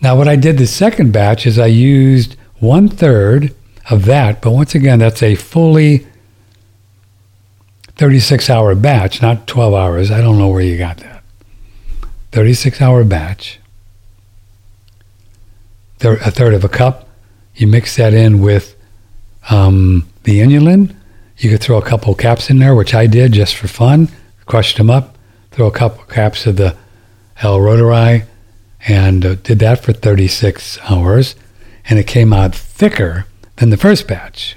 Now, 0.00 0.16
what 0.16 0.26
I 0.26 0.34
did 0.34 0.58
the 0.58 0.66
second 0.66 1.12
batch 1.12 1.46
is 1.46 1.58
I 1.58 1.66
used 1.66 2.36
one 2.58 2.88
third 2.88 3.54
of 3.90 4.04
that. 4.06 4.40
But 4.40 4.52
once 4.52 4.74
again, 4.74 4.98
that's 4.98 5.22
a 5.22 5.34
fully 5.34 6.06
36 7.96 8.48
hour 8.50 8.74
batch, 8.74 9.22
not 9.22 9.46
12 9.46 9.74
hours. 9.74 10.10
I 10.10 10.20
don't 10.20 10.38
know 10.38 10.48
where 10.48 10.62
you 10.62 10.78
got 10.78 10.98
that. 10.98 11.22
36 12.32 12.80
hour 12.80 13.04
batch, 13.04 13.60
a 16.00 16.30
third 16.30 16.54
of 16.54 16.64
a 16.64 16.68
cup. 16.68 17.08
You 17.54 17.66
mix 17.66 17.96
that 17.96 18.14
in 18.14 18.40
with 18.40 18.74
um, 19.50 20.08
the 20.24 20.40
inulin. 20.40 20.94
You 21.36 21.50
could 21.50 21.60
throw 21.60 21.76
a 21.76 21.82
couple 21.82 22.14
caps 22.14 22.48
in 22.48 22.58
there, 22.58 22.74
which 22.74 22.94
I 22.94 23.06
did 23.06 23.32
just 23.32 23.54
for 23.54 23.68
fun. 23.68 24.08
Crushed 24.46 24.78
them 24.78 24.90
up, 24.90 25.16
throw 25.50 25.66
a 25.66 25.72
couple 25.72 26.04
caps 26.04 26.46
of 26.46 26.56
the 26.56 26.76
L-reuteri, 27.42 28.24
and 28.86 29.24
uh, 29.24 29.34
did 29.36 29.58
that 29.58 29.82
for 29.82 29.92
36 29.92 30.78
hours, 30.90 31.34
and 31.88 31.98
it 31.98 32.06
came 32.06 32.32
out 32.32 32.54
thicker 32.54 33.26
than 33.56 33.70
the 33.70 33.76
first 33.76 34.08
batch. 34.08 34.56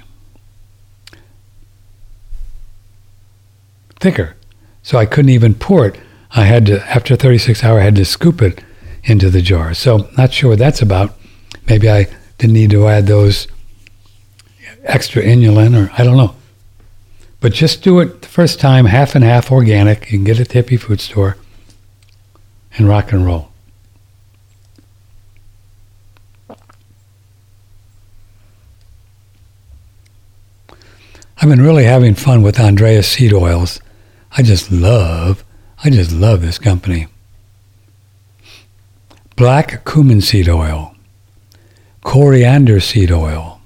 Thicker. 4.00 4.36
So 4.82 4.98
I 4.98 5.06
couldn't 5.06 5.30
even 5.30 5.54
pour 5.54 5.86
it. 5.86 6.00
I 6.30 6.44
had 6.44 6.66
to, 6.66 6.82
after 6.88 7.16
36 7.16 7.64
hours, 7.64 7.80
I 7.80 7.84
had 7.84 7.96
to 7.96 8.04
scoop 8.04 8.42
it 8.42 8.62
into 9.04 9.30
the 9.30 9.40
jar. 9.40 9.74
So 9.74 10.08
not 10.16 10.32
sure 10.32 10.50
what 10.50 10.58
that's 10.58 10.82
about. 10.82 11.14
Maybe 11.68 11.88
I 11.88 12.06
didn't 12.38 12.54
need 12.54 12.70
to 12.70 12.86
add 12.86 13.06
those 13.06 13.48
extra 14.84 15.22
inulin, 15.22 15.74
or 15.76 15.90
I 15.98 16.04
don't 16.04 16.16
know. 16.16 16.34
But 17.40 17.52
just 17.52 17.82
do 17.82 18.00
it 18.00 18.22
the 18.22 18.28
first 18.28 18.60
time, 18.60 18.86
half 18.86 19.14
and 19.14 19.24
half 19.24 19.50
organic. 19.50 20.10
You 20.10 20.18
can 20.18 20.24
get 20.24 20.40
it 20.40 20.42
at 20.42 20.48
the 20.48 20.62
Hippie 20.62 20.80
Food 20.80 21.00
Store 21.00 21.36
and 22.76 22.88
rock 22.88 23.12
and 23.12 23.24
roll. 23.24 23.50
I've 31.38 31.50
been 31.50 31.60
really 31.60 31.84
having 31.84 32.14
fun 32.14 32.40
with 32.40 32.58
Andreas 32.58 33.06
seed 33.08 33.32
oils. 33.32 33.80
I 34.36 34.42
just 34.42 34.72
love, 34.72 35.44
I 35.84 35.90
just 35.90 36.12
love 36.12 36.40
this 36.40 36.58
company. 36.58 37.08
Black 39.36 39.84
cumin 39.84 40.22
seed 40.22 40.48
oil, 40.48 40.94
coriander 42.02 42.80
seed 42.80 43.12
oil, 43.12 43.60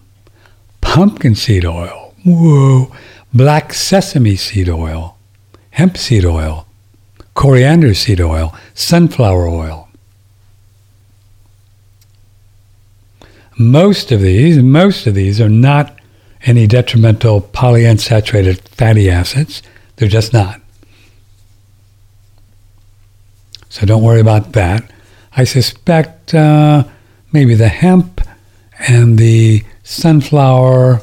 pumpkin 0.81 1.37
seed 1.37 1.65
oil, 1.65 2.13
whoa, 2.25 2.93
black 3.33 3.73
sesame 3.73 4.35
seed 4.35 4.69
oil, 4.69 5.17
hemp 5.71 5.97
seed 5.97 6.25
oil, 6.25 6.67
coriander 7.35 7.95
seed 7.95 8.21
oil, 8.21 8.53
sunflower 8.75 9.47
oil. 9.47 9.89
Most 13.57 14.11
of 14.11 14.21
these, 14.21 14.59
most 14.59 15.07
of 15.07 15.15
these 15.15 15.41
are 15.41 15.49
not 15.49 16.00
any 16.45 16.67
detrimental 16.67 17.41
polyunsaturated 17.41 18.61
fatty 18.69 19.11
acids. 19.11 19.63
They're 19.97 20.09
just 20.09 20.33
not. 20.33 20.61
So 23.69 23.87
don't 23.87 24.03
worry 24.03 24.21
about 24.21 24.53
that. 24.53 24.91
I 25.37 25.45
suspect 25.45 26.35
uh, 26.35 26.85
maybe 27.33 27.55
the 27.55 27.69
hemp 27.69 28.21
and 28.79 29.19
the 29.19 29.63
sunflower 29.85 31.03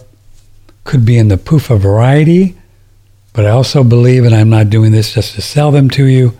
could 0.83 1.05
be 1.05 1.17
in 1.17 1.27
the 1.27 1.37
PUFA 1.37 1.79
variety, 1.79 2.57
but 3.33 3.45
I 3.45 3.49
also 3.49 3.83
believe, 3.83 4.25
and 4.25 4.33
I'm 4.33 4.49
not 4.49 4.69
doing 4.69 4.91
this 4.91 5.13
just 5.13 5.35
to 5.35 5.41
sell 5.41 5.71
them 5.71 5.89
to 5.91 6.05
you, 6.05 6.37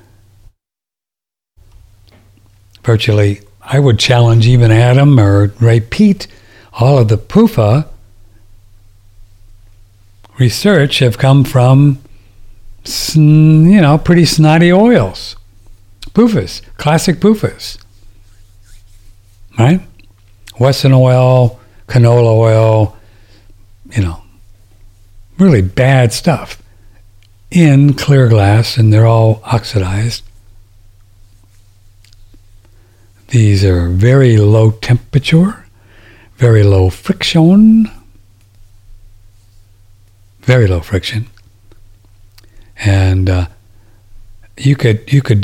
virtually, 2.84 3.42
I 3.62 3.80
would 3.80 4.00
challenge 4.00 4.48
even 4.48 4.72
Adam 4.72 5.20
or 5.20 5.54
Ray 5.60 5.82
Peat, 5.82 6.28
all 6.74 6.98
of 6.98 7.10
the 7.10 7.18
PUFA 7.18 7.88
research 10.38 11.00
have 11.00 11.18
come 11.18 11.44
from, 11.44 12.00
you 13.16 13.82
know, 13.82 13.98
pretty 13.98 14.26
snotty 14.26 14.72
oils. 14.72 15.36
PUFAs, 16.10 16.62
classic 16.78 17.18
PUFAs. 17.18 17.78
Right? 19.58 19.82
Wesson 20.60 20.94
oil, 20.94 21.60
canola 21.88 22.36
oil, 22.36 22.98
you 23.92 24.04
know, 24.04 24.22
really 25.38 25.62
bad 25.62 26.14
stuff 26.14 26.62
in 27.52 27.94
clear 27.94 28.28
glass 28.28 28.78
and 28.78 28.92
they're 28.92 29.06
all 29.06 29.42
oxidized. 29.46 30.24
These 33.30 33.64
are 33.66 33.90
very 33.90 34.38
low 34.38 34.72
temperature, 34.72 35.66
very 36.38 36.64
low 36.64 36.90
friction, 36.90 37.92
very 40.48 40.66
low 40.66 40.80
friction. 40.80 41.28
And 42.78 43.30
uh, 43.30 43.48
you 44.58 44.78
could 44.78 45.12
you 45.12 45.22
could 45.22 45.42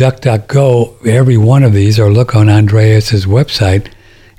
go 0.48 0.96
every 1.06 1.38
one 1.38 1.64
of 1.64 1.74
these 1.74 2.00
or 2.00 2.10
look 2.10 2.36
on 2.36 2.50
Andreas's 2.50 3.26
website 3.26 3.92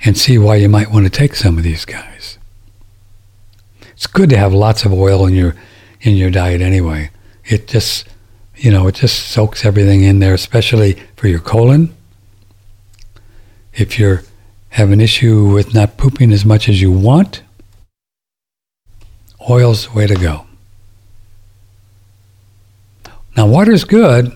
and 0.03 0.17
see 0.17 0.37
why 0.39 0.55
you 0.55 0.67
might 0.67 0.91
want 0.91 1.05
to 1.05 1.11
take 1.11 1.35
some 1.35 1.57
of 1.59 1.63
these 1.63 1.85
guys. 1.85 2.39
It's 3.91 4.07
good 4.07 4.29
to 4.31 4.37
have 4.37 4.53
lots 4.53 4.85
of 4.85 4.91
oil 4.91 5.27
in 5.27 5.35
your 5.35 5.55
in 6.01 6.17
your 6.17 6.31
diet 6.31 6.61
anyway. 6.61 7.11
It 7.45 7.67
just 7.67 8.07
you 8.55 8.71
know, 8.71 8.87
it 8.87 8.95
just 8.95 9.27
soaks 9.27 9.65
everything 9.65 10.03
in 10.03 10.19
there, 10.19 10.33
especially 10.33 10.93
for 11.15 11.27
your 11.27 11.41
colon. 11.41 11.95
If 13.73 13.99
you're 13.99 14.23
have 14.69 14.91
an 14.91 14.99
issue 14.99 15.47
with 15.53 15.75
not 15.75 15.97
pooping 15.97 16.31
as 16.31 16.43
much 16.43 16.67
as 16.67 16.81
you 16.81 16.91
want, 16.91 17.43
oil's 19.47 19.87
the 19.87 19.93
way 19.93 20.07
to 20.07 20.15
go. 20.15 20.47
Now, 23.35 23.47
water's 23.47 23.83
good, 23.83 24.35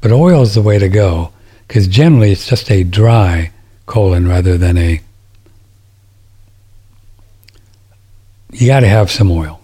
but 0.00 0.12
oil 0.12 0.42
is 0.42 0.54
the 0.54 0.62
way 0.62 0.78
to 0.78 0.88
go 0.88 1.32
because 1.66 1.86
generally 1.86 2.32
it's 2.32 2.46
just 2.46 2.70
a 2.70 2.84
dry 2.84 3.52
colon 3.86 4.28
rather 4.28 4.58
than 4.58 4.76
a. 4.76 5.00
You 8.52 8.66
got 8.66 8.80
to 8.80 8.88
have 8.88 9.10
some 9.10 9.30
oil. 9.30 9.60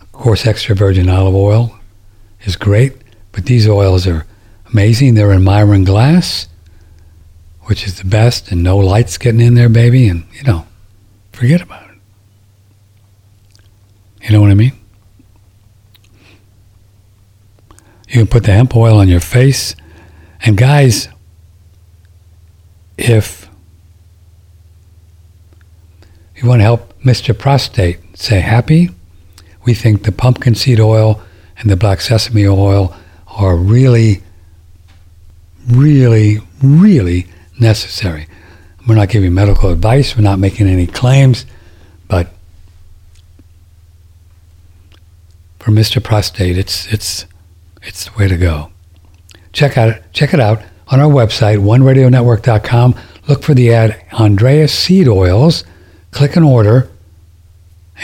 Of 0.00 0.12
course, 0.12 0.46
extra 0.46 0.74
virgin 0.74 1.08
olive 1.08 1.34
oil 1.34 1.78
is 2.42 2.56
great, 2.56 2.94
but 3.32 3.46
these 3.46 3.68
oils 3.68 4.06
are 4.06 4.26
amazing. 4.72 5.14
They're 5.14 5.32
in 5.32 5.42
Miron 5.42 5.84
glass, 5.84 6.48
which 7.62 7.86
is 7.86 7.98
the 7.98 8.06
best, 8.06 8.50
and 8.50 8.62
no 8.62 8.76
lights 8.76 9.18
getting 9.18 9.40
in 9.40 9.54
there, 9.54 9.68
baby, 9.68 10.08
and 10.08 10.24
you 10.32 10.44
know, 10.44 10.66
forget 11.32 11.60
about 11.60 11.90
it. 11.90 11.96
You 14.22 14.32
know 14.32 14.40
what 14.40 14.50
I 14.50 14.54
mean? 14.54 14.72
You 18.14 18.20
can 18.20 18.28
put 18.28 18.44
the 18.44 18.52
hemp 18.52 18.76
oil 18.76 18.98
on 18.98 19.08
your 19.08 19.18
face. 19.18 19.74
And 20.42 20.56
guys, 20.56 21.08
if 22.96 23.50
you 26.36 26.48
want 26.48 26.60
to 26.60 26.62
help 26.62 26.96
Mr. 27.02 27.36
Prostate 27.36 28.16
say 28.16 28.38
happy, 28.38 28.90
we 29.64 29.74
think 29.74 30.04
the 30.04 30.12
pumpkin 30.12 30.54
seed 30.54 30.78
oil 30.78 31.20
and 31.58 31.68
the 31.68 31.74
black 31.74 32.00
sesame 32.00 32.46
oil 32.46 32.94
are 33.36 33.56
really, 33.56 34.22
really, 35.66 36.38
really 36.62 37.26
necessary. 37.58 38.28
We're 38.86 38.94
not 38.94 39.08
giving 39.08 39.34
medical 39.34 39.70
advice, 39.70 40.16
we're 40.16 40.22
not 40.22 40.38
making 40.38 40.68
any 40.68 40.86
claims, 40.86 41.46
but 42.06 42.28
for 45.58 45.72
Mr. 45.72 46.00
Prostate, 46.00 46.56
it's, 46.56 46.86
it's 46.92 47.26
it's 47.84 48.06
the 48.06 48.18
way 48.18 48.28
to 48.28 48.36
go. 48.36 48.70
Check 49.52 49.78
out 49.78 49.96
check 50.12 50.34
it 50.34 50.40
out 50.40 50.62
on 50.88 51.00
our 51.00 51.10
website, 51.10 51.58
oneradionetwork.com. 51.58 52.94
Look 53.28 53.42
for 53.42 53.54
the 53.54 53.72
ad 53.72 54.04
Andreas 54.12 54.76
Seed 54.76 55.08
Oils. 55.08 55.64
Click 56.10 56.36
and 56.36 56.44
order, 56.44 56.88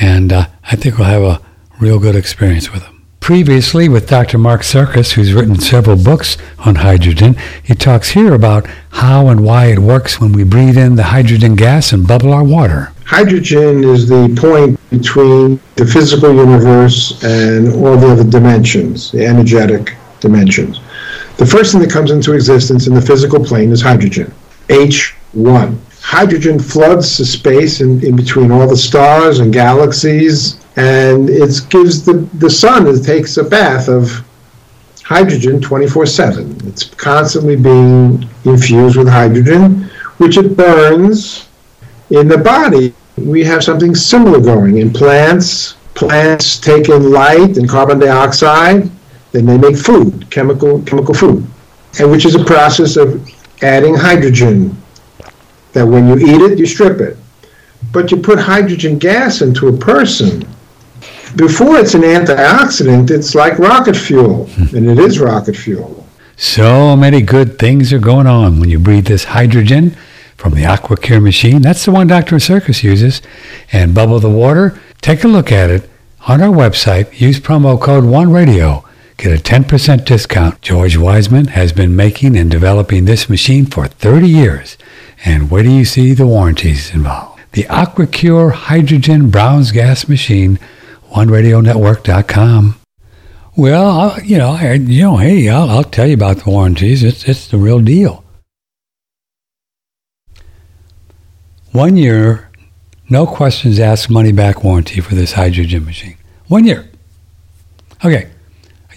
and 0.01 0.33
uh, 0.33 0.47
I 0.65 0.77
think 0.77 0.99
we'll 0.99 1.07
have 1.07 1.23
a 1.23 1.41
real 1.79 1.99
good 1.99 2.17
experience 2.17 2.73
with 2.73 2.83
them. 2.83 3.07
Previously, 3.21 3.89
with 3.89 4.09
Dr. 4.09 4.39
Mark 4.39 4.65
Sircus, 4.65 5.13
who's 5.13 5.33
written 5.33 5.61
several 5.61 5.97
books 5.97 6.37
on 6.59 6.77
hydrogen, 6.77 7.37
he 7.63 7.75
talks 7.75 8.11
here 8.11 8.35
about 8.35 8.67
how 8.91 9.29
and 9.29 9.45
why 9.45 9.67
it 9.67 9.79
works 9.79 10.21
when 10.21 10.33
we 10.33 10.43
breathe 10.43 10.77
in 10.77 10.97
the 10.97 11.05
hydrogen 11.05 11.55
gas 11.55 11.93
and 11.93 12.09
bubble 12.09 12.33
our 12.33 12.43
water. 12.43 12.93
Hydrogen 13.11 13.83
is 13.83 14.09
the 14.09 14.33
point 14.41 14.79
between 14.89 15.59
the 15.75 15.85
physical 15.85 16.33
universe 16.33 17.21
and 17.25 17.67
all 17.85 17.97
the 17.97 18.07
other 18.07 18.23
dimensions, 18.23 19.11
the 19.11 19.27
energetic 19.27 19.97
dimensions. 20.21 20.79
The 21.37 21.45
first 21.45 21.73
thing 21.73 21.81
that 21.81 21.91
comes 21.91 22.13
into 22.13 22.35
existence 22.35 22.87
in 22.87 22.95
the 22.95 23.03
physical 23.03 23.45
plane 23.45 23.73
is 23.73 23.83
hydrogen, 23.83 24.33
H1. 24.69 25.77
Hydrogen 26.01 26.61
floods 26.61 27.19
the 27.19 27.25
space 27.25 27.81
in, 27.81 28.01
in 28.07 28.15
between 28.15 28.53
all 28.53 28.69
the 28.69 28.77
stars 28.77 29.41
and 29.41 29.53
galaxies 29.53 30.65
and 30.77 31.29
it 31.29 31.67
gives 31.69 32.05
the, 32.05 32.13
the 32.35 32.49
sun 32.49 32.87
it 32.87 33.03
takes 33.03 33.39
a 33.39 33.43
bath 33.43 33.89
of 33.89 34.25
hydrogen 35.03 35.59
24-7 35.59 36.65
it's 36.69 36.85
constantly 36.85 37.57
being 37.57 38.25
infused 38.45 38.97
with 38.97 39.09
hydrogen 39.09 39.91
which 40.19 40.37
it 40.37 40.57
burns 40.57 41.49
in 42.11 42.29
the 42.29 42.39
body 42.39 42.95
we 43.27 43.45
have 43.45 43.63
something 43.63 43.95
similar 43.95 44.41
going 44.41 44.79
in 44.79 44.93
plants 44.93 45.75
plants 45.95 46.59
take 46.59 46.89
in 46.89 47.11
light 47.11 47.57
and 47.57 47.69
carbon 47.69 47.99
dioxide 47.99 48.91
Then 49.33 49.47
they 49.47 49.59
make 49.59 49.77
food, 49.77 50.29
chemical 50.31 50.83
chemical 50.83 51.15
food, 51.15 51.47
and 51.99 52.11
which 52.11 52.27
is 52.27 52.35
a 52.35 52.45
process 52.45 52.97
of 52.97 53.29
adding 53.63 53.95
hydrogen. 53.95 54.77
That 55.73 55.87
when 55.87 56.09
you 56.09 56.17
eat 56.19 56.41
it, 56.41 56.59
you 56.59 56.67
strip 56.67 57.01
it. 57.01 57.17
But 57.93 58.11
you 58.11 58.17
put 58.17 58.39
hydrogen 58.39 58.99
gas 58.99 59.41
into 59.41 59.69
a 59.69 59.77
person. 59.77 60.47
Before 61.37 61.79
it's 61.79 61.95
an 61.95 62.03
antioxidant, 62.03 63.11
it's 63.11 63.37
like 63.37 63.59
rocket 63.59 63.97
fuel, 63.97 64.47
hmm. 64.47 64.77
and 64.77 64.91
it 64.91 64.99
is 64.99 65.21
rocket 65.21 65.55
fuel. 65.55 66.05
So 66.37 66.97
many 66.97 67.23
good 67.23 67.59
things 67.59 67.93
are 67.93 68.01
going 68.01 68.27
on 68.27 68.59
when 68.59 68.69
you 68.69 68.81
breathe 68.81 69.07
this 69.07 69.25
hydrogen 69.25 69.97
from 70.41 70.55
the 70.55 70.63
AquaCure 70.63 71.23
machine. 71.23 71.61
That's 71.61 71.85
the 71.85 71.93
one 71.93 72.07
Dr. 72.07 72.41
Sircus 72.41 72.83
uses. 72.83 73.21
And 73.73 73.95
Bubble 73.95 74.21
the 74.21 74.31
Water, 74.31 74.81
take 75.03 75.23
a 75.23 75.29
look 75.29 75.53
at 75.53 75.71
it 75.71 75.89
on 76.27 76.41
our 76.41 76.49
website. 76.49 77.21
Use 77.21 77.39
promo 77.39 77.81
code 77.81 78.05
ONERADIO. 78.05 78.85
Get 79.19 79.39
a 79.39 79.43
10% 79.43 80.07
discount. 80.07 80.63
George 80.63 80.97
Wiseman 80.97 81.49
has 81.49 81.75
been 81.75 81.95
making 81.95 82.39
and 82.39 82.51
developing 82.51 83.05
this 83.05 83.29
machine 83.29 83.67
for 83.67 83.87
30 83.87 84.27
years. 84.27 84.79
And 85.27 85.51
where 85.51 85.63
do 85.63 85.71
you 85.71 85.85
see 85.85 86.15
the 86.15 86.27
warranties 86.27 86.95
involved? 86.95 87.43
The 87.53 87.65
AquaCure 87.65 88.53
Hydrogen 88.53 89.29
Browns 89.29 89.73
Gas 89.73 90.09
Machine, 90.09 90.59
OneRadioNetwork.com. 91.11 92.77
Well, 93.57 93.91
I'll, 93.91 94.23
you 94.23 94.39
know, 94.39 94.53
I, 94.53 94.73
you 94.73 95.03
know, 95.03 95.17
hey, 95.19 95.51
I'll, 95.51 95.69
I'll 95.69 95.85
tell 95.85 96.07
you 96.07 96.15
about 96.15 96.39
the 96.39 96.51
warranties. 96.51 97.03
It's 97.03 97.29
it's 97.29 97.47
the 97.49 97.59
real 97.59 97.81
deal. 97.81 98.25
One 101.73 101.97
year, 101.97 102.51
no 103.09 103.27
questions 103.27 103.79
asked, 103.79 104.11
money 104.11 104.33
back 104.33 104.65
warranty 104.65 105.01
for 105.01 105.15
this 105.15 105.33
hydrogen 105.33 105.85
machine. 105.85 106.17
One 106.49 106.65
year. 106.65 106.89
Okay, 108.05 108.31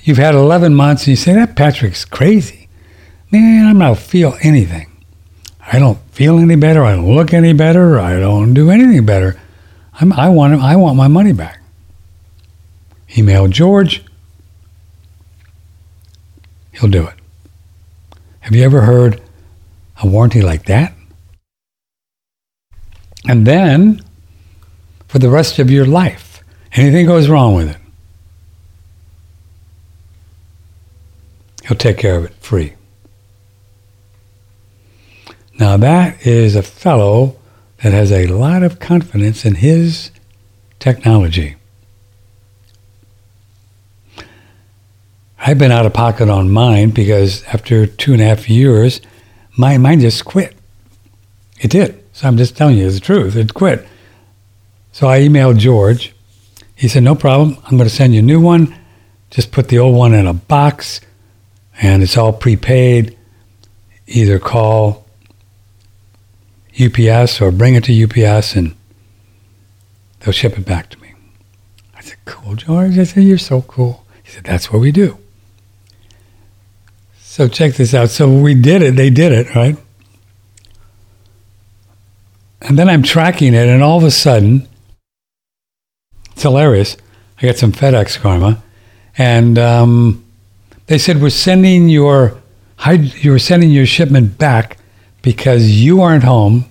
you've 0.03 0.17
had 0.17 0.33
11 0.33 0.73
months, 0.73 1.03
and 1.03 1.09
you 1.09 1.15
say 1.15 1.33
that 1.33 1.55
Patrick's 1.55 2.05
crazy. 2.05 2.67
Man, 3.31 3.67
I'm 3.67 3.77
not 3.77 3.97
feel 3.97 4.37
anything. 4.41 4.89
I 5.71 5.79
don't 5.79 5.99
feel 6.11 6.39
any 6.39 6.55
better. 6.55 6.83
I 6.83 6.95
don't 6.95 7.15
look 7.15 7.33
any 7.33 7.53
better. 7.53 7.99
I 7.99 8.19
don't 8.19 8.53
do 8.53 8.69
anything 8.69 9.05
better. 9.05 9.39
I'm, 9.99 10.11
I 10.13 10.29
want 10.29 10.59
I 10.61 10.75
want 10.75 10.97
my 10.97 11.07
money 11.07 11.33
back. 11.33 11.61
Email 13.15 13.47
George 13.47 14.03
he'll 16.73 16.89
do 16.89 17.07
it. 17.07 17.15
Have 18.41 18.53
you 18.53 18.63
ever 18.63 18.81
heard 18.81 19.21
a 20.01 20.07
warranty 20.07 20.41
like 20.41 20.65
that? 20.65 20.93
And 23.27 23.47
then, 23.47 24.03
for 25.07 25.19
the 25.19 25.29
rest 25.29 25.59
of 25.59 25.71
your 25.71 25.85
life, 25.85 26.43
anything 26.73 27.05
goes 27.05 27.29
wrong 27.29 27.55
with 27.55 27.69
it, 27.69 27.77
he'll 31.65 31.77
take 31.77 31.97
care 31.97 32.17
of 32.17 32.25
it 32.25 32.33
free. 32.35 32.73
Now, 35.59 35.77
that 35.77 36.25
is 36.25 36.55
a 36.55 36.63
fellow 36.63 37.37
that 37.81 37.93
has 37.93 38.11
a 38.11 38.27
lot 38.27 38.63
of 38.63 38.79
confidence 38.79 39.45
in 39.45 39.55
his 39.55 40.11
technology. 40.79 41.55
I've 45.39 45.57
been 45.57 45.71
out 45.71 45.85
of 45.85 45.93
pocket 45.93 46.29
on 46.29 46.49
mine 46.49 46.91
because 46.91 47.43
after 47.45 47.85
two 47.85 48.13
and 48.13 48.21
a 48.21 48.25
half 48.25 48.49
years, 48.49 49.01
my 49.57 49.77
mine 49.77 49.99
just 49.99 50.25
quit. 50.25 50.55
It 51.59 51.69
did. 51.69 52.02
So 52.13 52.27
I'm 52.27 52.37
just 52.37 52.55
telling 52.55 52.77
you 52.77 52.89
the 52.89 52.99
truth. 52.99 53.35
It 53.35 53.53
quit. 53.53 53.85
So 54.91 55.07
I 55.07 55.19
emailed 55.19 55.57
George. 55.57 56.13
He 56.75 56.87
said, 56.87 57.03
No 57.03 57.15
problem. 57.15 57.57
I'm 57.65 57.77
going 57.77 57.89
to 57.89 57.95
send 57.95 58.13
you 58.13 58.19
a 58.19 58.23
new 58.23 58.39
one. 58.39 58.73
Just 59.31 59.51
put 59.51 59.67
the 59.67 59.79
old 59.79 59.95
one 59.95 60.13
in 60.13 60.27
a 60.27 60.33
box 60.33 61.01
and 61.81 62.03
it's 62.03 62.15
all 62.15 62.31
prepaid. 62.31 63.17
Either 64.05 64.37
call 64.37 65.05
UPS 66.79 67.41
or 67.41 67.51
bring 67.51 67.73
it 67.73 67.83
to 67.85 68.03
UPS 68.03 68.55
and 68.55 68.75
they'll 70.19 70.33
ship 70.33 70.57
it 70.57 70.65
back 70.65 70.89
to 70.91 71.01
me. 71.01 71.13
I 71.95 72.01
said, 72.01 72.17
Cool, 72.25 72.55
George. 72.55 72.97
I 72.99 73.05
said, 73.05 73.23
You're 73.23 73.39
so 73.39 73.63
cool. 73.63 74.05
He 74.23 74.29
said, 74.29 74.43
That's 74.43 74.71
what 74.71 74.81
we 74.81 74.91
do. 74.91 75.17
So 77.21 77.47
check 77.47 77.73
this 77.73 77.95
out. 77.95 78.09
So 78.09 78.31
we 78.31 78.53
did 78.53 78.83
it. 78.83 78.95
They 78.95 79.09
did 79.09 79.31
it, 79.31 79.55
right? 79.55 79.77
And 82.63 82.79
then 82.79 82.89
I'm 82.89 83.03
tracking 83.03 83.53
it, 83.53 83.67
and 83.67 83.83
all 83.83 83.97
of 83.97 84.03
a 84.03 84.11
sudden, 84.11 84.67
it's 86.31 86.43
hilarious. 86.43 86.95
I 87.37 87.47
got 87.47 87.57
some 87.57 87.73
FedEx 87.73 88.19
karma, 88.19 88.63
and 89.17 89.59
um, 89.59 90.23
they 90.87 90.97
said 90.97 91.21
we're 91.21 91.29
sending 91.29 91.89
your 91.89 92.41
you're 92.87 93.39
sending 93.39 93.69
your 93.69 93.85
shipment 93.85 94.37
back 94.37 94.77
because 95.21 95.71
you 95.71 96.01
aren't 96.01 96.23
home, 96.23 96.65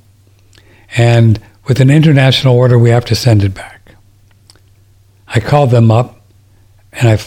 and 0.96 1.40
with 1.66 1.80
an 1.80 1.90
international 1.90 2.56
order, 2.56 2.78
we 2.78 2.90
have 2.90 3.04
to 3.06 3.14
send 3.14 3.44
it 3.44 3.54
back. 3.54 3.94
I 5.28 5.40
called 5.40 5.70
them 5.70 5.90
up, 5.90 6.20
and 6.92 7.08
I 7.08 7.18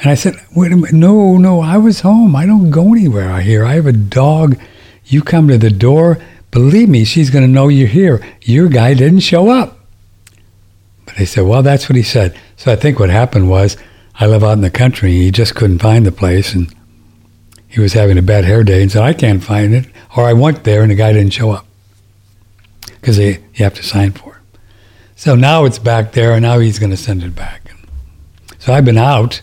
and 0.00 0.10
I 0.10 0.14
said, 0.14 0.36
wait 0.56 0.72
a 0.72 0.76
minute, 0.76 0.94
no, 0.94 1.36
no, 1.36 1.60
I 1.60 1.76
was 1.76 2.00
home. 2.00 2.34
I 2.34 2.46
don't 2.46 2.70
go 2.70 2.94
anywhere 2.94 3.28
out 3.28 3.42
here. 3.42 3.64
I 3.64 3.74
have 3.74 3.86
a 3.86 3.92
dog. 3.92 4.58
You 5.04 5.22
come 5.22 5.46
to 5.48 5.58
the 5.58 5.70
door. 5.70 6.18
Believe 6.50 6.88
me, 6.88 7.04
she's 7.04 7.30
going 7.30 7.44
to 7.44 7.50
know 7.50 7.68
you're 7.68 7.88
here. 7.88 8.24
Your 8.42 8.68
guy 8.68 8.94
didn't 8.94 9.20
show 9.20 9.50
up. 9.50 9.78
But 11.06 11.16
they 11.16 11.24
said, 11.24 11.44
well, 11.44 11.62
that's 11.62 11.88
what 11.88 11.96
he 11.96 12.02
said. 12.02 12.36
So 12.56 12.72
I 12.72 12.76
think 12.76 12.98
what 12.98 13.10
happened 13.10 13.48
was 13.48 13.76
I 14.16 14.26
live 14.26 14.42
out 14.42 14.52
in 14.52 14.60
the 14.60 14.70
country. 14.70 15.12
He 15.12 15.30
just 15.30 15.54
couldn't 15.54 15.78
find 15.78 16.04
the 16.04 16.12
place. 16.12 16.54
And 16.54 16.74
he 17.68 17.80
was 17.80 17.92
having 17.92 18.18
a 18.18 18.22
bad 18.22 18.44
hair 18.44 18.64
day 18.64 18.82
and 18.82 18.90
said, 18.90 19.02
I 19.02 19.12
can't 19.12 19.42
find 19.42 19.74
it. 19.74 19.86
Or 20.16 20.24
I 20.24 20.32
went 20.32 20.64
there 20.64 20.82
and 20.82 20.90
the 20.90 20.96
guy 20.96 21.12
didn't 21.12 21.32
show 21.32 21.50
up 21.50 21.66
because 23.00 23.18
you 23.18 23.38
have 23.54 23.74
to 23.74 23.82
sign 23.82 24.12
for 24.12 24.34
it. 24.34 24.58
So 25.14 25.36
now 25.36 25.64
it's 25.64 25.78
back 25.78 26.12
there 26.12 26.32
and 26.32 26.42
now 26.42 26.58
he's 26.58 26.78
going 26.78 26.90
to 26.90 26.96
send 26.96 27.22
it 27.22 27.34
back. 27.34 27.72
So 28.58 28.72
I've 28.72 28.84
been 28.84 28.98
out 28.98 29.40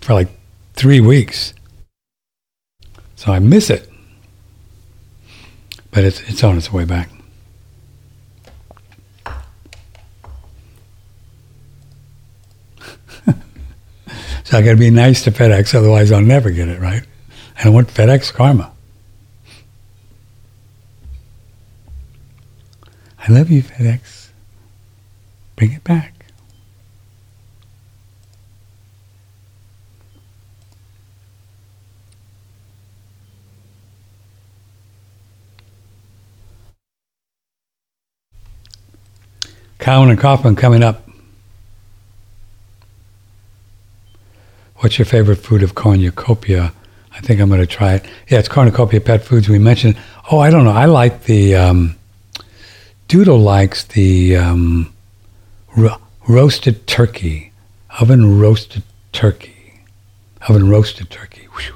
for 0.00 0.14
like 0.14 0.28
three 0.74 1.00
weeks. 1.00 1.54
So 3.16 3.32
I 3.32 3.38
miss 3.38 3.70
it. 3.70 3.90
But 5.94 6.02
it's, 6.04 6.20
it's 6.22 6.42
on 6.42 6.58
its 6.58 6.72
way 6.72 6.84
back. 6.84 7.08
so 14.42 14.58
I 14.58 14.62
got 14.62 14.72
to 14.72 14.76
be 14.76 14.90
nice 14.90 15.22
to 15.22 15.30
FedEx, 15.30 15.72
otherwise 15.72 16.10
I'll 16.10 16.20
never 16.20 16.50
get 16.50 16.66
it, 16.68 16.80
right? 16.80 17.04
And 17.58 17.66
I 17.66 17.68
want 17.68 17.86
FedEx 17.88 18.32
karma. 18.32 18.72
I 23.26 23.32
love 23.32 23.48
you, 23.50 23.62
FedEx. 23.62 24.30
Bring 25.54 25.72
it 25.72 25.84
back. 25.84 26.13
Cowan 39.84 40.08
and 40.08 40.18
Kaufman 40.18 40.56
coming 40.56 40.82
up. 40.82 41.06
What's 44.76 44.98
your 44.98 45.04
favorite 45.04 45.36
food 45.36 45.62
of 45.62 45.74
cornucopia? 45.74 46.72
I 47.12 47.20
think 47.20 47.38
I'm 47.38 47.48
going 47.48 47.60
to 47.60 47.66
try 47.66 47.92
it. 47.92 48.06
Yeah, 48.28 48.38
it's 48.38 48.48
cornucopia 48.48 49.02
pet 49.02 49.22
foods. 49.22 49.46
We 49.46 49.58
mentioned. 49.58 49.98
Oh, 50.32 50.38
I 50.38 50.48
don't 50.48 50.64
know. 50.64 50.70
I 50.70 50.86
like 50.86 51.24
the. 51.24 51.56
Um, 51.56 51.96
Doodle 53.08 53.38
likes 53.38 53.84
the 53.84 54.36
um, 54.36 54.94
ro- 55.76 56.00
roasted 56.28 56.86
turkey, 56.86 57.52
oven 58.00 58.40
roasted 58.40 58.84
turkey, 59.12 59.82
oven 60.48 60.70
roasted 60.70 61.10
turkey. 61.10 61.46
Whew. 61.58 61.74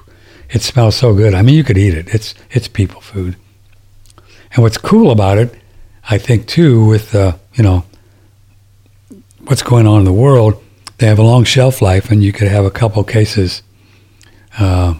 It 0.48 0.62
smells 0.62 0.96
so 0.96 1.14
good. 1.14 1.34
I 1.34 1.42
mean, 1.42 1.56
you 1.56 1.62
could 1.62 1.76
eat 1.76 1.92
it. 1.92 2.08
It's 2.14 2.34
it's 2.50 2.68
people 2.68 3.02
food. 3.02 3.36
And 4.52 4.62
what's 4.62 4.78
cool 4.78 5.10
about 5.10 5.36
it, 5.36 5.54
I 6.08 6.16
think 6.16 6.46
too, 6.46 6.86
with 6.86 7.12
you 7.12 7.62
know 7.62 7.84
what's 9.48 9.62
going 9.62 9.86
on 9.86 10.00
in 10.00 10.04
the 10.04 10.12
world, 10.12 10.62
they 10.98 11.06
have 11.06 11.18
a 11.18 11.22
long 11.22 11.42
shelf 11.42 11.80
life, 11.80 12.10
and 12.10 12.22
you 12.22 12.32
could 12.32 12.48
have 12.48 12.66
a 12.66 12.70
couple 12.70 13.02
cases 13.02 13.62
uh, 14.58 14.94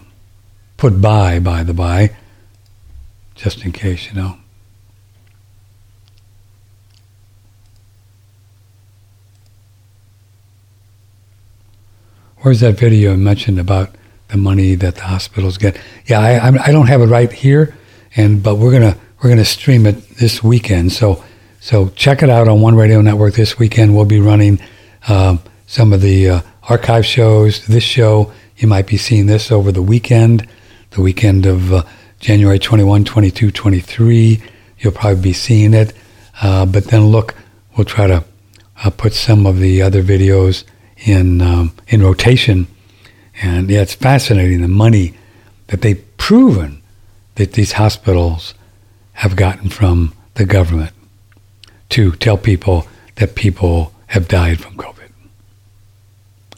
put 0.79 1.03
by, 1.03 1.39
by 1.39 1.63
the 1.63 1.75
by, 1.75 2.17
just 3.35 3.63
in 3.63 3.73
case, 3.73 4.07
you 4.07 4.15
know. 4.15 4.39
Where's 12.39 12.61
that 12.61 12.79
video 12.79 13.13
I 13.13 13.17
mentioned 13.17 13.61
about 13.61 13.95
the 14.29 14.39
money 14.39 14.75
that 14.77 14.95
the 14.95 15.03
hospitals 15.03 15.59
get? 15.59 15.79
Yeah, 16.07 16.21
I, 16.21 16.69
I 16.69 16.73
don't 16.73 16.87
have 16.87 17.03
it 17.03 17.07
right 17.07 17.31
here, 17.31 17.77
and 18.17 18.43
but 18.43 18.55
we're 18.55 18.73
gonna 18.73 18.97
we're 19.21 19.29
gonna 19.29 19.45
stream 19.45 19.85
it 19.85 20.09
this 20.17 20.43
weekend. 20.43 20.93
So 20.93 21.23
so 21.61 21.89
check 21.91 22.23
it 22.23 22.31
out 22.31 22.47
on 22.47 22.61
One 22.61 22.77
Radio 22.77 23.01
Network 23.01 23.35
this 23.35 23.59
weekend. 23.59 23.95
We'll 23.97 24.05
be 24.05 24.21
running 24.21 24.61
uh, 25.09 25.39
some 25.67 25.93
of 25.93 26.01
the 26.01 26.31
uh, 26.31 26.41
archive 26.69 27.05
shows, 27.05 27.67
this 27.67 27.83
show. 27.83 28.33
You 28.57 28.69
might 28.69 28.87
be 28.87 28.97
seeing 28.97 29.27
this 29.27 29.51
over 29.51 29.73
the 29.73 29.83
weekend, 29.83 30.47
the 30.91 31.01
weekend 31.01 31.47
of 31.47 31.73
uh, 31.73 31.83
January 32.21 32.59
21, 32.61 33.05
22, 33.05 33.51
23. 33.51 34.43
You'll 34.79 34.93
probably 34.93 35.21
be 35.21 35.33
seeing 35.33 35.75
it. 35.75 35.93
Uh, 36.41 36.65
but 36.65 36.85
then 36.85 37.07
look, 37.07 37.35
we'll 37.77 37.85
try 37.85 38.07
to 38.07 38.25
uh, 38.85 38.91
put 38.91 39.13
some 39.13 39.45
of 39.45 39.59
the 39.59 39.83
other 39.83 40.03
videos 40.03 40.65
in 40.97 41.41
um, 41.41 41.73
in 41.89 42.03
rotation. 42.03 42.69
And 43.43 43.69
yeah, 43.69 43.83
it's 43.83 43.95
fascinating 43.95 44.63
the 44.63 44.69
money 44.69 45.15
that 45.69 45.83
they've 45.83 46.05
proven 46.17 46.83
that 47.35 47.55
these 47.55 47.73
hospitals 47.73 48.55
have 49.15 49.35
gotten 49.35 49.71
from 49.71 50.13
the 50.35 50.45
government 50.45 50.93
to 51.91 52.13
tell 52.13 52.37
people 52.37 52.87
that 53.17 53.35
people 53.35 53.93
have 54.09 54.29
died 54.29 54.61
from 54.61 54.77
COVID. 54.77 55.11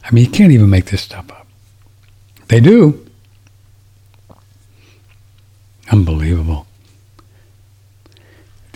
I 0.03 0.11
mean, 0.11 0.25
you 0.25 0.31
can't 0.31 0.51
even 0.51 0.69
make 0.69 0.85
this 0.85 1.01
stuff 1.01 1.31
up. 1.31 1.47
They 2.47 2.59
do. 2.59 3.05
Unbelievable. 5.91 6.67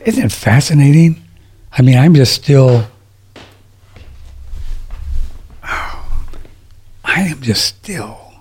Isn't 0.06 0.26
it 0.26 0.32
fascinating? 0.32 1.22
I 1.72 1.82
mean, 1.82 1.98
I'm 1.98 2.14
just 2.14 2.34
still. 2.34 2.88
I 5.64 6.12
am 7.04 7.42
just 7.42 7.66
still 7.66 8.36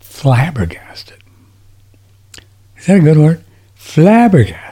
flabbergasted. 0.00 1.18
Is 2.76 2.86
that 2.86 2.98
a 2.98 3.00
good 3.00 3.18
word? 3.18 3.44
Flabbergasted. 3.74 4.69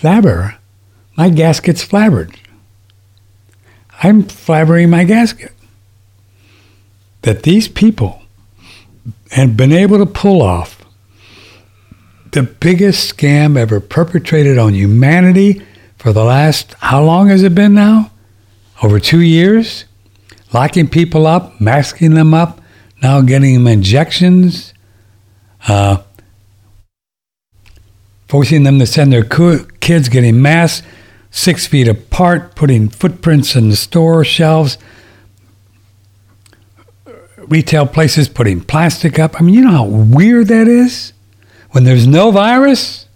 Flabber? 0.00 0.56
My 1.16 1.28
gasket's 1.28 1.86
flabbered. 1.86 2.34
I'm 4.02 4.22
flabbering 4.22 4.88
my 4.88 5.04
gasket. 5.04 5.52
That 7.22 7.42
these 7.42 7.68
people 7.68 8.22
have 9.32 9.58
been 9.58 9.72
able 9.72 9.98
to 9.98 10.06
pull 10.06 10.40
off 10.40 10.82
the 12.32 12.42
biggest 12.44 13.14
scam 13.14 13.58
ever 13.58 13.80
perpetrated 13.80 14.56
on 14.56 14.72
humanity 14.72 15.62
for 15.98 16.12
the 16.14 16.24
last, 16.24 16.74
how 16.78 17.02
long 17.02 17.28
has 17.28 17.42
it 17.42 17.54
been 17.54 17.74
now? 17.74 18.10
Over 18.82 19.00
two 19.00 19.20
years? 19.20 19.84
Locking 20.54 20.88
people 20.88 21.26
up, 21.26 21.60
masking 21.60 22.14
them 22.14 22.32
up, 22.32 22.60
now 23.02 23.20
getting 23.20 23.54
them 23.54 23.66
injections, 23.66 24.72
uh, 25.68 25.98
forcing 28.30 28.62
them 28.62 28.78
to 28.78 28.86
send 28.86 29.12
their 29.12 29.24
kids 29.24 30.08
getting 30.08 30.40
masks 30.40 30.86
six 31.32 31.66
feet 31.66 31.88
apart, 31.88 32.54
putting 32.54 32.88
footprints 32.88 33.56
in 33.56 33.70
the 33.70 33.76
store 33.76 34.24
shelves, 34.24 34.78
retail 37.36 37.86
places 37.86 38.28
putting 38.28 38.60
plastic 38.60 39.18
up. 39.18 39.40
I 39.40 39.42
mean, 39.42 39.56
you 39.56 39.62
know 39.62 39.70
how 39.72 39.84
weird 39.84 40.46
that 40.46 40.68
is? 40.68 41.12
When 41.70 41.82
there's 41.82 42.06
no 42.06 42.30
virus? 42.30 43.06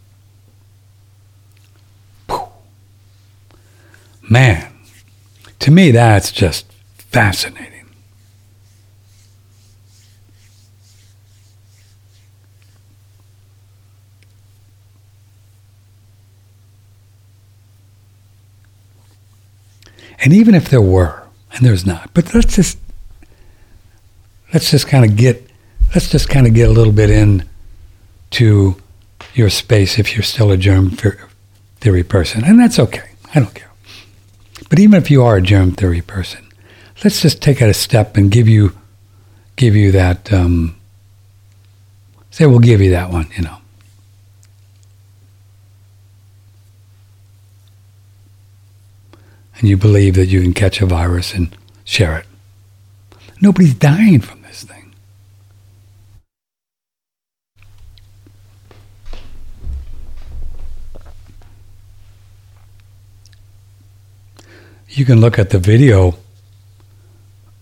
Man, 4.29 4.73
to 5.61 5.71
me, 5.71 5.93
that's 5.93 6.33
just 6.33 6.67
fascinating. 6.97 7.74
And 20.21 20.33
even 20.33 20.55
if 20.55 20.69
there 20.69 20.81
were, 20.81 21.23
and 21.53 21.65
there's 21.65 21.87
not, 21.87 22.11
but 22.15 22.35
let's 22.35 22.55
just 22.55 22.79
let's 24.53 24.71
just 24.71 24.87
kind 24.87 25.05
of 25.05 25.17
get 25.17 25.51
let's 25.95 26.11
just 26.11 26.29
kind 26.29 26.47
of 26.47 26.55
get 26.55 26.69
a 26.69 26.73
little 26.73 26.93
bit 26.93 27.11
in 27.11 27.49
to 28.31 28.77
your 29.35 29.51
space 29.51 29.99
if 29.99 30.15
you're 30.15 30.23
still 30.23 30.51
a 30.51 30.57
germ 30.57 30.91
theory 31.81 32.03
person, 32.03 32.45
and 32.45 32.59
that's 32.59 32.79
okay. 32.79 33.11
I 33.35 33.41
don't 33.41 33.55
care. 33.55 33.71
But 34.69 34.79
even 34.79 34.95
if 34.95 35.11
you 35.11 35.23
are 35.23 35.37
a 35.37 35.43
germ 35.43 35.73
theory 35.73 36.01
person, 36.01 36.47
let's 37.03 37.21
just 37.21 37.43
take 37.43 37.61
it 37.61 37.69
a 37.69 37.75
step 37.75 38.17
and 38.17 38.31
give 38.31 38.49
you 38.49 38.77
give 39.57 39.77
you 39.77 39.93
that. 39.93 40.33
Um, 40.33 40.77
say 42.31 42.47
we'll 42.47 42.59
give 42.59 42.81
you 42.81 42.91
that 42.91 43.11
one, 43.11 43.29
you 43.37 43.45
know. 43.45 43.59
And 49.65 49.71
you 49.71 49.79
believe 49.79 50.15
that 50.15 50.27
you 50.27 50.43
can 50.43 50.53
catch 50.53 50.83
a 50.83 50.85
virus 50.85 51.33
and 51.33 51.57
share 51.85 52.19
it. 52.19 52.27
Nobody's 53.41 53.73
dying 53.73 54.21
from 54.21 54.43
this 54.43 54.63
thing. 54.63 54.93
You 64.91 65.07
can 65.07 65.23
look 65.23 65.39
at 65.39 65.49
the 65.49 65.59
video 65.59 66.19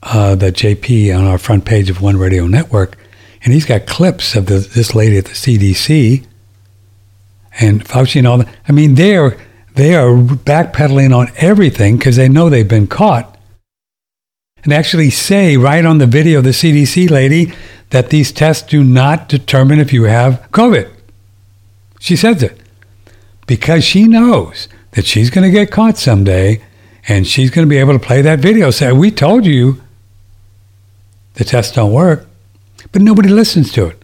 uh, 0.03 0.35
that 0.35 0.55
JP 0.55 1.17
on 1.17 1.25
our 1.25 1.39
front 1.39 1.65
page 1.65 1.89
of 1.89 2.03
One 2.03 2.17
Radio 2.17 2.49
Network, 2.49 2.99
and 3.45 3.53
he's 3.53 3.65
got 3.65 3.87
clips 3.87 4.35
of 4.35 4.47
the, 4.47 4.59
this 4.59 4.97
lady 4.97 5.19
at 5.19 5.27
the 5.27 5.35
CDC 5.35 6.27
and 7.61 7.85
Fauci 7.85 8.17
and 8.19 8.27
all 8.27 8.39
that. 8.39 8.49
I 8.67 8.73
mean, 8.73 8.97
they're 8.97 9.39
they 9.75 9.95
are 9.95 10.15
backpedaling 10.15 11.17
on 11.17 11.29
everything 11.37 11.97
because 11.97 12.17
they 12.17 12.29
know 12.29 12.49
they've 12.49 12.69
been 12.69 12.87
caught. 12.87 13.39
And 14.65 14.73
actually 14.73 15.11
say 15.11 15.57
right 15.57 15.85
on 15.85 15.99
the 15.99 16.07
video, 16.07 16.41
the 16.41 16.51
CDC 16.51 17.11
lady, 17.11 17.53
that 17.91 18.11
these 18.11 18.33
tests 18.33 18.69
do 18.69 18.85
not 18.85 19.29
determine 19.29 19.81
if 19.81 19.93
you 19.93 20.05
have 20.05 20.47
COVID. 20.53 20.91
She 22.01 22.17
says 22.17 22.43
it 22.43 22.61
because 23.47 23.85
she 23.85 24.05
knows 24.05 24.69
that 24.93 25.07
she's 25.07 25.31
going 25.31 25.45
to 25.45 25.51
get 25.51 25.71
caught 25.71 25.99
someday 25.99 26.63
and 27.09 27.27
she's 27.27 27.51
going 27.51 27.67
to 27.67 27.71
be 27.71 27.79
able 27.79 27.93
to 27.93 28.05
play 28.05 28.23
that 28.23 28.39
video. 28.39 28.71
Say, 28.71 28.93
we 28.93 29.11
told 29.11 29.45
you 29.45 29.81
the 31.35 31.45
tests 31.45 31.75
don't 31.75 31.93
work, 31.93 32.27
but 32.93 33.03
nobody 33.03 33.29
listens 33.29 33.73
to 33.73 33.87
it. 33.87 34.03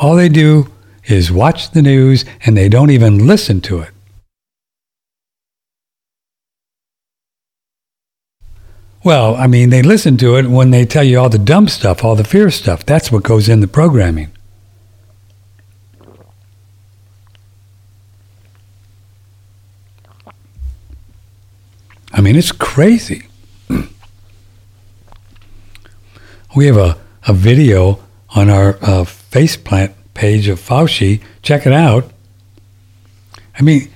All 0.00 0.16
they 0.16 0.28
do 0.28 0.70
is 1.06 1.32
watch 1.32 1.70
the 1.70 1.82
news 1.82 2.24
and 2.44 2.56
they 2.56 2.68
don't 2.68 2.90
even 2.90 3.26
listen 3.26 3.60
to 3.62 3.80
it. 3.80 3.91
Well, 9.04 9.34
I 9.34 9.48
mean, 9.48 9.70
they 9.70 9.82
listen 9.82 10.16
to 10.18 10.36
it 10.36 10.46
when 10.46 10.70
they 10.70 10.86
tell 10.86 11.02
you 11.02 11.18
all 11.18 11.28
the 11.28 11.38
dumb 11.38 11.66
stuff, 11.66 12.04
all 12.04 12.14
the 12.14 12.22
fear 12.22 12.50
stuff. 12.50 12.86
That's 12.86 13.10
what 13.10 13.24
goes 13.24 13.48
in 13.48 13.60
the 13.60 13.66
programming. 13.66 14.30
I 22.12 22.20
mean, 22.20 22.36
it's 22.36 22.52
crazy. 22.52 23.26
we 26.54 26.66
have 26.66 26.76
a, 26.76 26.96
a 27.26 27.32
video 27.32 27.98
on 28.30 28.48
our 28.50 28.76
uh, 28.76 29.04
faceplant 29.04 29.94
page 30.14 30.46
of 30.46 30.60
Fauci. 30.60 31.20
Check 31.42 31.66
it 31.66 31.72
out. 31.72 32.08
I 33.58 33.62
mean, 33.62 33.90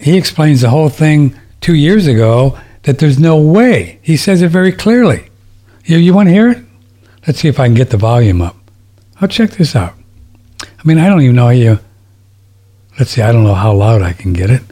he 0.00 0.16
explains 0.16 0.62
the 0.62 0.70
whole 0.70 0.88
thing 0.88 1.38
two 1.60 1.74
years 1.74 2.08
ago 2.08 2.58
that 2.88 2.96
there's 2.96 3.18
no 3.18 3.36
way. 3.38 3.98
He 4.00 4.16
says 4.16 4.40
it 4.40 4.48
very 4.48 4.72
clearly. 4.72 5.28
You, 5.84 5.98
you 5.98 6.14
want 6.14 6.30
to 6.30 6.32
hear 6.32 6.48
it? 6.48 6.64
Let's 7.26 7.38
see 7.38 7.48
if 7.48 7.60
I 7.60 7.66
can 7.66 7.74
get 7.74 7.90
the 7.90 7.98
volume 7.98 8.40
up. 8.40 8.56
I'll 9.20 9.28
check 9.28 9.50
this 9.50 9.76
out. 9.76 9.92
I 10.62 10.82
mean, 10.86 10.96
I 10.96 11.06
don't 11.06 11.20
even 11.20 11.36
know 11.36 11.44
how 11.44 11.50
you. 11.50 11.80
Let's 12.98 13.10
see, 13.10 13.20
I 13.20 13.30
don't 13.30 13.44
know 13.44 13.52
how 13.52 13.74
loud 13.74 14.00
I 14.00 14.14
can 14.14 14.32
get 14.32 14.48
it. 14.48 14.62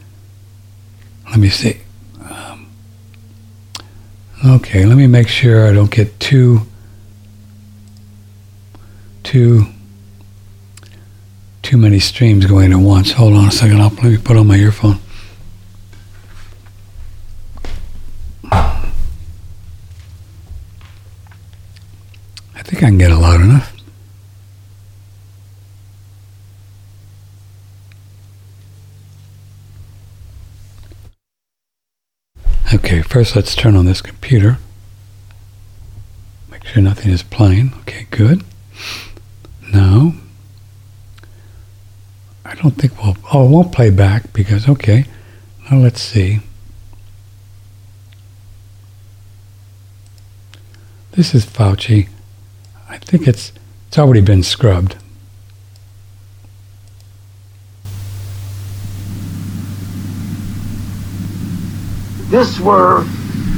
Let 1.29 1.37
me 1.37 1.49
see. 1.49 1.79
Um, 2.27 2.71
okay, 4.43 4.83
let 4.83 4.97
me 4.97 5.05
make 5.05 5.27
sure 5.27 5.67
I 5.67 5.71
don't 5.71 5.91
get 5.91 6.19
too. 6.19 6.61
too. 9.21 9.67
too 11.61 11.77
many 11.77 11.99
streams 11.99 12.47
going 12.47 12.71
at 12.73 12.79
once. 12.79 13.11
Hold 13.11 13.35
on 13.35 13.49
a 13.49 13.51
second. 13.51 13.79
I'll 13.79 13.89
let 13.89 14.03
me 14.05 14.17
put 14.17 14.37
on 14.37 14.47
my 14.47 14.55
earphone. 14.55 14.97
Think 22.63 22.83
I 22.83 22.87
can 22.87 22.97
get 22.97 23.11
it 23.11 23.15
loud 23.15 23.41
enough. 23.41 23.73
Okay, 32.73 33.01
first 33.01 33.35
let's 33.35 33.55
turn 33.55 33.75
on 33.75 33.85
this 33.85 34.01
computer. 34.01 34.57
Make 36.51 36.65
sure 36.65 36.81
nothing 36.81 37.11
is 37.11 37.23
playing. 37.23 37.73
Okay, 37.81 38.07
good. 38.11 38.43
Now, 39.73 40.13
I 42.45 42.55
don't 42.55 42.71
think 42.71 43.01
we'll, 43.01 43.17
oh, 43.33 43.45
it 43.45 43.49
won't 43.49 43.71
play 43.71 43.89
back 43.89 44.33
because, 44.33 44.67
okay, 44.67 45.05
now 45.69 45.77
let's 45.77 46.01
see. 46.01 46.41
this 51.17 51.33
is 51.33 51.47
Fauci. 51.47 52.07
I 52.89 52.97
think 52.97 53.27
it's 53.27 53.51
it's 53.87 53.97
already 53.97 54.21
been 54.21 54.43
scrubbed. 54.43 54.95
This 62.29 62.59
were, 62.59 63.05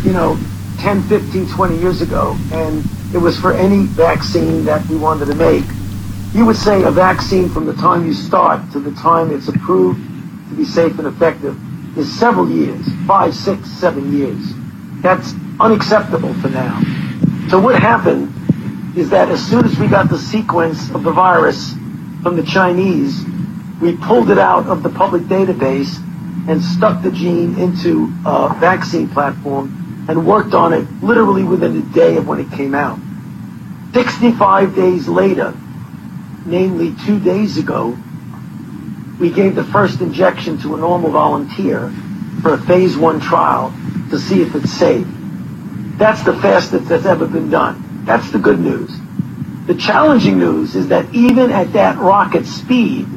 you 0.04 0.14
know, 0.14 0.40
10, 0.78 1.02
15, 1.04 1.50
20 1.50 1.78
years 1.78 2.02
ago, 2.02 2.38
and 2.52 2.86
it 3.14 3.18
was 3.18 3.40
for 3.40 3.54
any 3.54 3.86
vaccine 3.86 4.64
that 4.66 4.86
we 4.88 4.96
wanted 4.96 5.26
to 5.26 5.36
make. 5.36 5.66
You 6.34 6.46
would 6.46 6.56
say 6.56 6.84
a 6.84 6.92
vaccine 6.92 7.50
from 7.50 7.66
the 7.66 7.74
time 7.74 8.06
you 8.06 8.14
start 8.14 8.72
to 8.74 8.80
the 8.80 8.92
time 8.92 9.32
it's 9.32 9.48
approved 9.48 10.00
to 10.50 10.56
be 10.56 10.64
safe 10.64 11.00
and 11.00 11.08
effective 11.08 11.58
is 11.98 12.20
several 12.20 12.50
years, 12.50 12.86
five, 13.08 13.34
six, 13.34 13.68
seven 13.72 14.16
years. 14.16 14.40
That's 15.02 15.34
unacceptable 15.60 16.34
for 16.36 16.50
now. 16.50 16.80
So 17.50 17.60
what 17.60 17.82
happened 17.82 18.32
is 19.00 19.10
that 19.12 19.30
as 19.30 19.44
soon 19.46 19.66
as 19.66 19.80
we 19.80 19.88
got 19.88 20.10
the 20.10 20.18
sequence 20.18 20.92
of 20.92 21.04
the 21.04 21.12
virus 21.12 21.72
from 22.22 22.36
the 22.36 22.44
Chinese, 22.44 23.24
we 23.82 23.96
pulled 23.96 24.30
it 24.30 24.38
out 24.38 24.68
of 24.68 24.84
the 24.84 24.90
public 24.90 25.24
database 25.24 25.98
and 26.50 26.62
stuck 26.62 27.02
the 27.02 27.12
gene 27.12 27.58
into 27.58 28.12
a 28.26 28.54
vaccine 28.60 29.08
platform 29.08 30.06
and 30.10 30.28
worked 30.28 30.54
on 30.54 30.74
it 30.74 30.86
literally 31.02 31.44
within 31.44 31.78
a 31.78 31.82
day 31.94 32.18
of 32.18 32.28
when 32.28 32.40
it 32.40 32.52
came 32.52 32.76
out. 32.76 33.00
65 33.94 34.76
days 34.76 35.08
later, 35.08 35.54
namely 36.46 36.94
two 37.06 37.20
days 37.20 37.58
ago, 37.58 37.98
we 39.18 39.32
gave 39.32 39.56
the 39.56 39.64
first 39.64 40.02
injection 40.02 40.58
to 40.60 40.76
a 40.76 40.78
normal 40.78 41.12
volunteer 41.12 41.90
for 42.42 42.54
a 42.54 42.58
phase 42.58 42.98
one 42.98 43.22
trial 43.22 43.74
to 44.10 44.20
see 44.20 44.42
if 44.42 44.56
it's 44.56 44.72
safe. 44.72 45.08
That's 45.98 46.24
the 46.24 46.34
fastest 46.34 46.90
that's 46.90 47.06
ever 47.06 47.26
been 47.26 47.50
done. 47.50 47.89
That's 48.06 48.32
the 48.32 48.40
good 48.40 48.60
news. 48.60 48.92
The 49.68 49.76
challenging 49.76 50.40
news 50.40 50.76
is 50.76 50.88
that 50.88 51.14
even 51.14 51.52
at 51.52 51.74
that 51.74 51.98
rocket 51.98 52.46
speed, 52.46 53.08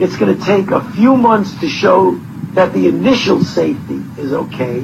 it's 0.00 0.16
going 0.16 0.36
to 0.36 0.44
take 0.44 0.70
a 0.70 0.82
few 0.92 1.16
months 1.16 1.58
to 1.60 1.68
show 1.68 2.16
that 2.54 2.72
the 2.72 2.88
initial 2.88 3.44
safety 3.44 4.02
is 4.18 4.32
okay. 4.32 4.80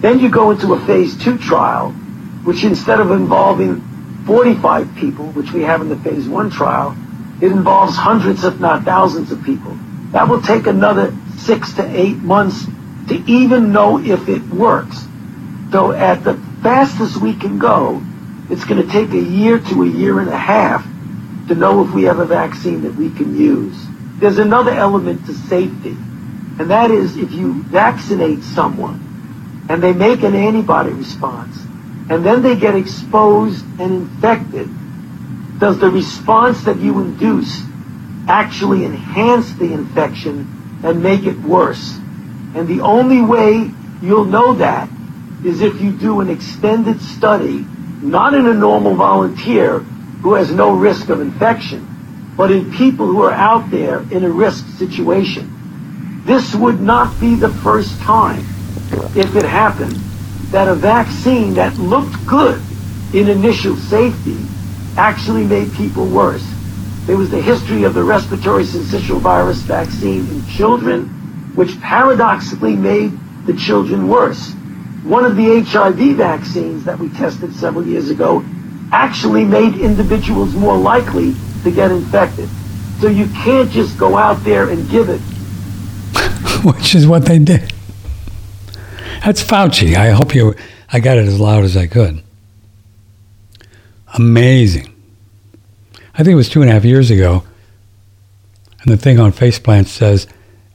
Then 0.00 0.20
you 0.20 0.28
go 0.28 0.50
into 0.50 0.72
a 0.74 0.86
phase 0.86 1.16
two 1.16 1.38
trial, 1.38 1.90
which 2.44 2.62
instead 2.62 3.00
of 3.00 3.10
involving 3.10 3.80
45 4.26 4.94
people, 4.96 5.26
which 5.32 5.52
we 5.52 5.62
have 5.62 5.80
in 5.80 5.88
the 5.88 5.96
phase 5.96 6.28
one 6.28 6.50
trial, 6.50 6.96
it 7.40 7.50
involves 7.50 7.96
hundreds, 7.96 8.44
if 8.44 8.60
not 8.60 8.84
thousands 8.84 9.32
of 9.32 9.42
people. 9.42 9.76
That 10.12 10.28
will 10.28 10.42
take 10.42 10.66
another 10.66 11.14
six 11.38 11.72
to 11.74 11.84
eight 11.84 12.18
months 12.18 12.66
to 13.08 13.14
even 13.26 13.72
know 13.72 13.98
if 13.98 14.28
it 14.28 14.42
works. 14.48 15.04
So 15.72 15.92
at 15.92 16.24
the 16.24 16.34
fastest 16.62 17.16
we 17.20 17.34
can 17.34 17.58
go, 17.58 18.02
it's 18.50 18.64
going 18.64 18.84
to 18.84 18.92
take 18.92 19.10
a 19.10 19.18
year 19.18 19.58
to 19.58 19.82
a 19.82 19.86
year 19.86 20.20
and 20.20 20.28
a 20.28 20.36
half 20.36 20.86
to 21.48 21.54
know 21.54 21.84
if 21.84 21.92
we 21.92 22.04
have 22.04 22.18
a 22.18 22.24
vaccine 22.24 22.82
that 22.82 22.94
we 22.94 23.10
can 23.10 23.36
use. 23.36 23.76
There's 24.18 24.38
another 24.38 24.72
element 24.72 25.26
to 25.26 25.34
safety, 25.34 25.90
and 26.58 26.70
that 26.70 26.90
is 26.90 27.16
if 27.16 27.32
you 27.32 27.62
vaccinate 27.64 28.42
someone 28.42 29.66
and 29.68 29.82
they 29.82 29.92
make 29.92 30.22
an 30.22 30.34
antibody 30.34 30.92
response, 30.92 31.56
and 32.08 32.24
then 32.24 32.42
they 32.42 32.56
get 32.56 32.76
exposed 32.76 33.64
and 33.80 34.02
infected, 34.02 34.68
does 35.58 35.78
the 35.78 35.90
response 35.90 36.62
that 36.64 36.78
you 36.78 37.00
induce 37.00 37.62
actually 38.28 38.84
enhance 38.84 39.52
the 39.54 39.72
infection 39.72 40.80
and 40.84 41.02
make 41.02 41.24
it 41.24 41.38
worse? 41.40 41.98
And 42.54 42.68
the 42.68 42.80
only 42.80 43.22
way 43.22 43.70
you'll 44.00 44.24
know 44.24 44.54
that 44.54 44.88
is 45.44 45.62
if 45.62 45.80
you 45.80 45.92
do 45.92 46.20
an 46.20 46.30
extended 46.30 47.00
study, 47.00 47.66
not 48.10 48.34
in 48.34 48.46
a 48.46 48.54
normal 48.54 48.94
volunteer 48.94 49.80
who 50.22 50.34
has 50.34 50.50
no 50.50 50.74
risk 50.74 51.08
of 51.08 51.20
infection, 51.20 52.34
but 52.36 52.50
in 52.50 52.72
people 52.72 53.06
who 53.06 53.22
are 53.22 53.32
out 53.32 53.70
there 53.70 54.00
in 54.12 54.24
a 54.24 54.30
risk 54.30 54.66
situation. 54.78 56.22
This 56.24 56.54
would 56.54 56.80
not 56.80 57.18
be 57.20 57.34
the 57.34 57.48
first 57.48 57.98
time, 58.00 58.44
if 59.14 59.36
it 59.36 59.44
happened, 59.44 59.96
that 60.50 60.68
a 60.68 60.74
vaccine 60.74 61.54
that 61.54 61.76
looked 61.78 62.26
good 62.26 62.60
in 63.12 63.28
initial 63.28 63.76
safety 63.76 64.38
actually 64.96 65.44
made 65.44 65.72
people 65.74 66.06
worse. 66.06 66.46
There 67.06 67.16
was 67.16 67.30
the 67.30 67.40
history 67.40 67.84
of 67.84 67.94
the 67.94 68.02
respiratory 68.02 68.64
syncytial 68.64 69.20
virus 69.20 69.58
vaccine 69.58 70.28
in 70.28 70.46
children, 70.46 71.08
which 71.54 71.80
paradoxically 71.80 72.74
made 72.74 73.12
the 73.46 73.54
children 73.54 74.08
worse. 74.08 74.55
One 75.06 75.24
of 75.24 75.36
the 75.36 75.60
HIV 75.60 76.16
vaccines 76.16 76.84
that 76.84 76.98
we 76.98 77.08
tested 77.10 77.54
several 77.54 77.86
years 77.86 78.10
ago 78.10 78.44
actually 78.90 79.44
made 79.44 79.76
individuals 79.76 80.52
more 80.54 80.76
likely 80.76 81.32
to 81.62 81.70
get 81.70 81.92
infected. 81.92 82.48
So 82.98 83.06
you 83.06 83.26
can't 83.28 83.70
just 83.70 83.96
go 83.96 84.16
out 84.16 84.42
there 84.42 84.68
and 84.68 84.90
give 84.90 85.08
it. 85.08 85.20
Which 86.64 86.96
is 86.96 87.06
what 87.06 87.24
they 87.26 87.38
did. 87.38 87.72
That's 89.24 89.44
Fauci. 89.44 89.94
I 89.94 90.10
hope 90.10 90.34
you. 90.34 90.56
I 90.92 90.98
got 90.98 91.18
it 91.18 91.26
as 91.26 91.38
loud 91.38 91.62
as 91.62 91.76
I 91.76 91.86
could. 91.86 92.24
Amazing. 94.14 94.92
I 96.14 96.24
think 96.24 96.30
it 96.30 96.34
was 96.34 96.48
two 96.48 96.62
and 96.62 96.70
a 96.70 96.72
half 96.72 96.84
years 96.84 97.12
ago, 97.12 97.44
and 98.82 98.92
the 98.92 98.96
thing 98.96 99.20
on 99.20 99.32
Faceplant 99.32 99.86
says, 99.86 100.26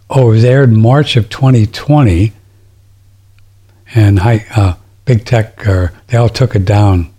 "Oh, 0.10 0.30
it 0.30 0.36
was 0.36 0.46
aired 0.46 0.72
March 0.72 1.18
of 1.18 1.28
2020." 1.28 2.32
And 3.94 4.20
high, 4.20 4.46
uh, 4.56 4.76
big 5.06 5.26
tech, 5.26 5.68
uh, 5.68 5.88
they 6.08 6.18
all 6.18 6.30
took 6.30 6.56
it 6.56 6.66
down. 6.66 7.12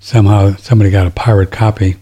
Somehow 0.00 0.54
somebody 0.56 0.90
got 0.90 1.06
a 1.06 1.10
pirate 1.10 1.50
copy. 1.50 1.96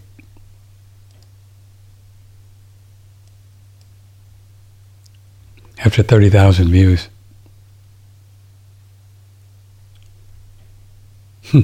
After 5.85 6.03
30,000 6.03 6.69
views. 6.69 7.07
Hmm. 11.45 11.61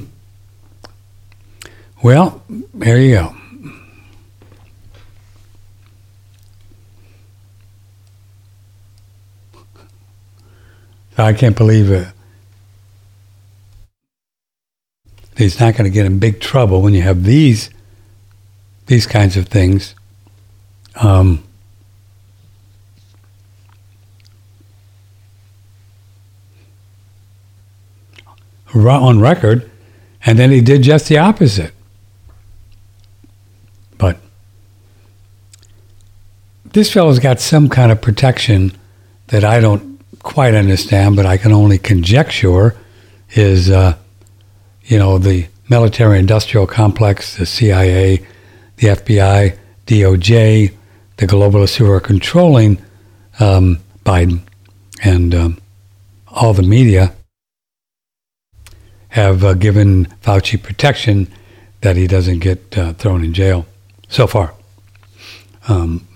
Well, 2.02 2.42
there 2.74 2.98
you 2.98 3.14
go. 3.14 3.39
I 11.24 11.32
can't 11.32 11.56
believe 11.56 11.90
it. 11.90 12.08
He's 15.36 15.58
not 15.58 15.74
going 15.74 15.84
to 15.84 15.90
get 15.90 16.04
in 16.04 16.18
big 16.18 16.40
trouble 16.40 16.82
when 16.82 16.92
you 16.92 17.02
have 17.02 17.24
these 17.24 17.70
these 18.86 19.06
kinds 19.06 19.36
of 19.36 19.46
things. 19.46 19.94
Um, 20.96 21.44
on 28.74 29.20
record, 29.20 29.70
and 30.24 30.38
then 30.38 30.50
he 30.50 30.60
did 30.60 30.82
just 30.82 31.08
the 31.08 31.18
opposite. 31.18 31.72
But 33.98 34.18
this 36.72 36.92
fellow's 36.92 37.18
got 37.18 37.40
some 37.40 37.68
kind 37.68 37.90
of 37.90 38.00
protection 38.00 38.72
that 39.28 39.44
I 39.44 39.60
don't 39.60 39.89
quite 40.22 40.54
understand, 40.54 41.16
but 41.16 41.26
I 41.26 41.36
can 41.36 41.52
only 41.52 41.78
conjecture, 41.78 42.76
is 43.30 43.70
uh, 43.70 43.96
you 44.84 44.98
know 44.98 45.18
the 45.18 45.46
military-industrial 45.68 46.66
complex, 46.66 47.36
the 47.36 47.46
CIA, 47.46 48.18
the 48.76 48.88
FBI, 48.88 49.56
DOJ, 49.86 50.74
the 51.16 51.26
globalists 51.26 51.76
who 51.76 51.90
are 51.90 52.00
controlling 52.00 52.78
um, 53.38 53.78
Biden, 54.04 54.40
and 55.02 55.34
um, 55.34 55.58
all 56.28 56.52
the 56.52 56.62
media 56.62 57.14
have 59.08 59.44
uh, 59.44 59.54
given 59.54 60.06
Fauci 60.22 60.60
protection 60.60 61.28
that 61.80 61.96
he 61.96 62.06
doesn't 62.06 62.40
get 62.40 62.76
uh, 62.78 62.92
thrown 62.94 63.24
in 63.24 63.32
jail 63.32 63.66
so 64.08 64.26
far. 64.26 64.54
Um, 65.68 66.06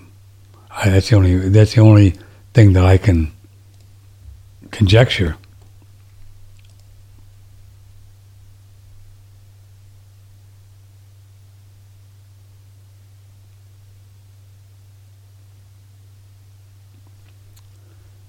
I, 0.70 0.90
that's 0.90 1.10
the 1.10 1.16
only 1.16 1.48
that's 1.48 1.74
the 1.74 1.80
only 1.80 2.14
thing 2.52 2.72
that 2.74 2.84
I 2.84 2.98
can 2.98 3.32
conjecture. 4.74 5.36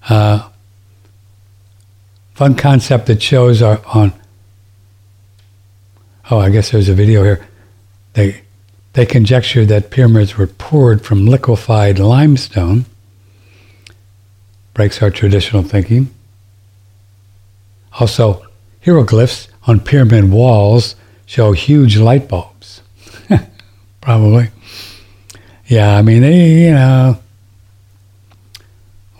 Uh, 0.08 0.48
fun 2.34 2.54
concept 2.54 3.06
that 3.06 3.20
shows 3.20 3.60
are 3.60 3.80
on. 3.86 4.12
Oh, 6.30 6.38
I 6.38 6.50
guess 6.50 6.70
there's 6.70 6.88
a 6.88 6.94
video 6.94 7.24
here. 7.24 7.44
They 8.12 8.42
they 8.92 9.04
conjecture 9.04 9.66
that 9.66 9.90
pyramids 9.90 10.38
were 10.38 10.46
poured 10.46 11.04
from 11.04 11.26
liquefied 11.26 11.98
limestone 11.98 12.86
breaks 14.74 15.02
our 15.02 15.10
traditional 15.10 15.62
thinking. 15.62 16.14
Also, 17.98 18.44
hieroglyphs 18.84 19.48
on 19.66 19.80
pyramid 19.80 20.30
walls 20.30 20.96
show 21.24 21.52
huge 21.52 21.96
light 21.96 22.28
bulbs. 22.28 22.82
Probably. 24.02 24.50
Yeah, 25.66 25.96
I 25.96 26.02
mean, 26.02 26.22
they, 26.22 26.66
you 26.66 26.72
know, 26.72 27.18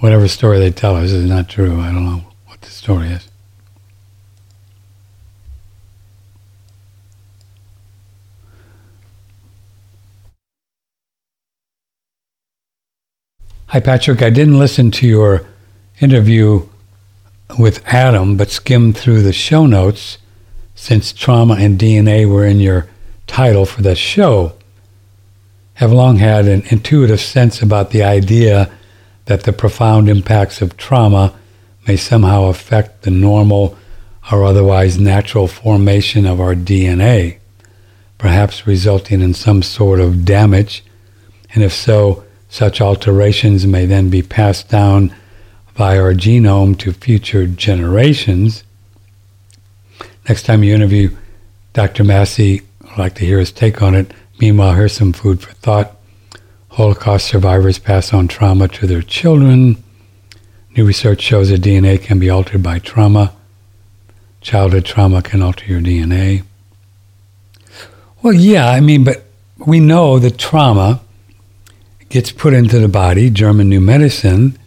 whatever 0.00 0.28
story 0.28 0.58
they 0.58 0.70
tell 0.70 0.94
us 0.96 1.10
is 1.10 1.28
not 1.28 1.48
true. 1.48 1.80
I 1.80 1.90
don't 1.90 2.04
know 2.04 2.22
what 2.46 2.60
the 2.60 2.70
story 2.70 3.08
is. 3.08 3.28
Hi, 13.68 13.80
Patrick. 13.80 14.22
I 14.22 14.30
didn't 14.30 14.58
listen 14.58 14.90
to 14.92 15.06
your 15.08 15.44
interview 16.00 16.68
with 17.58 17.86
Adam, 17.86 18.36
but 18.36 18.50
skimmed 18.50 18.96
through 18.96 19.22
the 19.22 19.32
show 19.32 19.66
notes 19.66 20.18
since 20.74 21.12
trauma 21.12 21.54
and 21.54 21.78
DNA 21.78 22.28
were 22.28 22.44
in 22.44 22.60
your 22.60 22.86
title 23.26 23.66
for 23.66 23.82
the 23.82 23.94
show. 23.94 24.52
Have 25.74 25.92
long 25.92 26.16
had 26.16 26.46
an 26.46 26.62
intuitive 26.70 27.20
sense 27.20 27.62
about 27.62 27.90
the 27.90 28.02
idea 28.02 28.70
that 29.26 29.44
the 29.44 29.52
profound 29.52 30.08
impacts 30.08 30.60
of 30.62 30.76
trauma 30.76 31.34
may 31.86 31.96
somehow 31.96 32.44
affect 32.44 33.02
the 33.02 33.10
normal 33.10 33.76
or 34.30 34.44
otherwise 34.44 34.98
natural 34.98 35.46
formation 35.46 36.26
of 36.26 36.40
our 36.40 36.54
DNA, 36.54 37.38
perhaps 38.18 38.66
resulting 38.66 39.20
in 39.20 39.34
some 39.34 39.62
sort 39.62 40.00
of 40.00 40.24
damage, 40.24 40.84
and 41.54 41.62
if 41.62 41.72
so, 41.72 42.24
such 42.48 42.80
alterations 42.80 43.66
may 43.66 43.86
then 43.86 44.08
be 44.08 44.22
passed 44.22 44.68
down 44.68 45.14
via 45.76 46.00
our 46.00 46.14
genome 46.14 46.76
to 46.78 46.92
future 46.92 47.46
generations. 47.46 48.64
Next 50.26 50.44
time 50.44 50.64
you 50.64 50.74
interview 50.74 51.14
Dr. 51.74 52.02
Massey, 52.02 52.62
I'd 52.90 52.98
like 52.98 53.14
to 53.16 53.26
hear 53.26 53.38
his 53.38 53.52
take 53.52 53.82
on 53.82 53.94
it. 53.94 54.12
Meanwhile, 54.40 54.74
here's 54.74 54.94
some 54.94 55.12
food 55.12 55.40
for 55.40 55.52
thought. 55.52 55.94
Holocaust 56.70 57.26
survivors 57.26 57.78
pass 57.78 58.12
on 58.14 58.26
trauma 58.26 58.68
to 58.68 58.86
their 58.86 59.02
children. 59.02 59.82
New 60.76 60.86
research 60.86 61.20
shows 61.20 61.50
that 61.50 61.60
DNA 61.60 62.02
can 62.02 62.18
be 62.18 62.30
altered 62.30 62.62
by 62.62 62.78
trauma. 62.78 63.34
Childhood 64.40 64.84
trauma 64.84 65.22
can 65.22 65.42
alter 65.42 65.66
your 65.66 65.80
DNA. 65.80 66.42
Well, 68.22 68.32
yeah, 68.32 68.70
I 68.70 68.80
mean, 68.80 69.04
but 69.04 69.24
we 69.58 69.80
know 69.80 70.18
that 70.18 70.38
trauma 70.38 71.00
gets 72.08 72.32
put 72.32 72.54
into 72.54 72.78
the 72.78 72.88
body, 72.88 73.28
German 73.30 73.68
new 73.68 73.80
medicine, 73.80 74.58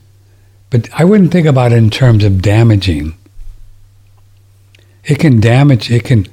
but 0.69 0.89
I 0.93 1.03
wouldn't 1.03 1.31
think 1.31 1.47
about 1.47 1.71
it 1.71 1.77
in 1.77 1.89
terms 1.89 2.23
of 2.23 2.41
damaging. 2.41 3.15
It 5.03 5.19
can 5.19 5.39
damage, 5.39 5.91
it 5.91 6.03
can, 6.03 6.27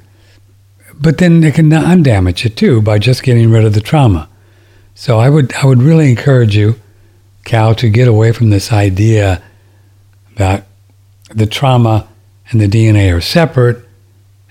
but 0.93 1.17
then 1.17 1.43
it 1.43 1.55
can 1.55 1.69
undamage 1.69 2.45
it 2.45 2.55
too 2.55 2.81
by 2.81 2.99
just 2.99 3.23
getting 3.23 3.49
rid 3.49 3.65
of 3.65 3.73
the 3.73 3.81
trauma. 3.81 4.29
So 4.93 5.19
I 5.19 5.29
would, 5.29 5.53
I 5.55 5.65
would 5.65 5.81
really 5.81 6.09
encourage 6.09 6.55
you, 6.55 6.75
Cal, 7.45 7.75
to 7.75 7.89
get 7.89 8.07
away 8.07 8.31
from 8.31 8.49
this 8.49 8.71
idea 8.71 9.41
that 10.35 10.67
the 11.29 11.45
trauma 11.45 12.07
and 12.49 12.61
the 12.61 12.67
DNA 12.67 13.15
are 13.15 13.21
separate, 13.21 13.83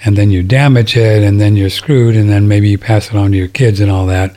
and 0.05 0.16
then 0.16 0.30
you 0.30 0.43
damage 0.43 0.97
it, 0.97 1.22
and 1.22 1.41
then 1.41 1.57
you're 1.57 1.70
screwed, 1.70 2.16
and 2.16 2.28
then 2.28 2.49
maybe 2.49 2.68
you 2.68 2.78
pass 2.78 3.09
it 3.09 3.16
on 3.16 3.30
to 3.30 3.37
your 3.37 3.49
kids 3.49 3.80
and 3.80 3.91
all 3.91 4.07
that. 4.07 4.37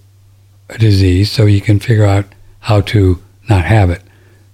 a 0.71 0.79
disease, 0.79 1.31
so 1.31 1.47
you 1.47 1.61
can 1.61 1.79
figure 1.79 2.05
out 2.05 2.25
how 2.59 2.81
to 2.81 3.23
not 3.49 3.65
have 3.65 3.91
it. 3.91 4.03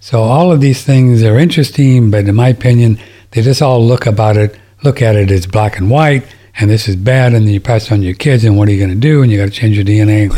So 0.00 0.22
all 0.22 0.52
of 0.52 0.60
these 0.60 0.84
things 0.84 1.22
are 1.22 1.38
interesting, 1.38 2.10
but 2.10 2.28
in 2.28 2.34
my 2.34 2.48
opinion, 2.48 2.98
they 3.30 3.40
just 3.40 3.62
all 3.62 3.82
look 3.82 4.04
about 4.04 4.36
it 4.36 4.54
look 4.84 5.00
at 5.00 5.16
it 5.16 5.30
as 5.30 5.46
black 5.46 5.78
and 5.78 5.90
white, 5.90 6.24
and 6.60 6.70
this 6.70 6.86
is 6.86 6.94
bad, 6.94 7.32
and 7.32 7.46
then 7.46 7.52
you 7.52 7.60
pass 7.60 7.86
it 7.86 7.92
on 7.92 8.00
to 8.00 8.04
your 8.04 8.14
kids, 8.14 8.44
and 8.44 8.56
what 8.56 8.68
are 8.68 8.72
you 8.72 8.78
going 8.78 8.90
to 8.90 8.96
do? 8.96 9.22
And 9.22 9.32
you 9.32 9.38
got 9.38 9.46
to 9.46 9.50
change 9.50 9.76
your 9.76 9.84
DNA. 9.84 10.30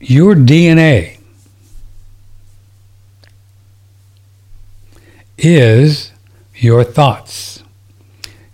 Your 0.00 0.34
DNA 0.34 1.18
is 5.38 6.12
your 6.56 6.84
thoughts. 6.84 7.62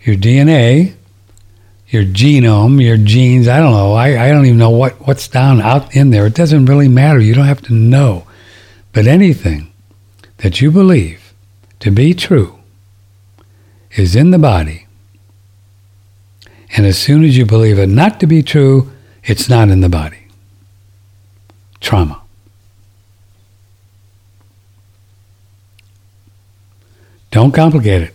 Your 0.03 0.15
DNA, 0.15 0.93
your 1.89 2.03
genome, 2.03 2.81
your 2.81 2.97
genes, 2.97 3.47
I 3.47 3.59
don't 3.59 3.73
know. 3.73 3.93
I, 3.93 4.27
I 4.27 4.31
don't 4.31 4.45
even 4.45 4.57
know 4.57 4.69
what, 4.69 4.93
what's 5.05 5.27
down 5.27 5.61
out 5.61 5.95
in 5.95 6.11
there. 6.11 6.25
It 6.25 6.33
doesn't 6.33 6.65
really 6.65 6.87
matter. 6.87 7.19
You 7.19 7.33
don't 7.33 7.45
have 7.45 7.61
to 7.63 7.73
know. 7.73 8.25
But 8.93 9.05
anything 9.05 9.71
that 10.37 10.61
you 10.61 10.71
believe 10.71 11.33
to 11.79 11.91
be 11.91 12.13
true 12.13 12.60
is 13.95 14.15
in 14.15 14.31
the 14.31 14.39
body. 14.39 14.87
And 16.75 16.85
as 16.85 16.97
soon 16.97 17.23
as 17.23 17.37
you 17.37 17.45
believe 17.45 17.77
it 17.77 17.87
not 17.87 18.19
to 18.21 18.27
be 18.27 18.41
true, 18.41 18.91
it's 19.23 19.49
not 19.49 19.69
in 19.69 19.81
the 19.81 19.89
body. 19.89 20.27
Trauma. 21.79 22.21
Don't 27.31 27.53
complicate 27.53 28.03
it. 28.03 28.13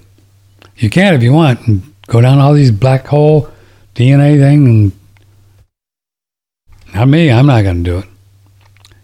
You 0.76 0.90
can 0.90 1.14
if 1.14 1.22
you 1.22 1.32
want 1.32 1.66
and 1.66 1.94
go 2.06 2.20
down 2.20 2.38
all 2.38 2.52
these 2.52 2.70
black 2.70 3.06
hole 3.06 3.50
DNA 3.94 4.38
thing 4.38 4.66
and 4.66 4.92
not 6.94 7.08
me, 7.08 7.30
I'm 7.30 7.46
not 7.46 7.62
going 7.62 7.82
to 7.82 7.90
do 7.90 7.98
it. 7.98 8.04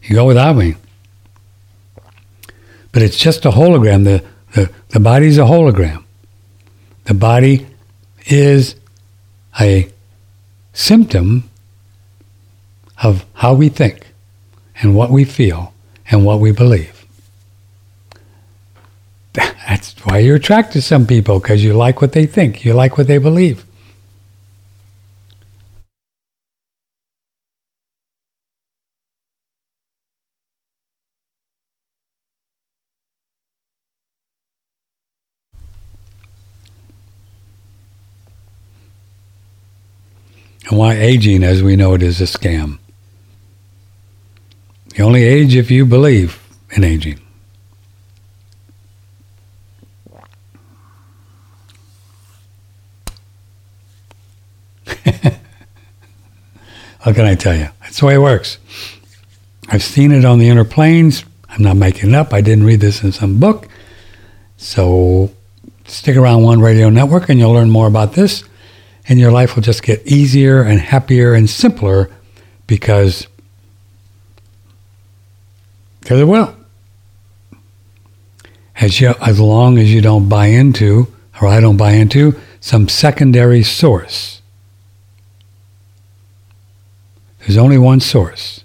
You 0.02 0.14
go 0.14 0.24
without 0.24 0.56
me. 0.56 0.76
But 2.92 3.02
it's 3.02 3.16
just 3.16 3.44
a 3.44 3.50
hologram. 3.50 4.04
The, 4.04 4.24
the, 4.54 4.70
the 4.90 5.00
body's 5.00 5.38
a 5.38 5.42
hologram. 5.42 6.01
The 7.04 7.14
body 7.14 7.66
is 8.26 8.76
a 9.60 9.90
symptom 10.72 11.50
of 13.02 13.24
how 13.34 13.54
we 13.54 13.68
think 13.68 14.12
and 14.80 14.94
what 14.94 15.10
we 15.10 15.24
feel 15.24 15.74
and 16.10 16.24
what 16.24 16.40
we 16.40 16.52
believe. 16.52 17.06
That's 19.34 19.94
why 20.04 20.18
you're 20.18 20.36
attracted 20.36 20.72
to 20.74 20.82
some 20.82 21.06
people 21.06 21.40
because 21.40 21.64
you 21.64 21.72
like 21.72 22.00
what 22.00 22.12
they 22.12 22.26
think, 22.26 22.64
you 22.64 22.74
like 22.74 22.98
what 22.98 23.06
they 23.06 23.18
believe. 23.18 23.64
And 40.72 40.78
why 40.78 40.94
aging 40.94 41.44
as 41.44 41.62
we 41.62 41.76
know 41.76 41.92
it 41.92 42.02
is 42.02 42.18
a 42.22 42.24
scam. 42.24 42.78
You 44.94 45.04
only 45.04 45.22
age 45.22 45.54
if 45.54 45.70
you 45.70 45.84
believe 45.84 46.42
in 46.70 46.82
aging. 46.82 47.20
How 57.00 57.12
can 57.12 57.26
I 57.26 57.34
tell 57.34 57.54
you? 57.54 57.68
That's 57.82 58.00
the 58.00 58.06
way 58.06 58.14
it 58.14 58.20
works. 58.20 58.56
I've 59.68 59.82
seen 59.82 60.10
it 60.10 60.24
on 60.24 60.38
the 60.38 60.48
inner 60.48 60.64
planes. 60.64 61.26
I'm 61.50 61.62
not 61.62 61.76
making 61.76 62.08
it 62.08 62.14
up. 62.14 62.32
I 62.32 62.40
didn't 62.40 62.64
read 62.64 62.80
this 62.80 63.02
in 63.02 63.12
some 63.12 63.38
book. 63.38 63.68
So 64.56 65.30
stick 65.84 66.16
around 66.16 66.44
One 66.44 66.62
Radio 66.62 66.88
Network 66.88 67.28
and 67.28 67.38
you'll 67.38 67.52
learn 67.52 67.68
more 67.68 67.88
about 67.88 68.14
this 68.14 68.44
and 69.08 69.18
your 69.18 69.32
life 69.32 69.54
will 69.54 69.62
just 69.62 69.82
get 69.82 70.06
easier 70.06 70.62
and 70.62 70.80
happier 70.80 71.34
and 71.34 71.48
simpler 71.50 72.10
because 72.66 73.26
because 76.00 76.20
it 76.20 76.24
will. 76.24 76.54
As, 78.80 79.00
you, 79.00 79.14
as 79.20 79.38
long 79.38 79.78
as 79.78 79.92
you 79.94 80.00
don't 80.00 80.28
buy 80.28 80.46
into, 80.46 81.12
or 81.40 81.46
I 81.46 81.60
don't 81.60 81.76
buy 81.76 81.92
into, 81.92 82.38
some 82.60 82.88
secondary 82.88 83.62
source. 83.62 84.42
There's 87.40 87.56
only 87.56 87.78
one 87.78 88.00
source. 88.00 88.64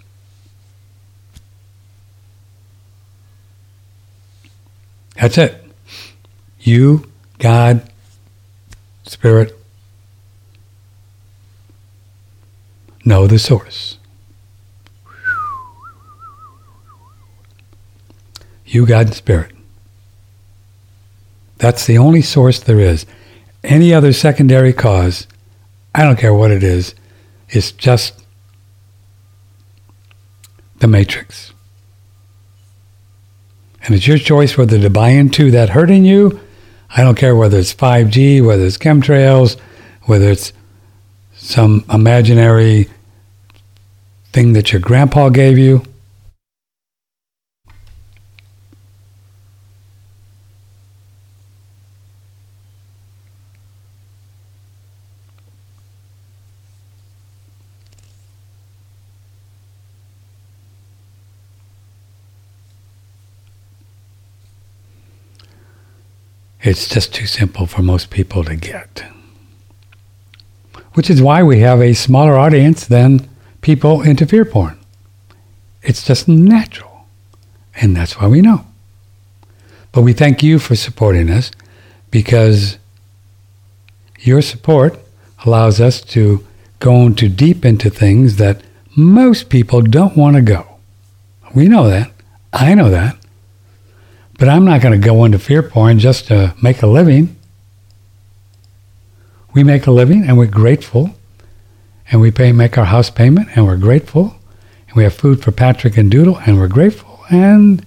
That's 5.15 5.37
it. 5.37 5.63
You, 6.59 7.09
God, 7.39 7.87
spirit. 9.03 9.56
Know 13.07 13.25
the 13.25 13.39
source. 13.39 13.99
You, 18.65 18.85
God, 18.85 19.13
Spirit. 19.13 19.55
That's 21.57 21.85
the 21.85 21.97
only 21.97 22.21
source 22.21 22.59
there 22.59 22.81
is. 22.81 23.05
Any 23.63 23.93
other 23.93 24.11
secondary 24.11 24.73
cause, 24.73 25.25
I 25.95 26.03
don't 26.03 26.19
care 26.19 26.33
what 26.33 26.51
it 26.51 26.63
is, 26.63 26.95
is 27.51 27.71
just 27.71 28.25
the 30.79 30.87
matrix. 30.87 31.53
And 33.83 33.95
it's 33.95 34.05
your 34.05 34.17
choice 34.17 34.57
whether 34.57 34.81
to 34.81 34.89
buy 34.89 35.11
into 35.11 35.49
that 35.51 35.69
hurting 35.69 36.03
you. 36.03 36.41
I 36.89 37.03
don't 37.03 37.17
care 37.17 37.37
whether 37.37 37.57
it's 37.57 37.73
5G, 37.73 38.45
whether 38.45 38.65
it's 38.65 38.77
chemtrails, 38.77 39.57
whether 40.01 40.29
it's 40.29 40.51
some 41.37 41.85
imaginary 41.89 42.89
thing 44.37 44.53
that 44.53 44.71
your 44.71 44.79
grandpa 44.79 45.29
gave 45.29 45.57
you. 45.57 45.81
It's 66.61 66.87
just 66.87 67.11
too 67.11 67.25
simple 67.25 67.65
for 67.65 67.81
most 67.81 68.11
people 68.11 68.43
to 68.43 68.55
get. 68.55 69.03
Which 70.93 71.09
is 71.09 71.23
why 71.23 71.41
we 71.41 71.61
have 71.61 71.81
a 71.81 71.93
smaller 71.95 72.37
audience 72.37 72.85
than 72.85 73.27
people 73.67 74.01
into 74.01 74.25
fear 74.25 74.45
porn. 74.45 74.79
It's 75.83 76.01
just 76.01 76.25
natural. 76.25 77.05
And 77.75 77.97
that's 77.97 78.17
why 78.17 78.27
we 78.27 78.39
know. 78.39 78.65
But 79.91 80.03
we 80.03 80.13
thank 80.13 80.41
you 80.41 80.57
for 80.57 80.77
supporting 80.77 81.29
us 81.29 81.51
because 82.09 82.77
your 84.21 84.41
support 84.41 84.97
allows 85.45 85.81
us 85.81 85.99
to 86.15 86.47
go 86.79 87.05
into 87.07 87.27
deep 87.27 87.65
into 87.65 87.89
things 87.89 88.37
that 88.37 88.61
most 88.95 89.49
people 89.49 89.81
don't 89.81 90.15
want 90.15 90.37
to 90.37 90.41
go. 90.41 90.65
We 91.53 91.67
know 91.67 91.89
that. 91.89 92.09
I 92.53 92.73
know 92.73 92.89
that. 92.89 93.17
But 94.39 94.47
I'm 94.47 94.63
not 94.63 94.81
going 94.81 94.97
to 94.97 95.05
go 95.05 95.25
into 95.25 95.39
fear 95.39 95.61
porn 95.61 95.99
just 95.99 96.27
to 96.27 96.55
make 96.63 96.81
a 96.81 96.87
living. 96.87 97.35
We 99.53 99.65
make 99.65 99.87
a 99.87 99.91
living 99.91 100.23
and 100.23 100.37
we're 100.37 100.45
grateful. 100.47 101.16
And 102.11 102.21
we 102.21 102.31
pay 102.31 102.51
make 102.51 102.77
our 102.77 102.85
house 102.85 103.09
payment 103.09 103.49
and 103.55 103.65
we're 103.65 103.77
grateful. 103.77 104.35
And 104.87 104.95
we 104.95 105.03
have 105.03 105.13
food 105.13 105.43
for 105.43 105.51
Patrick 105.51 105.97
and 105.97 106.09
Doodle 106.09 106.37
and 106.45 106.57
we're 106.57 106.67
grateful. 106.67 107.25
And 107.29 107.85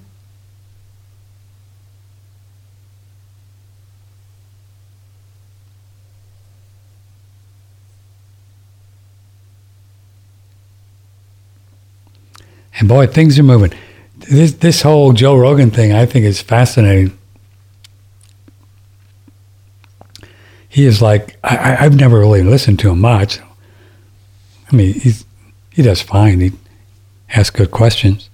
And 12.78 12.88
boy, 12.88 13.06
things 13.06 13.38
are 13.38 13.42
moving 13.42 13.74
this 14.30 14.52
this 14.52 14.82
whole 14.82 15.12
Joe 15.12 15.36
Rogan 15.36 15.70
thing, 15.70 15.92
I 15.92 16.06
think, 16.06 16.24
is 16.24 16.40
fascinating. 16.40 17.16
He 20.68 20.86
is 20.86 21.02
like 21.02 21.36
I, 21.42 21.76
I've 21.80 21.96
never 21.96 22.18
really 22.18 22.42
listened 22.42 22.78
to 22.80 22.90
him 22.90 23.00
much. 23.00 23.40
I 24.70 24.76
mean, 24.76 24.94
he's 24.94 25.24
he 25.70 25.82
does 25.82 26.02
fine. 26.02 26.40
He 26.40 26.52
asks 27.30 27.56
good 27.56 27.70
questions. 27.70 28.30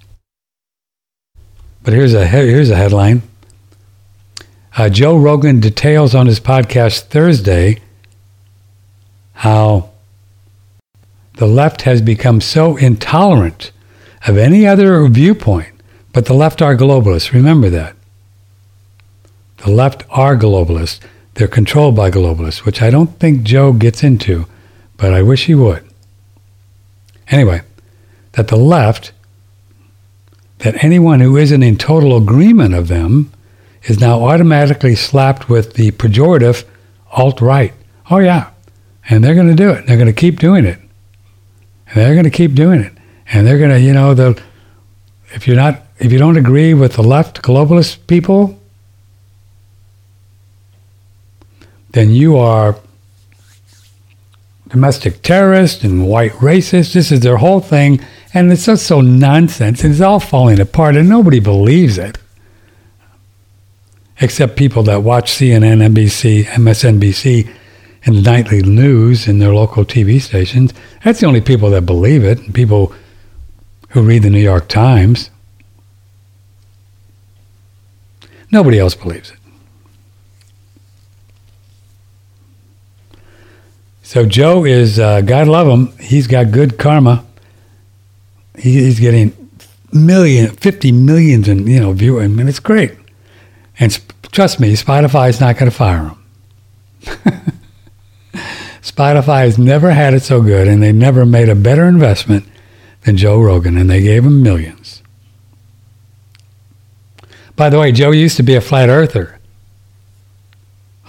But 1.83 1.93
here's 1.93 2.13
a 2.13 2.25
here's 2.27 2.69
a 2.69 2.75
headline. 2.75 3.21
Uh, 4.75 4.89
Joe 4.89 5.17
Rogan 5.17 5.59
details 5.59 6.13
on 6.13 6.27
his 6.27 6.39
podcast 6.39 7.05
Thursday 7.05 7.81
how 9.33 9.89
the 11.35 11.47
left 11.47 11.83
has 11.83 12.01
become 12.01 12.41
so 12.41 12.77
intolerant 12.77 13.71
of 14.27 14.37
any 14.37 14.65
other 14.67 15.07
viewpoint 15.07 15.77
but 16.17 16.25
the 16.25 16.33
left 16.33 16.63
are 16.63 16.75
globalists. 16.75 17.31
Remember 17.31 17.69
that. 17.69 17.95
The 19.57 19.69
left 19.69 20.03
are 20.09 20.35
globalists. 20.35 20.99
They're 21.35 21.47
controlled 21.47 21.95
by 21.95 22.09
globalists, 22.09 22.65
which 22.65 22.81
I 22.81 22.89
don't 22.89 23.19
think 23.19 23.43
Joe 23.43 23.71
gets 23.71 24.01
into, 24.01 24.47
but 24.97 25.13
I 25.13 25.21
wish 25.21 25.45
he 25.45 25.53
would. 25.53 25.86
Anyway, 27.29 27.61
that 28.33 28.47
the 28.47 28.55
left, 28.55 29.11
that 30.59 30.83
anyone 30.83 31.19
who 31.19 31.37
isn't 31.37 31.63
in 31.63 31.77
total 31.77 32.15
agreement 32.15 32.73
of 32.73 32.87
them 32.87 33.31
is 33.83 33.99
now 33.99 34.23
automatically 34.23 34.95
slapped 34.95 35.49
with 35.49 35.73
the 35.73 35.91
pejorative 35.91 36.65
alt 37.11 37.41
right. 37.41 37.73
Oh, 38.09 38.19
yeah. 38.19 38.49
And 39.09 39.23
they're 39.23 39.35
going 39.35 39.47
to 39.47 39.55
do 39.55 39.71
it. 39.71 39.85
They're 39.85 39.97
going 39.97 40.07
to 40.07 40.13
keep 40.13 40.39
doing 40.39 40.65
it. 40.65 40.79
And 41.87 41.95
they're 41.95 42.13
going 42.13 42.25
to 42.25 42.29
keep 42.29 42.53
doing 42.53 42.81
it. 42.81 42.93
And 43.31 43.45
they're 43.45 43.57
going 43.57 43.71
to, 43.71 43.79
you 43.79 43.93
know, 43.93 44.13
the 44.13 44.41
if 45.33 45.47
you're 45.47 45.57
not 45.57 45.81
if 45.99 46.11
you 46.11 46.17
don't 46.17 46.37
agree 46.37 46.73
with 46.73 46.93
the 46.93 47.03
left 47.03 47.41
globalist 47.41 48.05
people, 48.07 48.59
then 51.91 52.11
you 52.11 52.37
are 52.37 52.77
domestic 54.69 55.21
terrorist 55.21 55.83
and 55.83 56.07
white 56.07 56.33
racist. 56.33 56.93
This 56.93 57.11
is 57.11 57.21
their 57.21 57.37
whole 57.37 57.59
thing. 57.59 57.99
And 58.33 58.51
it's 58.51 58.65
just 58.65 58.85
so 58.85 59.01
nonsense. 59.01 59.83
It's 59.83 60.01
all 60.01 60.19
falling 60.19 60.59
apart 60.59 60.95
and 60.95 61.09
nobody 61.09 61.39
believes 61.39 61.97
it. 61.97 62.17
Except 64.19 64.55
people 64.55 64.83
that 64.83 65.03
watch 65.03 65.31
CNN, 65.31 65.93
NBC, 65.93 66.45
MSNBC, 66.45 67.53
and 68.05 68.15
the 68.15 68.21
nightly 68.21 68.61
news 68.61 69.27
in 69.27 69.39
their 69.39 69.53
local 69.53 69.85
TV 69.85 70.21
stations. 70.21 70.73
That's 71.03 71.19
the 71.19 71.27
only 71.27 71.41
people 71.41 71.69
that 71.71 71.85
believe 71.85 72.23
it. 72.23 72.53
People 72.53 72.93
who 73.89 74.01
read 74.01 74.23
the 74.23 74.29
New 74.29 74.39
York 74.39 74.67
Times. 74.67 75.29
Nobody 78.51 78.79
else 78.79 78.95
believes 78.95 79.31
it. 79.31 79.36
So 84.07 84.25
Joe 84.25 84.63
is, 84.63 84.99
uh, 84.99 85.19
God 85.19 85.49
love 85.49 85.67
him, 85.67 85.91
he's 85.97 86.27
got 86.27 86.51
good 86.51 86.77
karma. 86.77 87.25
He, 88.57 88.85
he's 88.85 89.01
getting 89.01 89.33
million, 89.91 90.55
50 90.55 90.93
millions 90.93 91.49
in, 91.49 91.67
you 91.67 91.81
know, 91.81 91.91
viewing. 91.91 92.23
I 92.23 92.27
mean, 92.29 92.47
it's 92.47 92.61
great. 92.61 92.93
And 93.77 93.91
sp- 93.91 94.15
trust 94.31 94.61
me, 94.61 94.71
Spotify 94.75 95.27
is 95.27 95.41
not 95.41 95.57
going 95.57 95.69
to 95.69 95.75
fire 95.75 96.05
him. 96.05 96.23
Spotify 98.81 99.41
has 99.41 99.57
never 99.57 99.91
had 99.91 100.13
it 100.13 100.23
so 100.23 100.41
good, 100.41 100.69
and 100.69 100.81
they 100.81 100.93
never 100.93 101.25
made 101.25 101.49
a 101.49 101.55
better 101.55 101.83
investment 101.83 102.45
than 103.01 103.17
Joe 103.17 103.41
Rogan, 103.41 103.75
and 103.75 103.89
they 103.89 104.01
gave 104.01 104.23
him 104.23 104.41
millions. 104.41 105.03
By 107.57 107.69
the 107.69 107.77
way, 107.77 107.91
Joe 107.91 108.11
used 108.11 108.37
to 108.37 108.43
be 108.43 108.55
a 108.55 108.61
flat 108.61 108.87
earther 108.87 109.37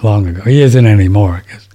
long 0.03 0.27
ago. 0.27 0.43
He 0.43 0.63
isn't 0.63 0.85
anymore 0.85 1.45
because 1.47 1.68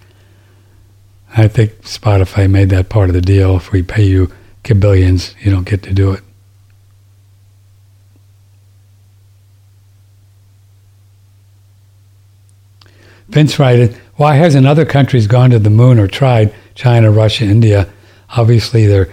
I 1.35 1.47
think 1.47 1.81
Spotify 1.81 2.49
made 2.49 2.69
that 2.69 2.89
part 2.89 3.09
of 3.09 3.13
the 3.13 3.21
deal. 3.21 3.55
If 3.57 3.71
we 3.71 3.81
pay 3.81 4.03
you 4.03 4.31
billions, 4.63 5.35
you 5.41 5.51
don't 5.51 5.67
get 5.67 5.83
to 5.83 5.93
do 5.93 6.13
it. 6.13 6.21
Vince 13.27 13.57
writed, 13.57 13.99
why 14.15 14.35
hasn't 14.35 14.67
other 14.67 14.85
countries 14.85 15.27
gone 15.27 15.49
to 15.49 15.59
the 15.59 15.69
moon 15.69 15.99
or 15.99 16.07
tried? 16.07 16.53
China, 16.75 17.11
Russia, 17.11 17.45
India. 17.45 17.91
Obviously, 18.37 18.85
their 18.85 19.05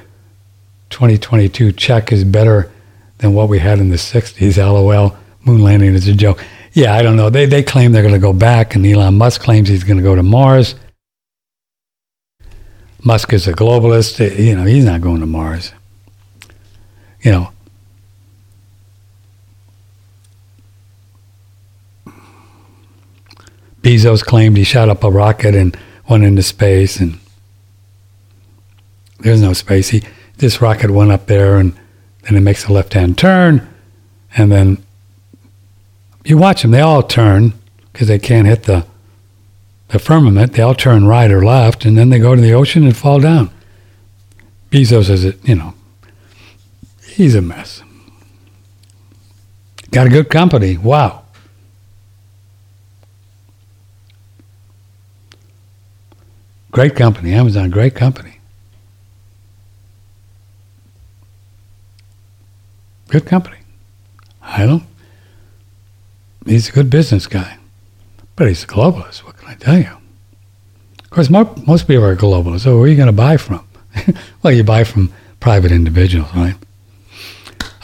2022 0.90 1.72
check 1.72 2.12
is 2.12 2.22
better 2.22 2.70
than 3.18 3.32
what 3.32 3.48
we 3.48 3.58
had 3.58 3.78
in 3.78 3.88
the 3.88 3.96
60s. 3.96 4.58
LOL 4.58 5.16
moon 5.44 5.62
landing 5.62 5.94
is 5.94 6.06
a 6.06 6.14
joke. 6.14 6.44
Yeah, 6.72 6.94
I 6.94 7.02
don't 7.02 7.16
know. 7.16 7.30
They, 7.30 7.46
they 7.46 7.62
claim 7.62 7.92
they're 7.92 8.02
going 8.02 8.14
to 8.14 8.20
go 8.20 8.32
back, 8.32 8.74
and 8.74 8.86
Elon 8.86 9.16
Musk 9.16 9.40
claims 9.40 9.68
he's 9.68 9.84
going 9.84 9.96
to 9.96 10.02
go 10.02 10.14
to 10.14 10.22
Mars. 10.22 10.74
Musk 13.02 13.32
is 13.32 13.48
a 13.48 13.52
globalist. 13.52 14.38
You 14.38 14.56
know, 14.56 14.64
he's 14.64 14.84
not 14.84 15.00
going 15.00 15.20
to 15.20 15.26
Mars. 15.26 15.72
You 17.22 17.32
know, 17.32 17.52
Bezos 23.82 24.24
claimed 24.24 24.56
he 24.56 24.64
shot 24.64 24.88
up 24.88 25.04
a 25.04 25.10
rocket 25.10 25.54
and 25.54 25.76
went 26.08 26.24
into 26.24 26.42
space, 26.42 27.00
and 27.00 27.18
there's 29.20 29.42
no 29.42 29.52
space. 29.52 29.90
He, 29.90 30.02
this 30.36 30.60
rocket 30.60 30.90
went 30.90 31.10
up 31.10 31.26
there, 31.26 31.56
and 31.56 31.78
then 32.22 32.36
it 32.36 32.40
makes 32.40 32.66
a 32.66 32.72
left-hand 32.72 33.18
turn, 33.18 33.66
and 34.36 34.50
then 34.50 34.82
you 36.24 36.36
watch 36.36 36.62
them; 36.62 36.70
they 36.70 36.80
all 36.80 37.02
turn 37.02 37.52
because 37.92 38.08
they 38.08 38.18
can't 38.18 38.46
hit 38.46 38.64
the 38.64 38.86
the 39.90 39.98
firmament, 39.98 40.52
they 40.52 40.62
all 40.62 40.74
turn 40.74 41.04
right 41.06 41.30
or 41.30 41.44
left, 41.44 41.84
and 41.84 41.98
then 41.98 42.10
they 42.10 42.18
go 42.18 42.34
to 42.34 42.40
the 42.40 42.52
ocean 42.52 42.84
and 42.84 42.96
fall 42.96 43.20
down. 43.20 43.50
Bezos 44.70 45.10
is, 45.10 45.24
it 45.24 45.38
you 45.42 45.56
know, 45.56 45.74
he's 47.04 47.34
a 47.34 47.42
mess. 47.42 47.82
Got 49.90 50.06
a 50.06 50.10
good 50.10 50.30
company. 50.30 50.76
Wow. 50.76 51.24
Great 56.70 56.94
company. 56.94 57.32
Amazon, 57.32 57.70
great 57.70 57.96
company. 57.96 58.38
Good 63.08 63.26
company. 63.26 63.56
I 64.40 64.66
don't. 64.66 64.84
He's 66.46 66.68
a 66.68 66.72
good 66.72 66.88
business 66.90 67.26
guy, 67.26 67.58
but 68.36 68.46
he's 68.46 68.62
a 68.62 68.68
globalist. 68.68 69.24
What 69.24 69.39
I 69.50 69.54
tell 69.54 69.78
you? 69.78 69.90
Of 71.02 71.10
course, 71.10 71.28
most, 71.28 71.66
most 71.66 71.88
people 71.88 72.04
are 72.04 72.14
globalists. 72.14 72.60
So 72.60 72.76
where 72.76 72.84
are 72.84 72.88
you 72.88 72.96
going 72.96 73.06
to 73.06 73.12
buy 73.12 73.36
from? 73.36 73.66
well, 74.42 74.52
you 74.52 74.62
buy 74.62 74.84
from 74.84 75.12
private 75.40 75.72
individuals, 75.72 76.32
right? 76.36 76.54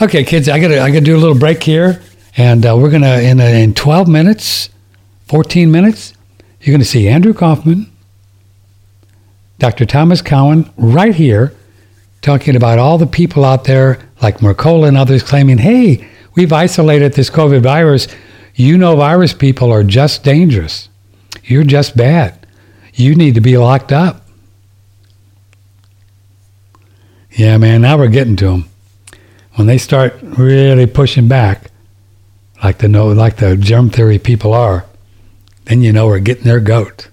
Okay, 0.01 0.23
kids, 0.25 0.49
I 0.49 0.61
gotta 0.61 0.81
I 0.81 0.91
gotta 0.91 1.01
do 1.01 1.17
a 1.17 1.19
little 1.19 1.39
break 1.39 1.63
here, 1.63 2.03
and 2.37 2.67
uh, 2.67 2.77
we're 2.77 2.91
gonna 2.91 3.19
in 3.21 3.41
in 3.41 3.73
12 3.73 4.07
minutes, 4.09 4.69
14 5.29 5.71
minutes, 5.71 6.13
you're 6.61 6.75
gonna 6.75 6.85
see 6.85 7.09
Andrew 7.09 7.33
Kaufman, 7.33 7.91
Dr. 9.59 9.87
Thomas 9.87 10.21
Cowan, 10.21 10.71
right 10.77 11.15
here, 11.15 11.55
talking 12.21 12.57
about 12.57 12.79
all 12.79 12.99
the 12.99 13.07
people 13.07 13.43
out 13.43 13.65
there 13.65 14.07
like 14.21 14.39
Mercola 14.39 14.87
and 14.87 14.99
others 14.99 15.23
claiming, 15.23 15.57
hey, 15.57 16.07
we've 16.35 16.53
isolated 16.53 17.15
this 17.15 17.31
COVID 17.31 17.63
virus. 17.63 18.07
You 18.55 18.77
know, 18.77 18.97
virus 18.97 19.33
people 19.33 19.73
are 19.73 19.83
just 19.83 20.23
dangerous. 20.23 20.91
You're 21.47 21.65
just 21.65 21.97
bad. 21.97 22.47
You 22.95 23.15
need 23.15 23.35
to 23.37 23.41
be 23.41 23.57
locked 23.57 23.93
up. 23.93 24.23
Yeah, 27.31 27.57
man, 27.59 27.83
now 27.83 27.99
we're 27.99 28.09
getting 28.09 28.37
to 28.37 28.47
them. 28.47 28.69
When 29.55 29.67
they 29.67 29.79
start 29.79 30.19
really 30.23 30.87
pushing 30.87 31.29
back, 31.29 31.71
like 32.63 32.79
the 32.79 32.89
no, 32.89 33.09
like 33.09 33.37
the 33.37 33.57
germ 33.57 33.91
theory 33.91 34.19
people 34.19 34.53
are, 34.53 34.87
then 35.67 35.83
you 35.83 35.93
know 35.93 36.07
we're 36.07 36.19
getting 36.19 36.45
their 36.45 36.61
goat. 36.61 37.09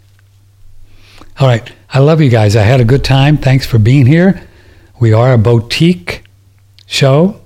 All 1.40 1.48
right, 1.48 1.72
I 1.90 2.00
love 2.00 2.22
you 2.22 2.30
guys. 2.30 2.56
I 2.56 2.64
had 2.64 2.80
a 2.80 2.86
good 2.86 3.04
time. 3.04 3.38
Thanks 3.38 3.66
for 3.66 3.78
being 3.78 4.06
here. 4.06 4.48
We 5.00 5.14
are 5.14 5.34
a 5.34 5.38
boutique 5.38 6.24
show. 6.86 7.42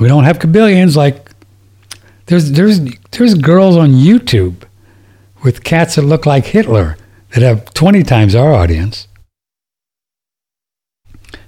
We 0.00 0.08
don't 0.08 0.24
have 0.24 0.38
cabillions 0.38 0.96
like 0.96 1.30
there's 2.26 2.52
there's 2.52 2.80
there's 3.10 3.34
girls 3.34 3.76
on 3.76 3.90
YouTube 3.90 4.64
with 5.42 5.64
cats 5.64 5.94
that 5.96 6.02
look 6.02 6.26
like 6.26 6.46
Hitler 6.46 6.96
that 7.30 7.42
have 7.42 7.72
20 7.74 8.02
times 8.02 8.34
our 8.34 8.52
audience. 8.52 9.06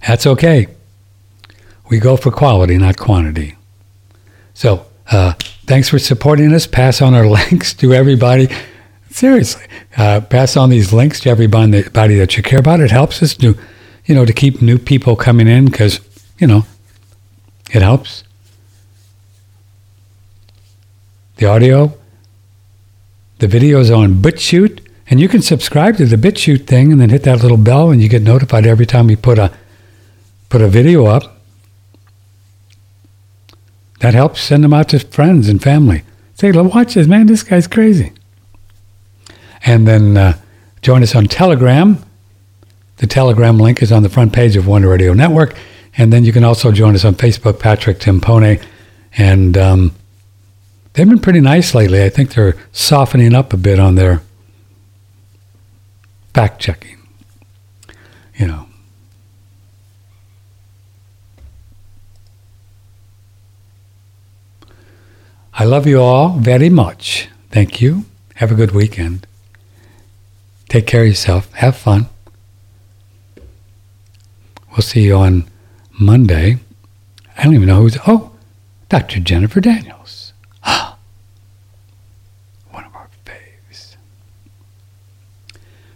That's 0.07 0.27
okay. 0.27 0.69
We 1.91 1.99
go 1.99 2.17
for 2.17 2.31
quality, 2.31 2.79
not 2.79 2.97
quantity. 2.97 3.57
So, 4.55 4.87
uh, 5.11 5.33
thanks 5.67 5.89
for 5.89 5.99
supporting 5.99 6.53
us. 6.53 6.67
Pass 6.67 7.03
on 7.03 7.15
our 7.15 7.27
links 7.29 7.75
to 7.75 7.93
everybody. 7.93 8.49
Seriously, 9.11 9.65
uh, 9.97 10.21
pass 10.21 10.57
on 10.57 10.71
these 10.71 10.93
links 10.93 11.21
to 11.21 11.31
everybody 11.31 11.83
that 11.83 12.37
you 12.37 12.43
care 12.43 12.61
about. 12.61 12.81
It 12.81 12.93
helps 12.93 13.23
us 13.23 13.35
to, 13.35 13.59
you 14.07 14.15
know, 14.15 14.25
to 14.25 14.33
keep 14.33 14.62
new 14.62 14.79
people 14.79 15.17
coming 15.17 15.49
in 15.49 15.65
because, 15.65 16.01
you 16.39 16.47
know, 16.47 16.65
it 17.73 17.83
helps. 17.83 18.23
The 21.37 21.47
audio, 21.47 21.93
the 23.41 23.49
video 23.49 23.81
is 23.81 23.91
on 23.91 24.17
BitChute, 24.17 24.87
and 25.09 25.19
you 25.19 25.29
can 25.29 25.43
subscribe 25.43 25.97
to 25.97 26.07
the 26.07 26.17
BitChute 26.17 26.67
thing 26.67 26.93
and 26.93 27.01
then 27.01 27.09
hit 27.11 27.25
that 27.25 27.43
little 27.43 27.57
bell 27.57 27.91
and 27.91 28.01
you 28.01 28.09
get 28.09 28.23
notified 28.23 28.67
every 28.67 28.87
time 28.87 29.09
we 29.09 29.17
put 29.17 29.39
a 29.39 29.51
put 30.49 30.61
a 30.61 30.69
video 30.69 31.07
up. 31.07 31.39
That 34.01 34.15
helps 34.15 34.41
send 34.41 34.62
them 34.62 34.73
out 34.73 34.91
to 34.91 34.99
friends 34.99 35.49
and 35.49 35.62
family. 35.62 36.05
Say, 36.35 36.53
look, 36.53 36.75
watch 36.75 36.95
this, 36.95 37.07
man, 37.07 37.27
this 37.27 37.43
guy's 37.43 37.67
crazy. 37.67 38.12
And 39.65 39.87
then 39.87 40.17
uh, 40.17 40.39
join 40.81 41.03
us 41.03 41.15
on 41.15 41.27
Telegram. 41.27 41.99
The 42.97 43.07
Telegram 43.07 43.59
link 43.59 43.83
is 43.83 43.93
on 43.93 44.03
the 44.03 44.09
front 44.09 44.33
page 44.33 44.57
of 44.57 44.67
One 44.67 44.85
Radio 44.85 45.12
Network. 45.12 45.55
And 45.97 46.12
then 46.12 46.25
you 46.25 46.33
can 46.33 46.45
also 46.45 46.73
join 46.73 46.95
us 46.95 47.05
on 47.05 47.15
Facebook, 47.15 47.59
Patrick 47.59 47.99
Timpone. 47.99 48.62
And 49.19 49.59
um, 49.59 49.93
they've 51.01 51.09
been 51.09 51.18
pretty 51.18 51.40
nice 51.40 51.74
lately. 51.74 52.05
I 52.05 52.10
think 52.10 52.35
they're 52.35 52.59
softening 52.72 53.35
up 53.35 53.55
a 53.55 53.56
bit 53.56 53.81
on 53.81 53.94
their 53.94 54.20
fact 56.35 56.60
checking. 56.60 56.98
You 58.36 58.47
know. 58.47 58.66
I 65.55 65.64
love 65.64 65.86
you 65.86 66.02
all 66.02 66.36
very 66.36 66.68
much. 66.68 67.31
Thank 67.51 67.81
you. 67.81 68.05
Have 68.35 68.52
a 68.52 68.55
good 68.55 68.72
weekend. 68.72 69.27
Take 70.68 70.86
care 70.86 71.01
of 71.01 71.09
yourself. 71.09 71.51
Have 71.55 71.78
fun. 71.78 72.09
We'll 74.72 74.82
see 74.82 75.05
you 75.05 75.16
on 75.16 75.44
Monday. 75.98 76.59
I 77.39 77.44
don't 77.44 77.55
even 77.55 77.68
know 77.68 77.81
who's. 77.81 77.97
Oh, 78.06 78.32
Dr. 78.90 79.20
Jennifer 79.20 79.62
Daniels. 79.62 80.01
One 82.70 82.85
of 82.85 82.94
our 82.94 83.09
faves. 83.24 83.97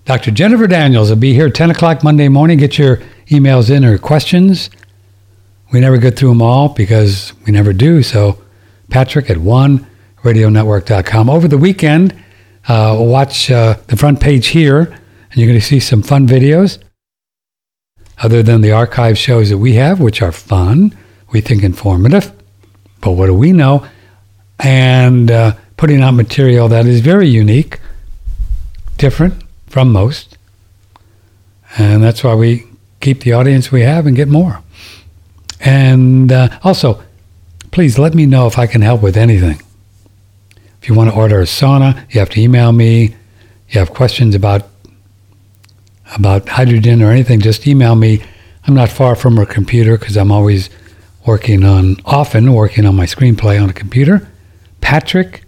Dr. 0.04 0.30
Jennifer 0.30 0.66
Daniels 0.66 1.08
will 1.08 1.16
be 1.16 1.32
here 1.32 1.48
10 1.48 1.70
o'clock 1.70 2.04
Monday 2.04 2.28
morning. 2.28 2.58
Get 2.58 2.76
your 2.76 2.98
emails 3.28 3.74
in 3.74 3.84
or 3.84 3.96
questions. 3.96 4.68
We 5.72 5.80
never 5.80 5.96
get 5.96 6.18
through 6.18 6.28
them 6.28 6.42
all 6.42 6.68
because 6.68 7.32
we 7.46 7.52
never 7.52 7.72
do. 7.72 8.02
So 8.02 8.38
Patrick 8.90 9.30
at 9.30 9.38
one 9.38 9.86
oneradionetwork.com. 10.24 11.30
Over 11.30 11.48
the 11.48 11.58
weekend, 11.58 12.14
uh, 12.68 12.96
watch 12.98 13.50
uh, 13.50 13.76
the 13.86 13.96
front 13.96 14.20
page 14.20 14.48
here, 14.48 14.80
and 14.80 15.36
you're 15.36 15.46
going 15.46 15.60
to 15.60 15.64
see 15.64 15.80
some 15.80 16.02
fun 16.02 16.26
videos. 16.26 16.82
Other 18.18 18.42
than 18.42 18.60
the 18.60 18.72
archive 18.72 19.18
shows 19.18 19.50
that 19.50 19.58
we 19.58 19.74
have, 19.74 20.00
which 20.00 20.22
are 20.22 20.32
fun, 20.32 20.96
we 21.32 21.40
think 21.40 21.62
informative, 21.62 22.32
but 23.00 23.12
what 23.12 23.26
do 23.26 23.34
we 23.34 23.52
know? 23.52 23.86
And 24.60 25.30
uh, 25.30 25.56
putting 25.76 26.00
out 26.00 26.12
material 26.12 26.68
that 26.68 26.86
is 26.86 27.00
very 27.00 27.28
unique, 27.28 27.80
different 28.96 29.43
from 29.74 29.90
most. 29.90 30.38
And 31.76 32.00
that's 32.00 32.22
why 32.22 32.36
we 32.36 32.64
keep 33.00 33.24
the 33.24 33.32
audience 33.32 33.72
we 33.72 33.80
have 33.80 34.06
and 34.06 34.14
get 34.14 34.28
more. 34.28 34.62
And 35.58 36.30
uh, 36.30 36.60
also, 36.62 37.02
please 37.72 37.98
let 37.98 38.14
me 38.14 38.24
know 38.24 38.46
if 38.46 38.56
I 38.56 38.68
can 38.68 38.82
help 38.82 39.02
with 39.02 39.16
anything. 39.16 39.60
If 40.80 40.88
you 40.88 40.94
want 40.94 41.10
to 41.10 41.16
order 41.16 41.40
a 41.40 41.44
sauna, 41.44 42.08
you 42.14 42.20
have 42.20 42.30
to 42.30 42.40
email 42.40 42.70
me. 42.70 43.16
You 43.70 43.80
have 43.80 43.92
questions 43.92 44.36
about 44.36 44.68
about 46.14 46.48
hydrogen 46.48 47.02
or 47.02 47.10
anything, 47.10 47.40
just 47.40 47.66
email 47.66 47.96
me. 47.96 48.22
I'm 48.68 48.74
not 48.74 48.90
far 48.90 49.16
from 49.16 49.38
a 49.38 49.46
computer 49.46 49.98
because 49.98 50.16
I'm 50.16 50.30
always 50.30 50.70
working 51.26 51.64
on, 51.64 51.96
often 52.04 52.52
working 52.52 52.86
on 52.86 52.94
my 52.94 53.06
screenplay 53.06 53.60
on 53.60 53.70
a 53.70 53.72
computer. 53.72 54.28
Patrick 54.80 55.42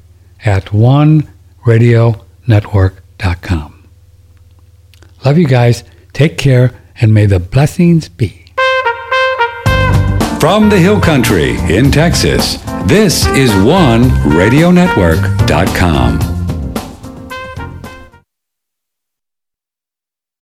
at 0.44 0.73
one 0.73 1.28
oneradionetwork.com. 1.65 3.76
Love 5.27 5.39
you 5.39 5.47
guys. 5.48 5.82
Take 6.12 6.39
care 6.39 6.73
and 7.01 7.12
may 7.12 7.27
the 7.27 7.40
blessings 7.40 8.09
be. 8.09 8.44
From 10.39 10.69
the 10.70 10.78
Hill 10.78 11.01
Country 11.01 11.57
in 11.69 11.90
Texas, 11.90 12.59
this 12.85 13.27
is 13.27 13.51
OneRadioNetwork.com. 13.51 16.26